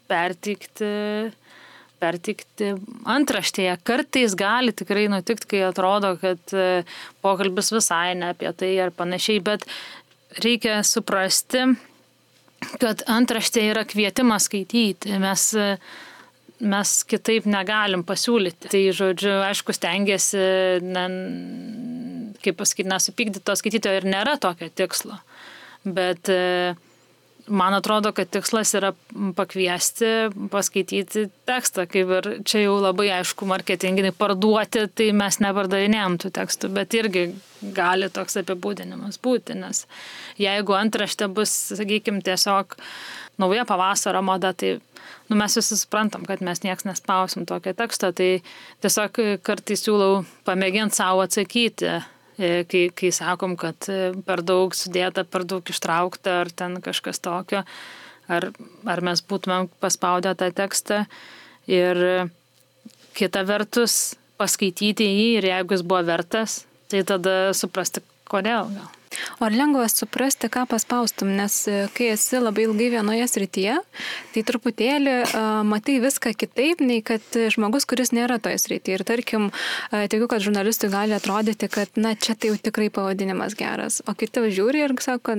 pertikti 0.06 0.92
pertikti 2.06 2.72
antraštėje. 3.16 3.76
Kartais 3.86 4.38
gali 4.38 4.74
tikrai 4.76 5.08
nutikti, 5.10 5.50
kai 5.56 5.66
atrodo, 5.66 6.14
kad 6.22 6.54
e, 6.54 6.86
pokalbis 7.26 7.72
visai 7.74 8.14
ne 8.18 8.30
apie 8.32 8.54
tai 8.56 8.72
ar 8.86 8.94
panašiai, 8.94 9.42
bet 9.44 9.66
reikia 10.44 10.80
suprasti, 10.86 11.66
kad 12.80 13.02
antraštė 13.10 13.66
yra 13.72 13.84
kvietimas 13.88 14.46
skaityti. 14.46 15.18
Mes 15.22 15.50
mes 16.60 16.92
kitaip 17.08 17.46
negalim 17.48 18.00
pasiūlyti. 18.06 18.70
Tai, 18.72 18.82
žodžiu, 18.96 19.32
aišku, 19.44 19.74
stengiasi, 19.76 20.40
ne, 20.84 21.04
kaip 22.44 22.58
pasakyti, 22.60 22.88
nesupykdyti 22.88 23.44
to 23.44 23.56
skaitytojo 23.60 24.00
ir 24.00 24.08
nėra 24.08 24.36
tokio 24.40 24.70
tikslo. 24.72 25.18
Bet 25.84 26.30
e, 26.32 26.74
man 27.48 27.74
atrodo, 27.74 28.12
kad 28.12 28.30
tikslas 28.30 28.74
yra 28.74 28.92
pakviesti, 29.36 30.06
paskaityti 30.50 31.26
tekstą, 31.48 31.86
kaip 31.90 32.12
ir 32.18 32.28
čia 32.46 32.64
jau 32.64 32.76
labai 32.80 33.08
aišku, 33.18 33.46
marketinginai 33.48 34.12
parduoti, 34.16 34.86
tai 34.94 35.10
mes 35.16 35.38
nepardavinėjom 35.42 36.18
tų 36.22 36.32
tekstų, 36.38 36.70
bet 36.76 36.96
irgi 36.98 37.26
gali 37.76 38.10
toks 38.12 38.38
apibūdinimas 38.42 39.20
būti, 39.22 39.56
nes 39.58 39.84
jeigu 40.40 40.76
antraštė 40.76 41.30
bus, 41.32 41.54
sakykime, 41.78 42.22
tiesiog 42.26 42.76
nauja 43.40 43.66
pavasario 43.68 44.22
moda, 44.26 44.52
tai 44.56 44.76
nu, 45.28 45.38
mes 45.38 45.56
visi 45.58 45.78
suprantam, 45.78 46.26
kad 46.28 46.42
mes 46.44 46.62
nieks 46.64 46.86
nespausim 46.88 47.46
tokio 47.48 47.76
teksto, 47.76 48.12
tai 48.16 48.40
tiesiog 48.84 49.22
kartais 49.46 49.86
siūlau 49.86 50.24
pamėginti 50.48 50.98
savo 50.98 51.24
atsakyti 51.26 51.98
kai, 52.36 52.82
kai 52.94 53.12
sakom, 53.14 53.56
kad 53.60 53.88
e, 53.92 54.12
per 54.26 54.42
daug 54.46 54.74
sudėta, 54.76 55.24
per 55.24 55.46
daug 55.48 55.64
ištraukta 55.72 56.40
ar 56.42 56.52
ten 56.52 56.78
kažkas 56.84 57.22
tokio, 57.24 57.62
ar, 58.28 58.50
ar 58.84 59.04
mes 59.04 59.22
būtumėm 59.24 59.70
paspaudę 59.82 60.34
tą 60.38 60.50
tekstą 60.54 61.04
ir 61.70 62.02
kita 63.16 63.46
vertus 63.48 64.16
paskaityti 64.36 65.06
jį 65.08 65.28
ir 65.38 65.48
jeigu 65.48 65.76
jis 65.76 65.86
buvo 65.86 66.02
vertas, 66.06 66.60
tai 66.92 67.02
tada 67.08 67.54
suprasti, 67.56 68.04
kodėl 68.28 68.68
gal. 68.74 68.92
O 69.40 69.46
ar 69.46 69.54
lengva 69.56 69.86
suprasti, 69.90 70.50
ką 70.52 70.66
paspaustum, 70.70 71.30
nes 71.38 71.58
e, 71.70 71.76
kai 71.96 72.10
esi 72.14 72.40
labai 72.40 72.66
ilgai 72.66 72.90
vienoje 72.96 73.28
srityje, 73.30 73.76
tai 74.34 74.44
truputėlį 74.46 75.14
uh, 75.24 75.60
matai 75.66 75.98
viską 76.02 76.32
kitaip, 76.38 76.82
nei 76.84 77.02
kad 77.06 77.22
žmogus, 77.52 77.86
kuris 77.88 78.12
nėra 78.16 78.38
toje 78.42 78.58
srityje. 78.62 78.98
Ir 78.98 79.06
tarkim, 79.08 79.48
uh, 79.50 80.04
tikiu, 80.10 80.28
kad 80.30 80.44
žurnalistui 80.44 80.90
gali 80.92 81.16
atrodyti, 81.16 81.70
kad, 81.72 81.92
na, 82.00 82.14
čia 82.14 82.36
tai 82.36 82.52
jau 82.52 82.60
tikrai 82.68 82.90
pavadinimas 82.92 83.56
geras, 83.58 84.02
o 84.06 84.16
kiti 84.18 84.48
žiūri 84.56 84.84
ir 84.86 84.96
sako, 85.02 85.36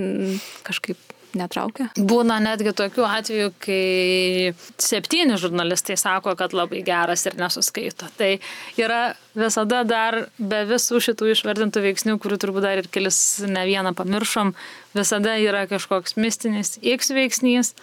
kažkaip 0.68 1.17
netraukia? 1.38 1.90
Būna 1.98 2.40
netgi 2.44 2.74
tokių 2.78 3.06
atvejų, 3.08 3.52
kai 3.64 4.54
septyni 4.82 5.38
žurnalistai 5.40 5.98
sako, 6.00 6.36
kad 6.40 6.56
labai 6.58 6.84
geras 6.88 7.26
ir 7.30 7.38
nesuskaito. 7.40 8.10
Tai 8.20 8.34
yra 8.80 9.02
visada 9.38 9.84
dar 9.88 10.24
be 10.38 10.64
visų 10.70 11.02
šitų 11.08 11.32
išvardintų 11.36 11.86
veiksnių, 11.86 12.18
kurių 12.22 12.42
turbūt 12.42 12.68
dar 12.68 12.82
ir 12.82 12.92
kelis 12.92 13.22
ne 13.46 13.64
vieną 13.70 13.94
pamiršom, 13.98 14.54
visada 14.98 15.38
yra 15.42 15.66
kažkoks 15.70 16.18
mistinis 16.20 16.78
X 16.82 17.14
veiksnys. 17.16 17.74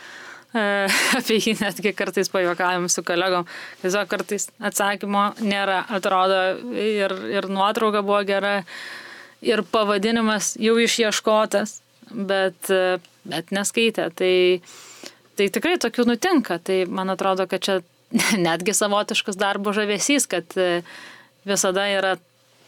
E, 0.54 0.64
apie 1.18 1.40
jį 1.42 1.56
netgi 1.60 1.94
kartais 1.96 2.30
pajokavim 2.32 2.88
su 2.92 3.02
kolegom. 3.06 3.46
Tiesiog 3.82 4.10
kartais 4.10 4.48
atsakymo 4.62 5.30
nėra, 5.42 5.82
atrodo, 5.96 6.42
ir, 6.78 7.14
ir 7.34 7.48
nuotrauka 7.50 8.04
buvo 8.06 8.22
gera, 8.28 8.60
ir 9.44 9.64
pavadinimas 9.74 10.54
jau 10.60 10.76
išieškotas, 10.80 11.80
bet 12.10 12.72
bet 13.28 13.50
neskaitė. 13.54 14.08
Tai, 14.16 14.34
tai 15.38 15.48
tikrai 15.52 15.78
tokių 15.82 16.06
nutinka. 16.12 16.60
Tai 16.62 16.84
man 16.90 17.12
atrodo, 17.14 17.48
kad 17.50 17.64
čia 17.64 17.80
netgi 18.48 18.76
savotiškas 18.76 19.40
darbo 19.40 19.74
žavesys, 19.76 20.28
kad 20.30 20.56
e, 20.60 20.84
visada 21.48 21.88
yra 21.90 22.14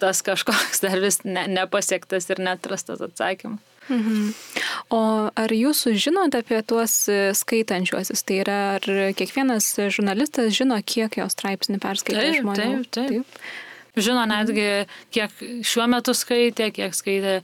tas 0.00 0.20
kažkoks 0.24 0.82
dar 0.84 1.00
vis 1.04 1.22
ne, 1.24 1.46
nepasiektas 1.52 2.30
ir 2.32 2.42
netrastas 2.44 3.04
atsakymas. 3.04 3.62
Mhm. 3.86 4.32
O 4.90 4.98
ar 5.38 5.52
jūs 5.54 5.84
žinote 5.94 6.40
apie 6.42 6.58
tuos 6.66 7.04
e, 7.06 7.30
skaitančiuosius? 7.38 8.24
Tai 8.26 8.40
yra, 8.42 8.58
ar 8.80 9.14
kiekvienas 9.14 9.68
žurnalistas 9.94 10.50
žino, 10.56 10.80
kiek 10.82 11.20
jo 11.20 11.28
straipsnį 11.30 11.78
perskaitė 11.84 12.24
taip, 12.24 12.40
žmonių? 12.40 12.66
Taip, 12.90 12.90
taip. 12.98 13.30
taip. 13.30 13.62
Žino 13.96 14.26
netgi, 14.28 14.84
kiek 15.14 15.38
šiuo 15.64 15.86
metu 15.88 16.12
skaitė, 16.18 16.66
kiek 16.74 16.92
skaitė 16.98 17.38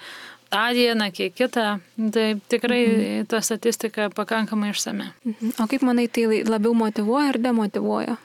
tą 0.52 0.64
dieną, 0.76 1.08
kiek 1.16 1.34
kitą. 1.34 1.66
Tai 2.14 2.26
tikrai 2.52 2.82
mhm. 2.86 3.26
ta 3.26 3.40
statistika 3.40 4.10
pakankamai 4.10 4.72
išsame. 4.72 5.12
Mhm. 5.24 5.54
O 5.58 5.68
kaip 5.70 5.86
manai, 5.88 6.08
tai 6.12 6.42
labiau 6.44 6.74
motivuoja 6.76 7.32
ar 7.32 7.40
demotivuoja? 7.40 8.16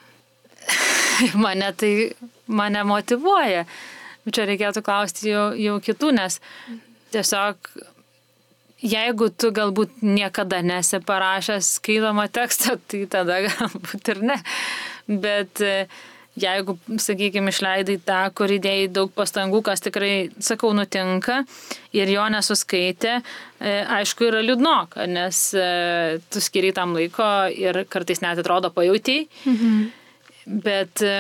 mane 1.44 1.72
tai 1.78 1.94
mane 2.48 2.84
motivuoja. 2.88 3.66
Čia 4.28 4.44
reikėtų 4.50 4.84
klausti 4.84 5.32
jau, 5.32 5.54
jau 5.56 5.78
kitų, 5.80 6.12
nes 6.18 6.42
tiesiog 7.16 7.70
jeigu 8.84 9.30
tu 9.32 9.54
galbūt 9.56 10.02
niekada 10.04 10.60
nesi 10.62 11.00
parašęs 11.00 11.78
skaitomą 11.80 12.28
tekstą, 12.34 12.76
tai 12.92 13.06
tada 13.12 13.40
galbūt 13.48 14.12
ir 14.14 14.22
ne. 14.32 14.38
Bet 15.08 15.64
jeigu, 16.38 16.78
sakykime, 17.02 17.52
išleidai 17.52 17.98
tą, 18.06 18.20
kur 18.38 18.52
įdėjai 18.54 18.88
daug 18.94 19.12
pastangų, 19.16 19.64
kas 19.66 19.84
tikrai, 19.84 20.30
sakau, 20.44 20.72
nutinka 20.78 21.42
ir 21.96 22.12
jo 22.12 22.28
nesuskaitė, 22.34 23.18
e, 23.60 23.76
aišku, 23.98 24.28
yra 24.30 24.44
liūdnoka, 24.46 25.08
nes 25.10 25.42
e, 25.58 25.68
tu 26.32 26.44
skiri 26.44 26.74
tam 26.78 26.96
laiko 26.98 27.28
ir 27.54 27.84
kartais 27.90 28.22
net 28.26 28.42
atrodo 28.44 28.72
pajūtėjai, 28.76 29.28
mhm. 29.50 29.84
bet 30.66 31.04
e, 31.06 31.18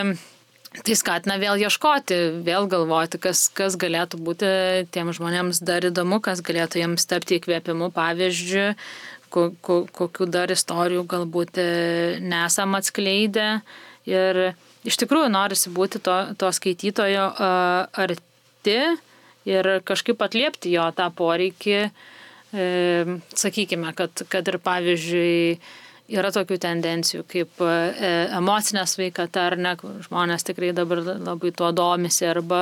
tai 0.78 1.00
skatina 1.00 1.40
vėl 1.42 1.66
ieškoti, 1.66 2.22
vėl 2.46 2.70
galvoti, 2.70 3.22
kas, 3.22 3.48
kas 3.50 3.80
galėtų 3.80 4.22
būti 4.22 4.54
tiem 4.94 5.12
žmonėms 5.16 5.64
dar 5.66 5.90
įdomu, 5.90 6.22
kas 6.22 6.46
galėtų 6.46 6.84
jiems 6.84 7.10
tapti 7.10 7.40
įkvėpimu, 7.40 7.90
pavyzdžiu, 7.96 8.70
ko, 9.34 9.50
ko, 9.66 9.82
kokių 9.90 10.30
dar 10.30 10.54
istorijų 10.54 11.04
galbūt 11.10 11.58
nesam 12.24 12.78
atskleidę. 12.78 13.50
Ir 14.08 14.38
iš 14.88 14.98
tikrųjų 15.04 15.30
norisi 15.34 15.72
būti 15.74 16.02
to, 16.04 16.16
to 16.40 16.52
skaitytojo 16.56 17.28
uh, 17.34 18.04
arti 18.04 18.80
ir 19.48 19.70
kažkaip 19.88 20.22
atliepti 20.24 20.74
jo 20.76 20.86
tą 20.96 21.10
poreikį. 21.16 21.82
E, 22.56 22.66
sakykime, 23.36 23.92
kad, 23.96 24.24
kad 24.32 24.48
ir 24.48 24.56
pavyzdžiui 24.64 25.58
yra 26.16 26.32
tokių 26.32 26.58
tendencijų 26.64 27.26
kaip 27.28 27.60
e, 27.64 27.72
emocinė 28.38 28.86
sveikata 28.88 29.50
ar 29.50 29.58
ne, 29.60 29.74
žmonės 30.06 30.48
tikrai 30.48 30.72
dabar 30.76 31.04
labai 31.04 31.52
tuo 31.56 31.74
domisi 31.76 32.28
arba 32.28 32.62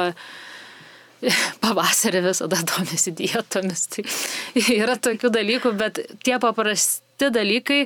pavasarį 1.64 2.24
visada 2.26 2.62
domisi 2.74 3.14
dietomis. 3.18 3.86
Tai 3.94 4.06
yra 4.82 4.98
tokių 4.98 5.34
dalykų, 5.38 5.74
bet 5.78 6.02
tie 6.26 6.40
paprasti 6.42 7.30
dalykai 7.34 7.86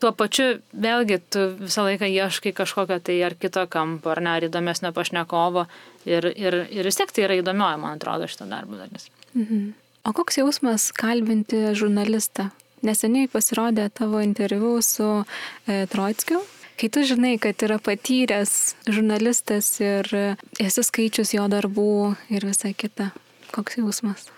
tuo 0.00 0.12
pačiu 0.16 0.48
vėlgi 0.72 1.20
tu 1.32 1.44
visą 1.60 1.84
laiką 1.86 2.08
ieškai 2.08 2.52
kažkokio 2.56 2.98
tai 3.04 3.18
ar 3.26 3.36
kito 3.38 3.66
kampo, 3.70 4.12
ar 4.14 4.22
ne, 4.24 4.32
ar 4.38 4.46
įdomesnio 4.48 4.92
pašnekovo 4.96 5.66
ir, 6.08 6.30
ir, 6.32 6.62
ir 6.72 6.88
vis 6.88 6.98
tiek 6.98 7.12
tai 7.12 7.26
yra 7.26 7.38
įdomioji, 7.40 7.80
man 7.82 8.00
atrodo, 8.00 8.28
šito 8.30 8.48
darbo 8.50 8.80
dalis. 8.80 9.10
Mhm. 9.34 9.70
O 10.08 10.14
koks 10.16 10.40
jausmas 10.40 10.88
kalbinti 10.96 11.74
žurnalistą? 11.76 12.48
Neseniai 12.86 13.28
pasirodė 13.28 13.90
tavo 13.92 14.22
interviu 14.24 14.78
su 14.80 15.08
e, 15.20 15.84
Troitskiu, 15.92 16.40
kai 16.80 16.88
tu 16.88 17.04
žinai, 17.04 17.34
kad 17.42 17.60
yra 17.66 17.76
patyręs 17.76 18.54
žurnalistas 18.88 19.68
ir 19.84 20.08
esi 20.56 20.84
skaičius 20.86 21.34
jo 21.36 21.44
darbų 21.52 21.92
ir 22.32 22.48
visa 22.48 22.72
kita. 22.72 23.10
Koks 23.52 23.76
jausmas? 23.82 24.30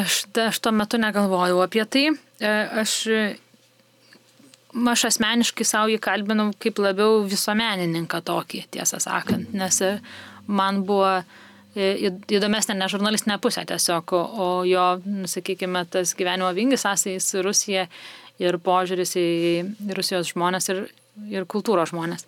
Aš, 0.00 0.22
aš 0.48 0.62
tuo 0.64 0.72
metu 0.72 0.96
negalvojau 1.02 1.60
apie 1.66 1.84
tai. 1.84 2.06
E, 2.40 2.54
aš 2.80 2.96
aš 4.92 5.06
asmeniškai 5.10 5.66
savo 5.66 5.90
jį 5.90 5.98
kalbinau 6.02 6.50
kaip 6.62 6.78
labiau 6.82 7.22
visuomenininką 7.28 8.22
tokį, 8.26 8.64
tiesą 8.76 9.00
sakant, 9.02 9.52
nes 9.56 9.80
man 10.50 10.82
buvo 10.86 11.20
įdomesnė 11.76 12.74
ne 12.74 12.88
žurnalistinė 12.90 13.38
pusė 13.42 13.62
tiesiog, 13.68 14.14
o 14.14 14.48
jo, 14.66 14.86
sakykime, 15.30 15.84
tas 15.90 16.14
gyvenimo 16.18 16.50
vingis 16.56 16.82
sąsais 16.82 17.28
su 17.30 17.44
Rusija 17.46 17.86
ir 18.42 18.58
požiūris 18.58 19.14
į 19.20 19.28
Rusijos 19.94 20.32
žmonės 20.32 20.70
ir, 20.72 20.82
ir 21.30 21.46
kultūros 21.46 21.92
žmonės. 21.92 22.26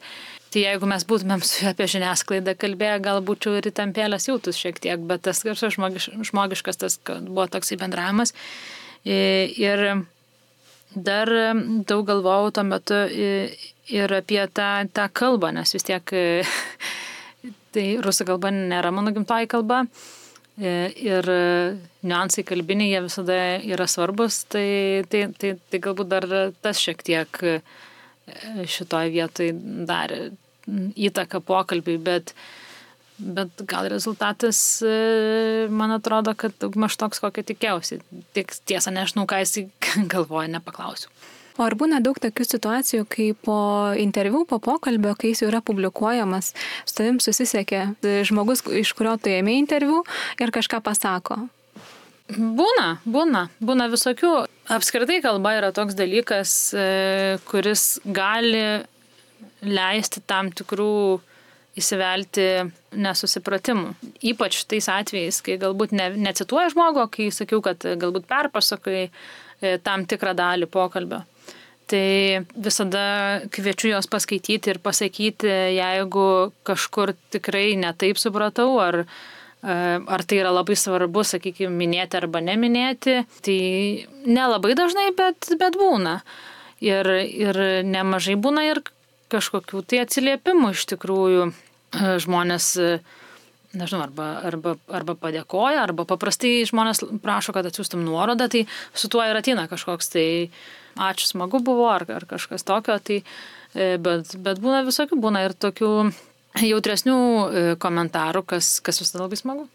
Tai 0.53 0.61
jeigu 0.67 0.87
mes 0.87 1.05
būtumėm 1.09 1.41
su 1.43 1.63
juo 1.63 1.71
apie 1.73 1.87
žiniasklaidą 1.89 2.55
kalbėję, 2.61 2.99
gal 3.03 3.23
būčiau 3.25 3.57
ir 3.57 3.71
įtampėlės 3.71 4.29
jautus 4.29 4.59
šiek 4.61 4.79
tiek, 4.85 5.01
bet 5.09 5.25
tas 5.25 5.41
žmogiš, 5.43 6.11
žmogiškas 6.29 6.83
tas 6.83 6.99
buvo 7.09 7.47
toksai 7.49 7.79
bendravimas. 7.81 8.35
Ir 9.09 10.05
dar 10.95 11.31
daug 11.89 12.07
galvojau 12.09 12.51
tuo 12.55 12.65
metu 12.67 12.99
ir 13.93 14.15
apie 14.17 14.43
tą, 14.55 14.71
tą 14.95 15.07
kalbą, 15.13 15.53
nes 15.57 15.73
vis 15.75 15.87
tiek 15.89 16.15
tai 17.75 17.87
rusų 18.05 18.29
kalba 18.29 18.53
nėra 18.55 18.93
mano 18.95 19.15
gimtoji 19.15 19.51
kalba. 19.51 19.85
Ir 20.63 21.29
niuansai 22.05 22.45
kalbiniai 22.45 22.91
jie 22.93 23.01
visada 23.07 23.37
yra 23.65 23.87
svarbus, 23.89 24.43
tai, 24.53 25.01
tai, 25.09 25.25
tai, 25.41 25.55
tai 25.73 25.81
galbūt 25.81 26.11
dar 26.11 26.27
tas 26.61 26.83
šiek 26.83 27.01
tiek 27.03 27.41
šitoje 28.69 29.15
vietoje 29.15 29.55
darė 29.89 30.27
įtaką 31.09 31.41
pokalbiui, 31.47 31.97
bet, 31.99 32.35
bet 33.23 33.63
gal 33.71 33.89
rezultatas, 33.93 34.59
e, 34.85 35.69
man 35.71 35.95
atrodo, 35.95 36.35
kad 36.39 36.55
daugmaž 36.63 36.99
toks, 37.01 37.23
kokį 37.23 37.47
tikėjausi. 37.53 38.01
Tik 38.37 38.55
tiesa, 38.69 38.93
nežinau, 38.95 39.27
ką 39.31 39.43
jis 39.43 39.63
galvoja, 40.13 40.51
nepaklausiu. 40.57 41.13
O 41.61 41.67
ar 41.67 41.77
būna 41.77 42.01
daug 42.01 42.17
tokių 42.17 42.47
situacijų, 42.49 43.07
kai 43.13 43.27
po 43.37 43.57
interviu, 44.01 44.47
po 44.49 44.57
pokalbio, 44.63 45.13
kai 45.19 45.35
jis 45.35 45.43
jau 45.45 45.51
yra 45.51 45.61
publikuojamas, 45.65 46.55
su 46.89 46.97
tavim 46.97 47.19
susisiekia 47.21 47.91
žmogus, 48.25 48.65
iš 48.73 48.95
kurio 48.97 49.19
tu 49.21 49.33
ėmė 49.33 49.59
interviu 49.61 50.01
ir 50.41 50.55
kažką 50.55 50.81
pasako? 50.85 51.43
Būna, 52.33 53.03
būna, 53.05 53.47
būna 53.61 53.91
visokių. 53.93 54.33
Apskritai 54.73 55.19
kalba 55.25 55.57
yra 55.59 55.73
toks 55.77 55.97
dalykas, 55.99 56.55
e, 56.73 56.87
kuris 57.51 57.99
gali 58.07 58.81
leisti 59.63 60.23
tam 60.25 60.49
tikrų 60.55 61.21
įsivelti 61.79 62.47
nesusipratimų. 63.01 63.95
Ypač 64.33 64.63
tais 64.69 64.89
atvejais, 64.93 65.41
kai 65.45 65.57
galbūt 65.61 65.95
ne, 65.97 66.11
necituoja 66.21 66.73
žmogo, 66.73 67.07
kai 67.13 67.31
sakiau, 67.33 67.63
kad 67.65 67.81
galbūt 67.81 68.29
perpasakai 68.29 69.03
e, 69.07 69.77
tam 69.85 70.05
tikrą 70.09 70.35
dalį 70.37 70.69
pokalbio. 70.73 71.23
Tai 71.93 72.45
visada 72.65 73.05
kviečiu 73.53 73.91
jos 73.93 74.09
paskaityti 74.09 74.73
ir 74.73 74.81
pasakyti, 74.85 75.51
jeigu 75.77 76.53
kažkur 76.69 77.15
tikrai 77.35 77.73
netaip 77.81 78.21
supratau, 78.21 78.77
ar, 78.81 79.03
e, 79.03 79.75
ar 80.01 80.25
tai 80.29 80.43
yra 80.45 80.53
labai 80.53 80.77
svarbu, 80.79 81.25
sakykime, 81.25 81.73
minėti 81.73 82.21
arba 82.21 82.45
neminėti. 82.45 83.23
Tai 83.45 83.61
nelabai 84.29 84.77
dažnai, 84.79 85.11
bet, 85.17 85.55
bet 85.61 85.81
būna. 85.81 86.21
Ir, 86.83 87.07
ir 87.23 87.59
nemažai 87.87 88.35
būna 88.37 88.67
ir 88.67 88.83
kažkokių 89.33 89.83
tai 89.89 90.05
atsiliepimų 90.05 90.73
iš 90.77 90.87
tikrųjų 90.95 91.49
e, 91.49 91.53
žmonės 92.23 92.73
nežinau, 93.77 94.05
arba, 94.05 94.27
arba, 94.45 94.75
arba 94.93 95.17
padėkoja, 95.19 95.83
arba 95.87 96.05
paprastai 96.09 96.61
žmonės 96.69 97.03
prašo, 97.25 97.55
kad 97.57 97.67
atsiųstum 97.69 98.03
nuorodą, 98.05 98.49
tai 98.53 98.67
su 98.93 99.09
tuo 99.13 99.25
ir 99.25 99.39
ateina 99.39 99.65
kažkoks 99.71 100.13
tai 100.13 100.27
ačiū 101.01 101.31
smagu 101.31 101.63
buvo 101.65 101.89
ar, 101.93 102.05
ar 102.13 102.27
kažkas 102.29 102.67
tokio, 102.69 102.99
tai, 103.01 103.23
e, 103.75 103.97
bet, 104.03 104.35
bet 104.45 104.61
būna 104.63 104.83
visokių, 104.89 105.19
būna 105.23 105.47
ir 105.47 105.57
tokių 105.57 105.93
jautresnių 106.73 107.17
e, 107.17 107.65
komentarų, 107.81 108.45
kas, 108.55 108.77
kas 108.85 109.01
visada 109.01 109.25
labai 109.25 109.41
smagu. 109.41 109.69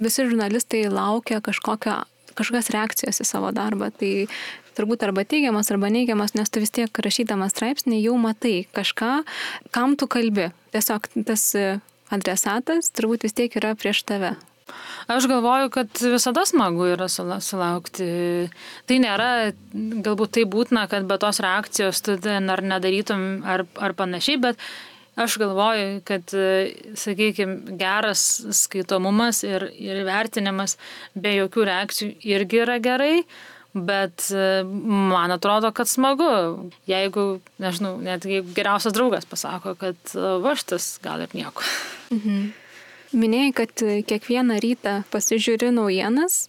Visi 0.00 0.24
žurnalistai 0.24 0.86
laukia 0.88 1.42
kažkokio, 1.44 1.98
kažkokios 2.38 2.72
reakcijos 2.72 3.20
į 3.20 3.26
savo 3.28 3.50
darbą, 3.52 3.90
tai 3.92 4.30
turbūt 4.76 5.04
arba 5.06 5.24
teigiamas, 5.28 5.70
arba 5.74 5.90
neigiamas, 5.92 6.36
nes 6.38 6.50
tu 6.50 6.62
vis 6.62 6.74
tiek 6.74 7.02
rašydamas 7.06 7.54
straipsnį 7.56 8.02
jau 8.02 8.16
matai 8.20 8.66
kažką, 8.76 9.12
kam 9.74 9.96
tu 10.00 10.10
kalbi. 10.10 10.50
Tiesiog 10.74 11.10
tas 11.26 11.48
adresatas 12.10 12.92
turbūt 12.94 13.26
vis 13.26 13.36
tiek 13.36 13.58
yra 13.58 13.74
prieš 13.78 14.04
tave. 14.08 14.36
Aš 15.10 15.26
galvoju, 15.26 15.70
kad 15.70 15.88
visada 16.00 16.44
smagu 16.46 16.86
yra 16.92 17.08
sulaukti. 17.08 18.06
Tai 18.86 18.98
nėra 19.02 19.30
galbūt 19.74 20.36
tai 20.36 20.46
būtina, 20.46 20.86
kad 20.90 21.08
be 21.10 21.18
tos 21.18 21.42
reakcijos 21.42 22.02
tu 22.06 22.16
ar 22.30 22.62
nedarytum 22.62 23.42
ar, 23.42 23.66
ar 23.82 23.96
panašiai, 23.98 24.38
bet 24.42 24.62
aš 25.20 25.36
galvoju, 25.42 26.00
kad, 26.06 26.34
sakykime, 27.02 27.76
geras 27.80 28.24
skaitomumas 28.62 29.42
ir, 29.44 29.66
ir 29.74 30.04
vertinimas 30.06 30.78
be 31.14 31.34
jokių 31.40 31.66
reakcijų 31.72 32.12
irgi 32.36 32.62
yra 32.64 32.78
gerai. 32.82 33.14
Bet 33.74 34.26
man 34.34 35.30
atrodo, 35.30 35.70
kad 35.70 35.86
smagu, 35.86 36.26
jeigu, 36.90 37.26
nežinau, 37.62 37.92
net 38.02 38.26
jeigu 38.26 38.50
geriausias 38.56 38.96
draugas 38.96 39.28
pasako, 39.30 39.76
kad 39.78 40.14
va 40.14 40.56
šitas 40.58 40.96
gal 41.04 41.22
ir 41.22 41.36
nieko. 41.38 41.62
Mhm. 42.10 42.50
Minėjai, 43.10 43.50
kad 43.58 43.82
kiekvieną 44.06 44.60
rytą 44.62 44.92
pasižiūri 45.10 45.72
naujienas 45.74 46.44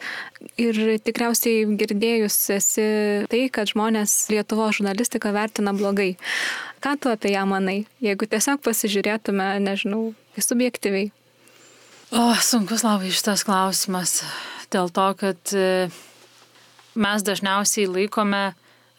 ir 0.62 0.78
tikriausiai 1.02 1.64
girdėjus 1.74 2.36
esi 2.54 2.86
tai, 3.32 3.48
kad 3.50 3.72
žmonės 3.72 4.14
Lietuvo 4.30 4.68
žurnalistiką 4.70 5.32
vertina 5.34 5.74
blogai. 5.74 6.12
Ką 6.86 6.94
tu 7.02 7.10
apie 7.10 7.34
ją 7.34 7.48
manai, 7.50 7.80
jeigu 8.06 8.30
tiesiog 8.30 8.62
pasižiūrėtume, 8.62 9.56
nežinau, 9.66 10.12
subjektyviai? 10.38 11.10
O, 12.14 12.30
sunkus 12.46 12.86
labai 12.86 13.10
šitas 13.10 13.42
klausimas. 13.48 14.20
Dėl 14.72 14.94
to, 14.94 15.08
kad 15.18 15.54
e, 15.58 15.90
mes 16.96 17.24
dažniausiai 17.24 17.88
laikome 17.90 18.52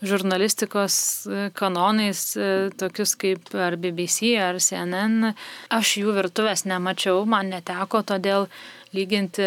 žurnalistikos 0.03 0.95
e, 1.27 1.49
kanonais, 1.55 2.25
e, 2.37 2.71
tokius 2.79 3.15
kaip 3.19 3.53
ar 3.55 3.77
BBC, 3.81 4.35
ar 4.43 4.59
CNN. 4.59 5.33
Aš 5.73 5.97
jų 6.03 6.15
virtuvės 6.17 6.67
nemačiau, 6.67 7.23
man 7.29 7.53
neteko, 7.55 8.03
todėl 8.07 8.49
lyginti 8.97 9.47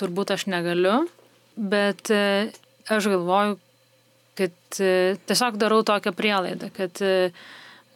turbūt 0.00 0.32
aš 0.36 0.46
negaliu, 0.52 1.02
bet 1.56 2.12
e, 2.14 2.52
aš 2.86 3.10
galvoju, 3.12 3.58
kad 4.36 4.54
tiesiog 4.76 5.56
darau 5.56 5.80
tokią 5.86 6.12
prielaidą, 6.12 6.68
kad, 6.76 7.00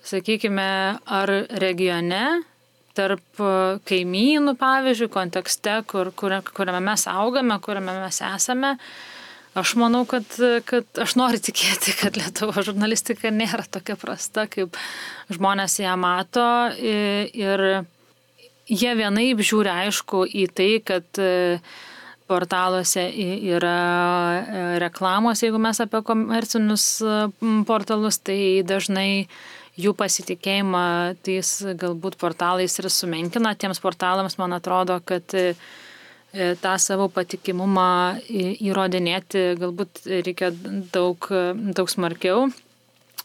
sakykime, 0.09 0.71
ar 1.05 1.33
regione 1.61 2.23
tarp 2.97 3.43
kaimynų, 3.85 4.55
pavyzdžiui, 4.57 5.11
kontekste, 5.13 5.75
kur, 5.91 6.09
kur, 6.17 6.39
kuriame 6.57 6.81
mes 6.89 7.05
augame, 7.13 7.59
kuriame 7.61 7.99
mes 8.01 8.23
esame, 8.25 8.73
Aš 9.55 9.73
manau, 9.75 10.05
kad, 10.07 10.27
kad 10.63 10.99
aš 11.03 11.17
noriu 11.19 11.41
tikėti, 11.43 11.97
kad 11.99 12.15
Lietuvo 12.15 12.63
žurnalistika 12.63 13.33
nėra 13.35 13.65
tokia 13.67 13.97
prasta, 13.99 14.45
kaip 14.47 14.79
žmonės 15.33 15.81
ją 15.83 15.97
mato 15.99 16.45
ir 16.79 17.65
jie 18.71 18.93
vienaip 18.95 19.43
žiūri 19.43 19.73
aišku 19.73 20.23
į 20.31 20.47
tai, 20.55 20.69
kad 20.87 21.19
e, 21.19 21.59
portaluose 22.31 23.09
yra 23.11 23.75
e, 24.39 24.63
reklamos, 24.85 25.43
jeigu 25.43 25.59
mes 25.59 25.83
apie 25.83 26.05
komercinius 26.07 26.87
portalus, 27.67 28.21
tai 28.23 28.63
dažnai 28.63 29.27
jų 29.81 29.97
pasitikėjimą 29.99 30.87
tais 31.27 31.57
galbūt 31.81 32.21
portalais 32.23 32.79
ir 32.79 32.87
sumenkina. 32.87 33.57
Tiems 33.59 33.83
portalams 33.83 34.39
man 34.39 34.55
atrodo, 34.55 35.01
kad 35.03 35.35
E, 35.35 35.57
tą 36.33 36.75
savo 36.79 37.09
patikimumą 37.11 37.91
įrodinėti 38.31 39.45
galbūt 39.59 40.05
reikia 40.07 40.53
daug, 40.95 41.27
daug 41.75 41.91
smarkiau. 41.91 42.51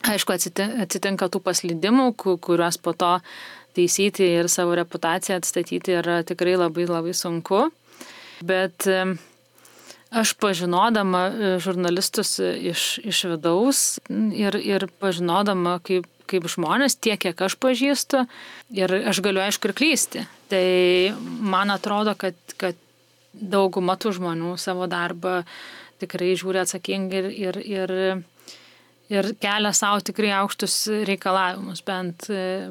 Aišku, 0.06 0.36
atsitinka 0.36 1.30
tų 1.34 1.42
paslydimų, 1.46 2.12
kuriuos 2.18 2.78
po 2.82 2.94
to 2.98 3.16
taisyti 3.76 4.28
ir 4.40 4.50
savo 4.52 4.76
reputaciją 4.78 5.40
atstatyti 5.40 5.98
yra 6.00 6.22
tikrai 6.28 6.56
labai 6.60 6.88
labai 6.90 7.14
sunku. 7.18 7.68
Bet 8.46 8.88
e, 8.92 9.04
aš 10.16 10.36
pažinodama 10.42 11.24
e, 11.28 11.54
žurnalistus 11.64 12.38
iš, 12.40 12.88
iš 13.04 13.24
vidaus 13.32 13.84
ir, 14.12 14.58
ir 14.60 14.88
pažinodama, 15.02 15.80
kaip, 15.86 16.08
kaip 16.30 16.48
žmonės, 16.52 16.98
tiek, 17.00 17.20
kiek 17.22 17.46
aš 17.48 17.58
pažįstu, 17.62 18.26
ir 18.76 18.98
aš 19.12 19.24
galiu 19.26 19.44
aišku 19.46 19.72
ir 19.72 19.78
klysti. 19.78 20.26
Tai 20.52 20.66
man 21.42 21.74
atrodo, 21.74 22.16
kad, 22.20 22.38
kad 22.62 22.78
dauguma 23.42 23.98
tų 24.00 24.16
žmonių 24.20 24.56
savo 24.62 24.88
darbą 24.92 25.42
tikrai 26.02 26.34
žiūri 26.38 26.62
atsakingai 26.64 27.20
ir, 27.22 27.28
ir, 27.32 27.60
ir, 27.66 27.94
ir 29.12 29.30
kelia 29.42 29.72
savo 29.76 30.02
tikrai 30.06 30.32
aukštus 30.40 30.78
reikalavimus, 31.08 31.84
bent, 31.88 32.28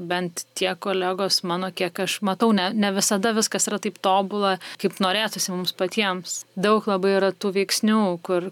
bent 0.08 0.44
tie 0.58 0.74
kolegos 0.76 1.42
mano, 1.48 1.70
kiek 1.74 2.04
aš 2.04 2.18
matau, 2.26 2.52
ne, 2.56 2.70
ne 2.76 2.92
visada 2.96 3.34
viskas 3.36 3.68
yra 3.70 3.80
taip 3.82 4.00
tobula, 4.04 4.56
kaip 4.82 5.00
norėtųsi 5.04 5.54
mums 5.54 5.74
patiems. 5.76 6.42
Daug 6.56 6.88
labai 6.90 7.16
yra 7.18 7.32
tų 7.32 7.54
veiksnių, 7.58 8.02
kur 8.26 8.50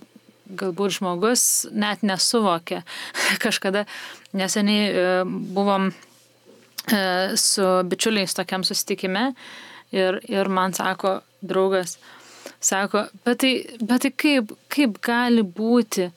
galbūt 0.53 0.99
žmogus 0.99 1.67
net 1.73 2.05
nesuvokia. 2.07 2.83
Kažkada 3.45 3.85
neseniai 4.37 4.89
e, 4.89 5.05
buvom 5.27 5.91
e, 5.91 7.03
su 7.41 7.69
bičiuliais 7.89 8.37
tokiam 8.37 8.65
susitikime 8.67 9.31
ir, 9.95 10.21
ir 10.29 10.51
man 10.53 10.77
sako, 10.77 11.21
draugas, 11.43 11.99
sako, 12.63 13.07
bet 13.27 13.43
tai, 13.43 13.53
bet 13.83 14.07
tai 14.07 14.13
kaip, 14.25 14.55
kaip 14.73 14.99
gali 15.05 15.45
būti, 15.45 16.09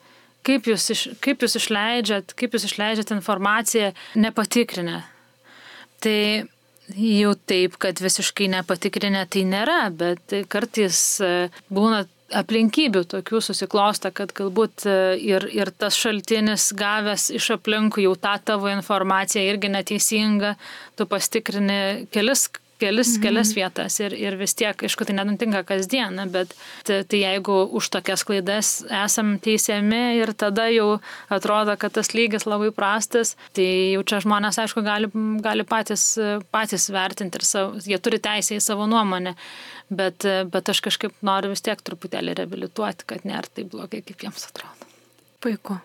kaip 0.46 0.68
jūs, 0.70 0.88
iš, 0.94 1.04
kaip 1.22 1.42
jūs 1.42 1.58
išleidžiat, 1.60 2.34
kaip 2.38 2.54
jūs 2.54 2.68
išleidžiat 2.70 3.12
informaciją 3.16 3.92
nepatikrinę. 4.22 5.02
Tai 6.02 6.18
jau 6.94 7.32
taip, 7.48 7.78
kad 7.82 7.98
visiškai 8.02 8.50
nepatikrinę 8.52 9.24
tai 9.30 9.42
nėra, 9.48 9.80
bet 9.90 10.36
kartais 10.52 11.00
e, 11.24 11.32
būna 11.72 12.04
aplinkybių 12.34 13.04
tokių 13.10 13.40
susiklosta, 13.44 14.10
kad 14.14 14.32
galbūt 14.36 14.86
e, 14.86 14.96
ir, 15.22 15.46
ir 15.54 15.70
tas 15.78 15.98
šaltinis 15.98 16.72
gavęs 16.78 17.30
iš 17.38 17.52
aplinkų 17.56 18.06
jau 18.06 18.14
tą 18.18 18.36
tavo 18.52 18.70
informaciją 18.70 19.44
irgi 19.46 19.70
neteisinga, 19.72 20.54
tu 20.98 21.06
pastikrini 21.10 22.06
kelis 22.14 22.48
kelis, 22.80 23.14
mhm. 23.14 23.22
kelias 23.22 23.52
vietas 23.56 23.98
ir, 24.00 24.14
ir 24.16 24.36
vis 24.40 24.54
tiek, 24.58 24.86
aišku, 24.88 25.06
tai 25.06 25.16
nenutinka 25.18 25.62
kasdieną, 25.66 26.26
bet 26.32 26.54
tai, 26.86 27.00
tai 27.08 27.22
jeigu 27.22 27.58
už 27.78 27.90
tokias 27.94 28.24
klaidas 28.26 28.72
esam 29.04 29.36
teisiami 29.42 30.02
ir 30.20 30.32
tada 30.38 30.68
jau 30.72 30.98
atrodo, 31.32 31.76
kad 31.80 31.94
tas 31.96 32.12
lygis 32.16 32.46
labai 32.48 32.72
prastas, 32.74 33.34
tai 33.56 33.68
jau 33.94 34.04
čia 34.08 34.20
žmonės, 34.24 34.60
aišku, 34.64 34.84
gali, 34.86 35.10
gali 35.44 35.66
patys, 35.68 36.08
patys 36.54 36.90
vertinti 36.92 37.40
ir 37.40 37.46
savo, 37.46 37.80
jie 37.84 38.00
turi 38.02 38.20
teisę 38.22 38.58
į 38.58 38.64
savo 38.64 38.88
nuomonę, 38.90 39.36
bet, 39.90 40.26
bet 40.52 40.72
aš 40.72 40.82
kažkaip 40.88 41.16
noriu 41.26 41.54
vis 41.54 41.64
tiek 41.64 41.80
truputėlį 41.80 42.36
reabilituoti, 42.40 43.08
kad 43.08 43.24
nėra 43.28 43.48
taip 43.52 43.72
blogai, 43.72 44.02
kaip 44.06 44.28
jiems 44.28 44.50
atrodo. 44.50 44.86
Puiku. 45.40 45.76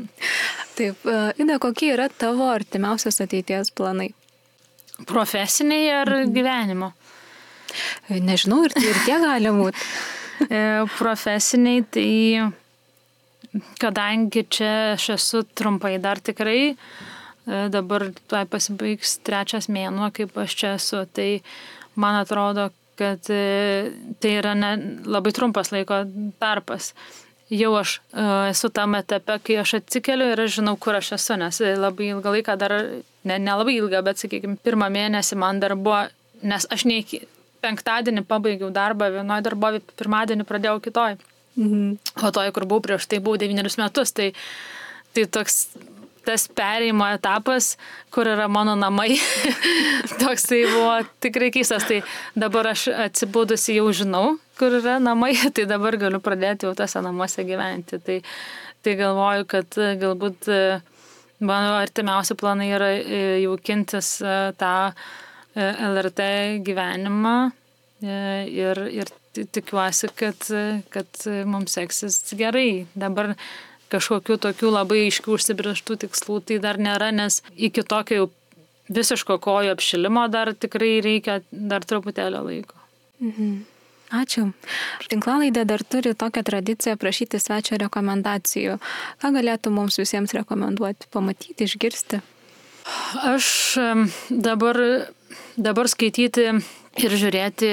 Taip, 0.76 1.04
Ida, 1.38 1.58
kokie 1.62 1.92
yra 1.94 2.08
tavo 2.10 2.48
artimiausios 2.50 3.20
ateities 3.22 3.70
planai? 3.76 4.10
Profesiniai 5.08 5.90
ar 6.00 6.10
mhm. 6.20 6.32
gyvenimo? 6.34 6.92
Nežinau, 8.10 8.64
ir, 8.66 8.74
ir 8.82 9.04
tie 9.06 9.20
gali 9.22 9.54
būti. 9.60 9.84
E, 10.40 10.58
profesiniai, 10.96 11.82
tai 11.92 13.60
kadangi 13.76 14.40
čia 14.48 14.70
aš 14.94 15.10
esu 15.18 15.42
trumpai 15.44 15.98
dar 16.00 16.16
tikrai, 16.24 16.70
e, 16.72 17.58
dabar 17.68 18.06
tuoj 18.24 18.46
pasibaigs 18.48 19.18
trečias 19.20 19.68
mėnuo, 19.68 20.08
kaip 20.16 20.32
aš 20.40 20.56
čia 20.62 20.70
esu, 20.78 21.02
tai 21.12 21.42
man 22.00 22.16
atrodo, 22.22 22.70
kad 22.96 23.28
e, 23.28 23.92
tai 24.16 24.32
yra 24.38 24.54
ne, 24.56 24.72
labai 25.04 25.34
trumpas 25.36 25.74
laiko 25.76 26.00
tarpas 26.40 26.94
jau 27.50 27.72
aš 27.80 27.96
uh, 27.98 28.48
esu 28.50 28.70
tam 28.74 28.94
etape, 28.98 29.38
kai 29.46 29.58
aš 29.62 29.76
atsikeliu 29.80 30.30
ir 30.32 30.44
aš 30.46 30.60
žinau, 30.60 30.76
kur 30.80 30.98
aš 30.98 31.14
esu, 31.18 31.36
nes 31.40 31.60
labai 31.82 32.12
ilgą 32.14 32.34
laiką 32.36 32.56
dar, 32.60 32.76
ne, 33.26 33.38
ne 33.38 33.58
labai 33.62 33.76
ilgą, 33.80 34.02
bet, 34.06 34.22
sakykime, 34.22 34.58
pirmą 34.64 34.90
mėnesį 34.94 35.38
man 35.40 35.60
dar 35.62 35.74
buvo, 35.74 36.04
nes 36.46 36.66
aš 36.70 36.86
ne 36.88 37.00
iki 37.02 37.24
penktadienį 37.60 38.24
pabaigiau 38.28 38.70
darbą 38.72 39.10
vienoje 39.18 39.44
darbovi, 39.48 39.82
pirmadienį 40.00 40.46
pradėjau 40.48 40.80
kitoj. 40.86 41.18
Mhm. 41.60 41.96
O 42.24 42.30
toj, 42.32 42.52
kur 42.56 42.66
buvau 42.70 42.84
prieš 42.84 43.08
tai, 43.10 43.20
buvau 43.20 43.40
devynerius 43.40 43.76
metus, 43.80 44.14
tai, 44.16 44.30
tai 45.16 45.26
toks 45.26 45.66
tas 46.26 46.46
perėjimo 46.56 47.06
etapas, 47.14 47.74
kur 48.14 48.28
yra 48.28 48.46
mano 48.52 48.76
namai, 48.78 49.14
toks 50.22 50.46
tai 50.50 50.62
buvo 50.68 50.98
tikrai 51.24 51.50
keistas. 51.54 51.86
Tai 51.88 52.00
dabar 52.38 52.70
aš 52.72 52.88
atsibudusi 53.08 53.78
jau 53.78 53.88
žinau, 53.96 54.36
kur 54.60 54.78
yra 54.80 54.98
namai, 55.02 55.32
tai 55.56 55.66
dabar 55.70 55.98
galiu 56.00 56.22
pradėti 56.24 56.68
jau 56.68 56.74
tose 56.78 57.02
namuose 57.04 57.44
gyventi. 57.48 58.00
Tai, 58.04 58.18
tai 58.84 58.96
galvoju, 59.00 59.48
kad 59.50 59.80
galbūt 60.02 60.50
e, 60.52 60.60
mano 61.40 61.78
artimiausi 61.80 62.36
planai 62.40 62.70
yra 62.76 62.92
e, 62.98 63.22
jaukintis 63.46 64.18
e, 64.24 64.36
tą 64.60 64.74
LRT 65.60 66.26
gyvenimą 66.62 67.50
ir, 68.06 68.78
ir 68.94 69.08
tikiuosi, 69.34 70.08
kad, 70.16 70.46
kad 70.94 71.24
mums 71.50 71.74
seksis 71.74 72.20
gerai. 72.38 72.86
Dabar 72.94 73.34
kažkokių 73.92 74.38
tokių 74.46 74.74
labai 74.74 75.04
aiškių 75.08 75.34
užsibrieštų 75.36 75.98
tikslų 76.04 76.40
tai 76.48 76.60
dar 76.62 76.80
nėra, 76.80 77.10
nes 77.14 77.40
iki 77.56 77.84
tokio 77.86 78.20
jau 78.20 78.28
visiško 78.90 79.38
kojų 79.42 79.74
apšilimo 79.74 80.26
dar 80.32 80.52
tikrai 80.54 80.98
reikia 81.04 81.40
dar 81.50 81.86
truputėlio 81.86 82.42
laiko. 82.46 82.78
Mhm. 83.20 83.60
Ačiū. 84.10 84.48
Tinklalaidė 85.06 85.62
dar 85.70 85.84
turi 85.86 86.16
tokią 86.18 86.42
tradiciją 86.42 86.96
prašyti 86.98 87.38
svečio 87.38 87.78
rekomendacijų. 87.78 88.80
Ką 89.22 89.30
galėtų 89.36 89.70
mums 89.70 90.00
visiems 90.00 90.34
rekomenduoti, 90.34 91.06
pamatyti, 91.14 91.68
išgirsti? 91.68 92.18
Aš 93.30 93.46
dabar, 94.30 94.80
dabar 95.54 95.90
skaityti 95.92 96.48
ir 96.98 97.16
žiūrėti 97.22 97.70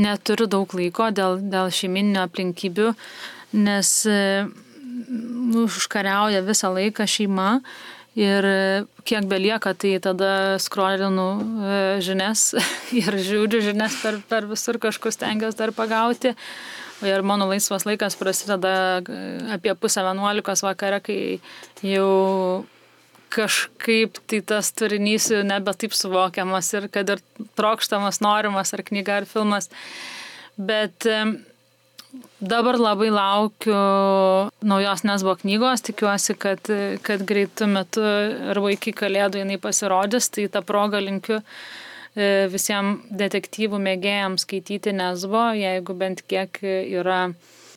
neturiu 0.00 0.48
daug 0.48 0.72
laiko 0.72 1.10
dėl, 1.12 1.36
dėl 1.52 1.68
šeiminio 1.68 2.24
aplinkybių, 2.24 2.94
nes 3.60 3.90
užkariauja 5.64 6.44
visą 6.46 6.72
laiką 6.74 7.06
šeima 7.08 7.58
ir 8.14 8.46
kiek 9.04 9.26
belieka, 9.30 9.74
tai 9.74 9.96
tada 10.02 10.58
skrolinu 10.62 11.28
e, 11.34 11.78
žinias 12.04 12.52
ir 13.00 13.18
žiūriu 13.26 13.62
žinias 13.64 13.98
per, 14.02 14.20
per 14.30 14.46
visur 14.50 14.78
kažkur 14.82 15.14
stengiuosi 15.14 15.58
dar 15.58 15.74
pagauti. 15.74 16.34
Ir 17.04 17.24
mano 17.26 17.48
laisvas 17.50 17.84
laikas 17.84 18.14
prasideda 18.16 19.02
apie 19.52 19.74
pusę 19.76 20.04
vienuolikos 20.06 20.62
vakare, 20.64 21.02
kai 21.04 21.18
jau 21.82 22.64
kažkaip 23.34 24.20
tai 24.30 24.38
tas 24.46 24.70
turinys 24.78 25.26
nebe 25.44 25.74
taip 25.74 25.96
suvokiamas 25.96 26.70
ir 26.78 26.86
kad 26.94 27.10
ir 27.16 27.22
trokštamas, 27.58 28.22
norimas 28.24 28.70
ar 28.76 28.84
knyga 28.86 29.18
ar 29.20 29.26
filmas. 29.28 29.68
Bet 30.54 31.08
Dabar 32.44 32.76
labai 32.78 33.08
laukiu 33.10 33.74
naujos 34.68 35.02
Nesbo 35.08 35.34
knygos, 35.40 35.82
tikiuosi, 35.86 36.36
kad, 36.38 36.70
kad 37.06 37.24
greitų 37.26 37.68
metu 37.70 38.04
arba 38.52 38.74
iki 38.74 38.92
kalėdų 38.94 39.40
jinai 39.40 39.58
pasirodys, 39.62 40.28
tai 40.34 40.46
tą 40.52 40.62
progą 40.66 41.00
linkiu 41.02 41.40
e, 41.40 42.46
visiems 42.52 43.06
detektyvų 43.10 43.80
mėgėjams 43.86 44.44
skaityti 44.46 44.94
Nesbo, 44.94 45.46
jeigu 45.58 45.96
bent 45.98 46.22
kiek 46.30 46.60
yra 46.64 47.22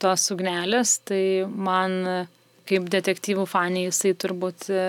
tos 0.01 0.27
ugnelės, 0.33 0.99
tai 1.07 1.21
man 1.47 2.27
kaip 2.67 2.89
detektyvų 2.91 3.45
faniai 3.49 3.87
jisai 3.87 4.13
turbūt 4.19 4.67
e, 4.69 4.87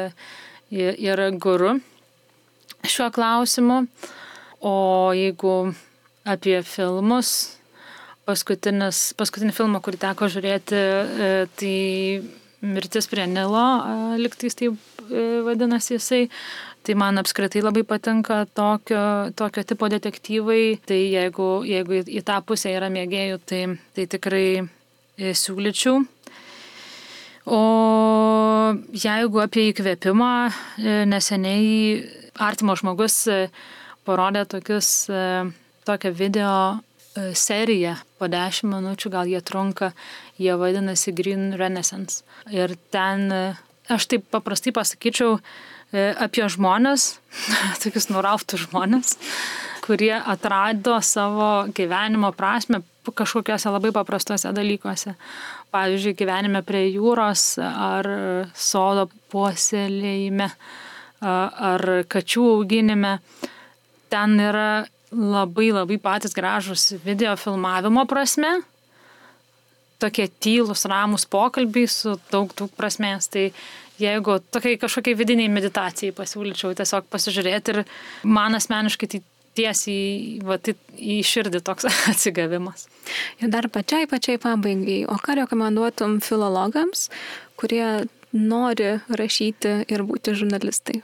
yra 0.73 1.31
guru 1.31 1.79
šiuo 2.85 3.11
klausimu. 3.15 3.85
O 4.67 4.75
jeigu 5.15 5.73
apie 6.27 6.59
filmus, 6.67 7.58
paskutinį 8.29 9.55
filmą, 9.57 9.81
kurį 9.85 10.01
teko 10.03 10.29
žiūrėti, 10.33 10.79
e, 10.79 11.31
tai 11.59 11.77
Mirtis 12.69 13.09
prie 13.11 13.27
Nilo, 13.31 13.67
e, 13.81 14.19
liktais 14.21 14.59
taip 14.59 14.77
e, 15.09 15.43
vadinasi 15.47 15.97
jisai. 15.97 16.27
Tai 16.87 16.95
man 16.97 17.21
apskritai 17.21 17.61
labai 17.61 17.83
patinka 17.85 18.45
tokio, 18.57 19.01
tokio 19.37 19.65
tipo 19.67 19.89
detektyvai. 19.93 20.79
Tai 20.89 20.97
jeigu, 20.97 21.49
jeigu 21.69 22.03
į 22.07 22.23
tą 22.25 22.39
pusę 22.47 22.73
yra 22.73 22.89
mėgėjų, 22.93 23.41
tai, 23.45 23.63
tai 23.97 24.07
tikrai 24.09 24.47
siūlyčiau. 25.19 25.99
O 27.49 27.61
jeigu 28.95 29.43
apie 29.43 29.69
įkvėpimą, 29.73 30.33
neseniai 31.11 31.69
artimo 32.41 32.77
žmogus 32.79 33.25
parodė 34.09 34.47
tokius, 34.49 34.93
tokią 35.89 36.15
video 36.17 36.53
serija 37.39 37.97
po 38.19 38.29
10 38.31 38.69
minučių, 38.69 39.13
gal 39.13 39.31
jie 39.31 39.41
trunka, 39.45 39.93
jie 40.41 40.55
vadinasi 40.59 41.15
Green 41.17 41.53
Renaissance. 41.59 42.23
Ir 42.53 42.77
ten, 42.93 43.31
e, 43.33 43.41
aš 43.93 44.09
taip 44.11 44.29
paprastai 44.33 44.73
pasakyčiau, 44.77 45.39
e, 45.93 46.11
apie 46.15 46.47
žmonės, 46.49 47.19
tokius 47.83 48.11
nurauftus 48.13 48.67
žmonės, 48.69 49.17
kurie 49.87 50.15
atrado 50.19 50.99
savo 51.03 51.69
gyvenimo 51.75 52.33
prasme 52.37 52.83
kažkokiuose 53.09 53.71
labai 53.73 53.93
paprastuose 53.97 54.51
dalykuose. 54.53 55.15
Pavyzdžiui, 55.73 56.17
gyvenime 56.17 56.61
prie 56.67 56.87
jūros 56.91 57.55
ar 57.61 58.09
sodo 58.57 59.07
puoselėjime 59.33 60.51
ar 61.21 61.85
kačių 62.09 62.45
auginime. 62.59 63.19
Ten 64.13 64.37
yra 64.41 64.69
labai 65.13 65.71
labai 65.73 65.99
patys 66.03 66.35
gražus 66.37 66.93
video 67.05 67.37
filmavimo 67.37 68.05
prasme. 68.09 68.61
Tokie 69.99 70.29
tylus, 70.41 70.85
ramus 70.87 71.27
pokalbiai 71.27 71.89
su 71.91 72.15
daug, 72.31 72.53
daug 72.59 72.71
prasmės. 72.79 73.27
Tai 73.33 73.49
jeigu 73.99 74.39
tokiai 74.55 74.79
kažkokiai 74.79 75.19
vidiniai 75.19 75.51
meditacijai 75.51 76.15
pasiūlyčiau 76.15 76.77
tiesiog 76.79 77.09
pasižiūrėti 77.11 77.75
ir 77.75 77.83
man 78.23 78.55
asmeniškai 78.59 79.11
tai 79.11 79.23
tiesiai 79.59 80.39
va, 80.47 80.59
tai 80.63 80.77
į 80.95 81.19
širdį 81.27 81.63
toks 81.67 81.89
atsigavimas. 82.13 82.87
Ir 83.43 83.51
dar 83.55 83.67
pačiai, 83.75 84.07
pačiai 84.11 84.39
pabaigai, 84.43 85.01
o 85.11 85.19
ką 85.23 85.41
rekomenduotum 85.43 86.21
filologams, 86.25 87.09
kurie 87.59 88.07
nori 88.33 88.93
rašyti 89.09 89.81
ir 89.91 90.05
būti 90.07 90.37
žurnalistai? 90.39 91.01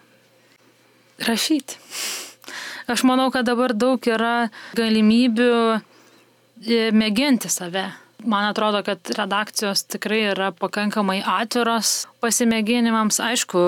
Rašyti. 1.24 1.80
Aš 2.86 3.04
manau, 3.08 3.30
kad 3.32 3.46
dabar 3.48 3.72
daug 3.72 4.02
yra 4.04 4.50
galimybių 4.76 5.52
e, 5.74 6.80
mėginti 6.92 7.48
save. 7.48 7.86
Man 8.24 8.48
atrodo, 8.48 8.80
kad 8.84 9.00
redakcijos 9.16 9.84
tikrai 9.94 10.20
yra 10.32 10.50
pakankamai 10.56 11.18
atviros 11.24 12.06
pasimėginimams. 12.24 13.20
Aišku, 13.24 13.64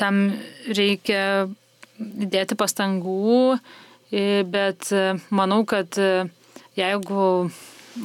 tam 0.00 0.20
reikia 0.68 1.48
dėti 2.00 2.56
pastangų, 2.60 3.56
e, 4.12 4.42
bet 4.44 4.92
e, 4.92 5.06
manau, 5.32 5.62
kad 5.68 5.96
jeigu 6.76 7.24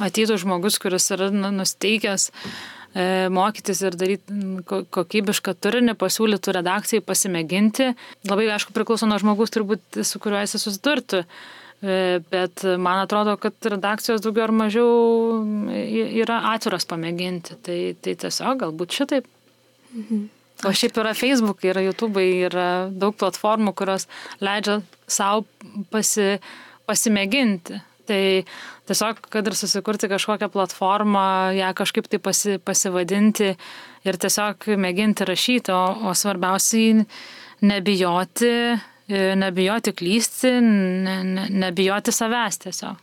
ateitų 0.02 0.40
žmogus, 0.40 0.80
kuris 0.80 1.10
yra 1.14 1.28
nu, 1.32 1.52
nusteikęs 1.60 2.30
mokytis 3.32 3.82
ir 3.84 3.96
daryti 3.98 4.36
kokybišką 4.94 5.52
turinį, 5.60 5.96
pasiūlytų 6.00 6.54
redakcijai 6.56 7.04
pasimėginti. 7.04 7.90
Labai 8.28 8.48
aišku 8.54 8.72
priklauso 8.76 9.08
nuo 9.08 9.18
žmogus 9.20 9.52
turbūt, 9.52 10.00
su 10.06 10.20
kuriuo 10.22 10.40
jis 10.44 10.56
susidurtų. 10.56 11.24
E, 11.84 11.96
bet 12.32 12.64
man 12.80 13.02
atrodo, 13.02 13.34
kad 13.40 13.68
redakcijos 13.68 14.24
daugiau 14.24 14.46
ar 14.46 14.54
mažiau 14.62 15.42
yra 16.22 16.40
atviras 16.54 16.88
pamėginti. 16.88 17.58
Tai, 17.66 17.80
tai 18.00 18.16
tiesiog 18.24 18.64
galbūt 18.64 18.96
šitaip. 19.00 19.28
Mhm. 19.92 20.24
O 20.64 20.72
šiaip 20.72 20.96
yra 20.96 21.12
Facebook, 21.12 21.60
yra 21.68 21.82
YouTube, 21.84 22.22
yra 22.48 22.88
daug 22.88 23.12
platformų, 23.20 23.74
kurios 23.76 24.06
leidžia 24.40 24.78
savo 25.04 25.44
pasi, 25.92 26.38
pasimėginti. 26.88 27.82
Tai 28.06 28.20
tiesiog, 28.86 29.22
kad 29.32 29.48
ir 29.48 29.56
susikurti 29.58 30.10
kažkokią 30.10 30.48
platformą, 30.54 31.26
ją 31.58 31.72
kažkaip 31.76 32.06
tai 32.10 32.20
pasi, 32.22 32.58
pasivadinti 32.62 33.54
ir 34.06 34.20
tiesiog 34.22 34.68
mėginti 34.78 35.26
rašyti, 35.26 35.74
o, 35.74 36.10
o 36.10 36.14
svarbiausiai 36.14 37.02
nebijoti, 37.66 38.52
nebijoti 39.42 39.94
klysti, 39.96 40.54
ne, 40.62 41.16
ne, 41.24 41.48
nebijoti 41.66 42.14
savęs 42.14 42.62
tiesiog. 42.66 43.02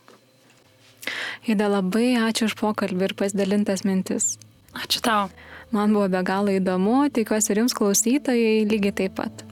Ida, 1.52 1.68
labai 1.68 2.14
ačiū 2.16 2.48
už 2.48 2.56
pokalbį 2.60 3.10
ir 3.10 3.16
pasidalintas 3.18 3.84
mintis. 3.84 4.34
Ačiū 4.72 5.02
tau. 5.04 5.28
Man 5.74 5.92
buvo 5.96 6.06
be 6.08 6.20
galo 6.24 6.52
įdomu, 6.54 7.08
tikiuosi 7.12 7.52
ir 7.52 7.64
jums 7.64 7.74
klausytojai 7.76 8.64
lygiai 8.70 8.94
taip 9.02 9.16
pat. 9.18 9.44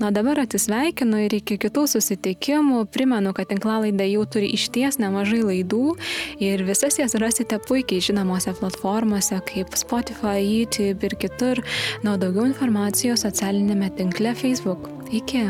Na 0.00 0.10
dabar 0.14 0.40
atsisveikinu 0.44 1.24
ir 1.26 1.38
iki 1.40 1.58
kitų 1.60 1.86
susitikimų. 1.94 2.84
Primenu, 2.94 3.34
kad 3.36 3.50
tinklalaidė 3.52 4.08
jau 4.12 4.24
turi 4.30 4.50
išties 4.56 5.00
nemažai 5.02 5.42
laidų 5.44 5.96
ir 6.44 6.64
visas 6.68 6.98
jas 7.00 7.16
rasite 7.20 7.60
puikiai 7.68 8.04
žinomose 8.04 8.54
platformose 8.58 9.40
kaip 9.48 9.74
Spotify, 9.78 10.42
YouTube 10.42 11.08
ir 11.08 11.18
kitur. 11.20 11.64
Na, 12.04 12.18
daugiau 12.20 12.48
informacijos 12.48 13.26
socialinėme 13.26 13.92
tinkle 13.98 14.34
Facebook. 14.38 14.90
Iki. 15.12 15.48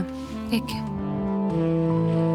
Iki. 0.61 2.28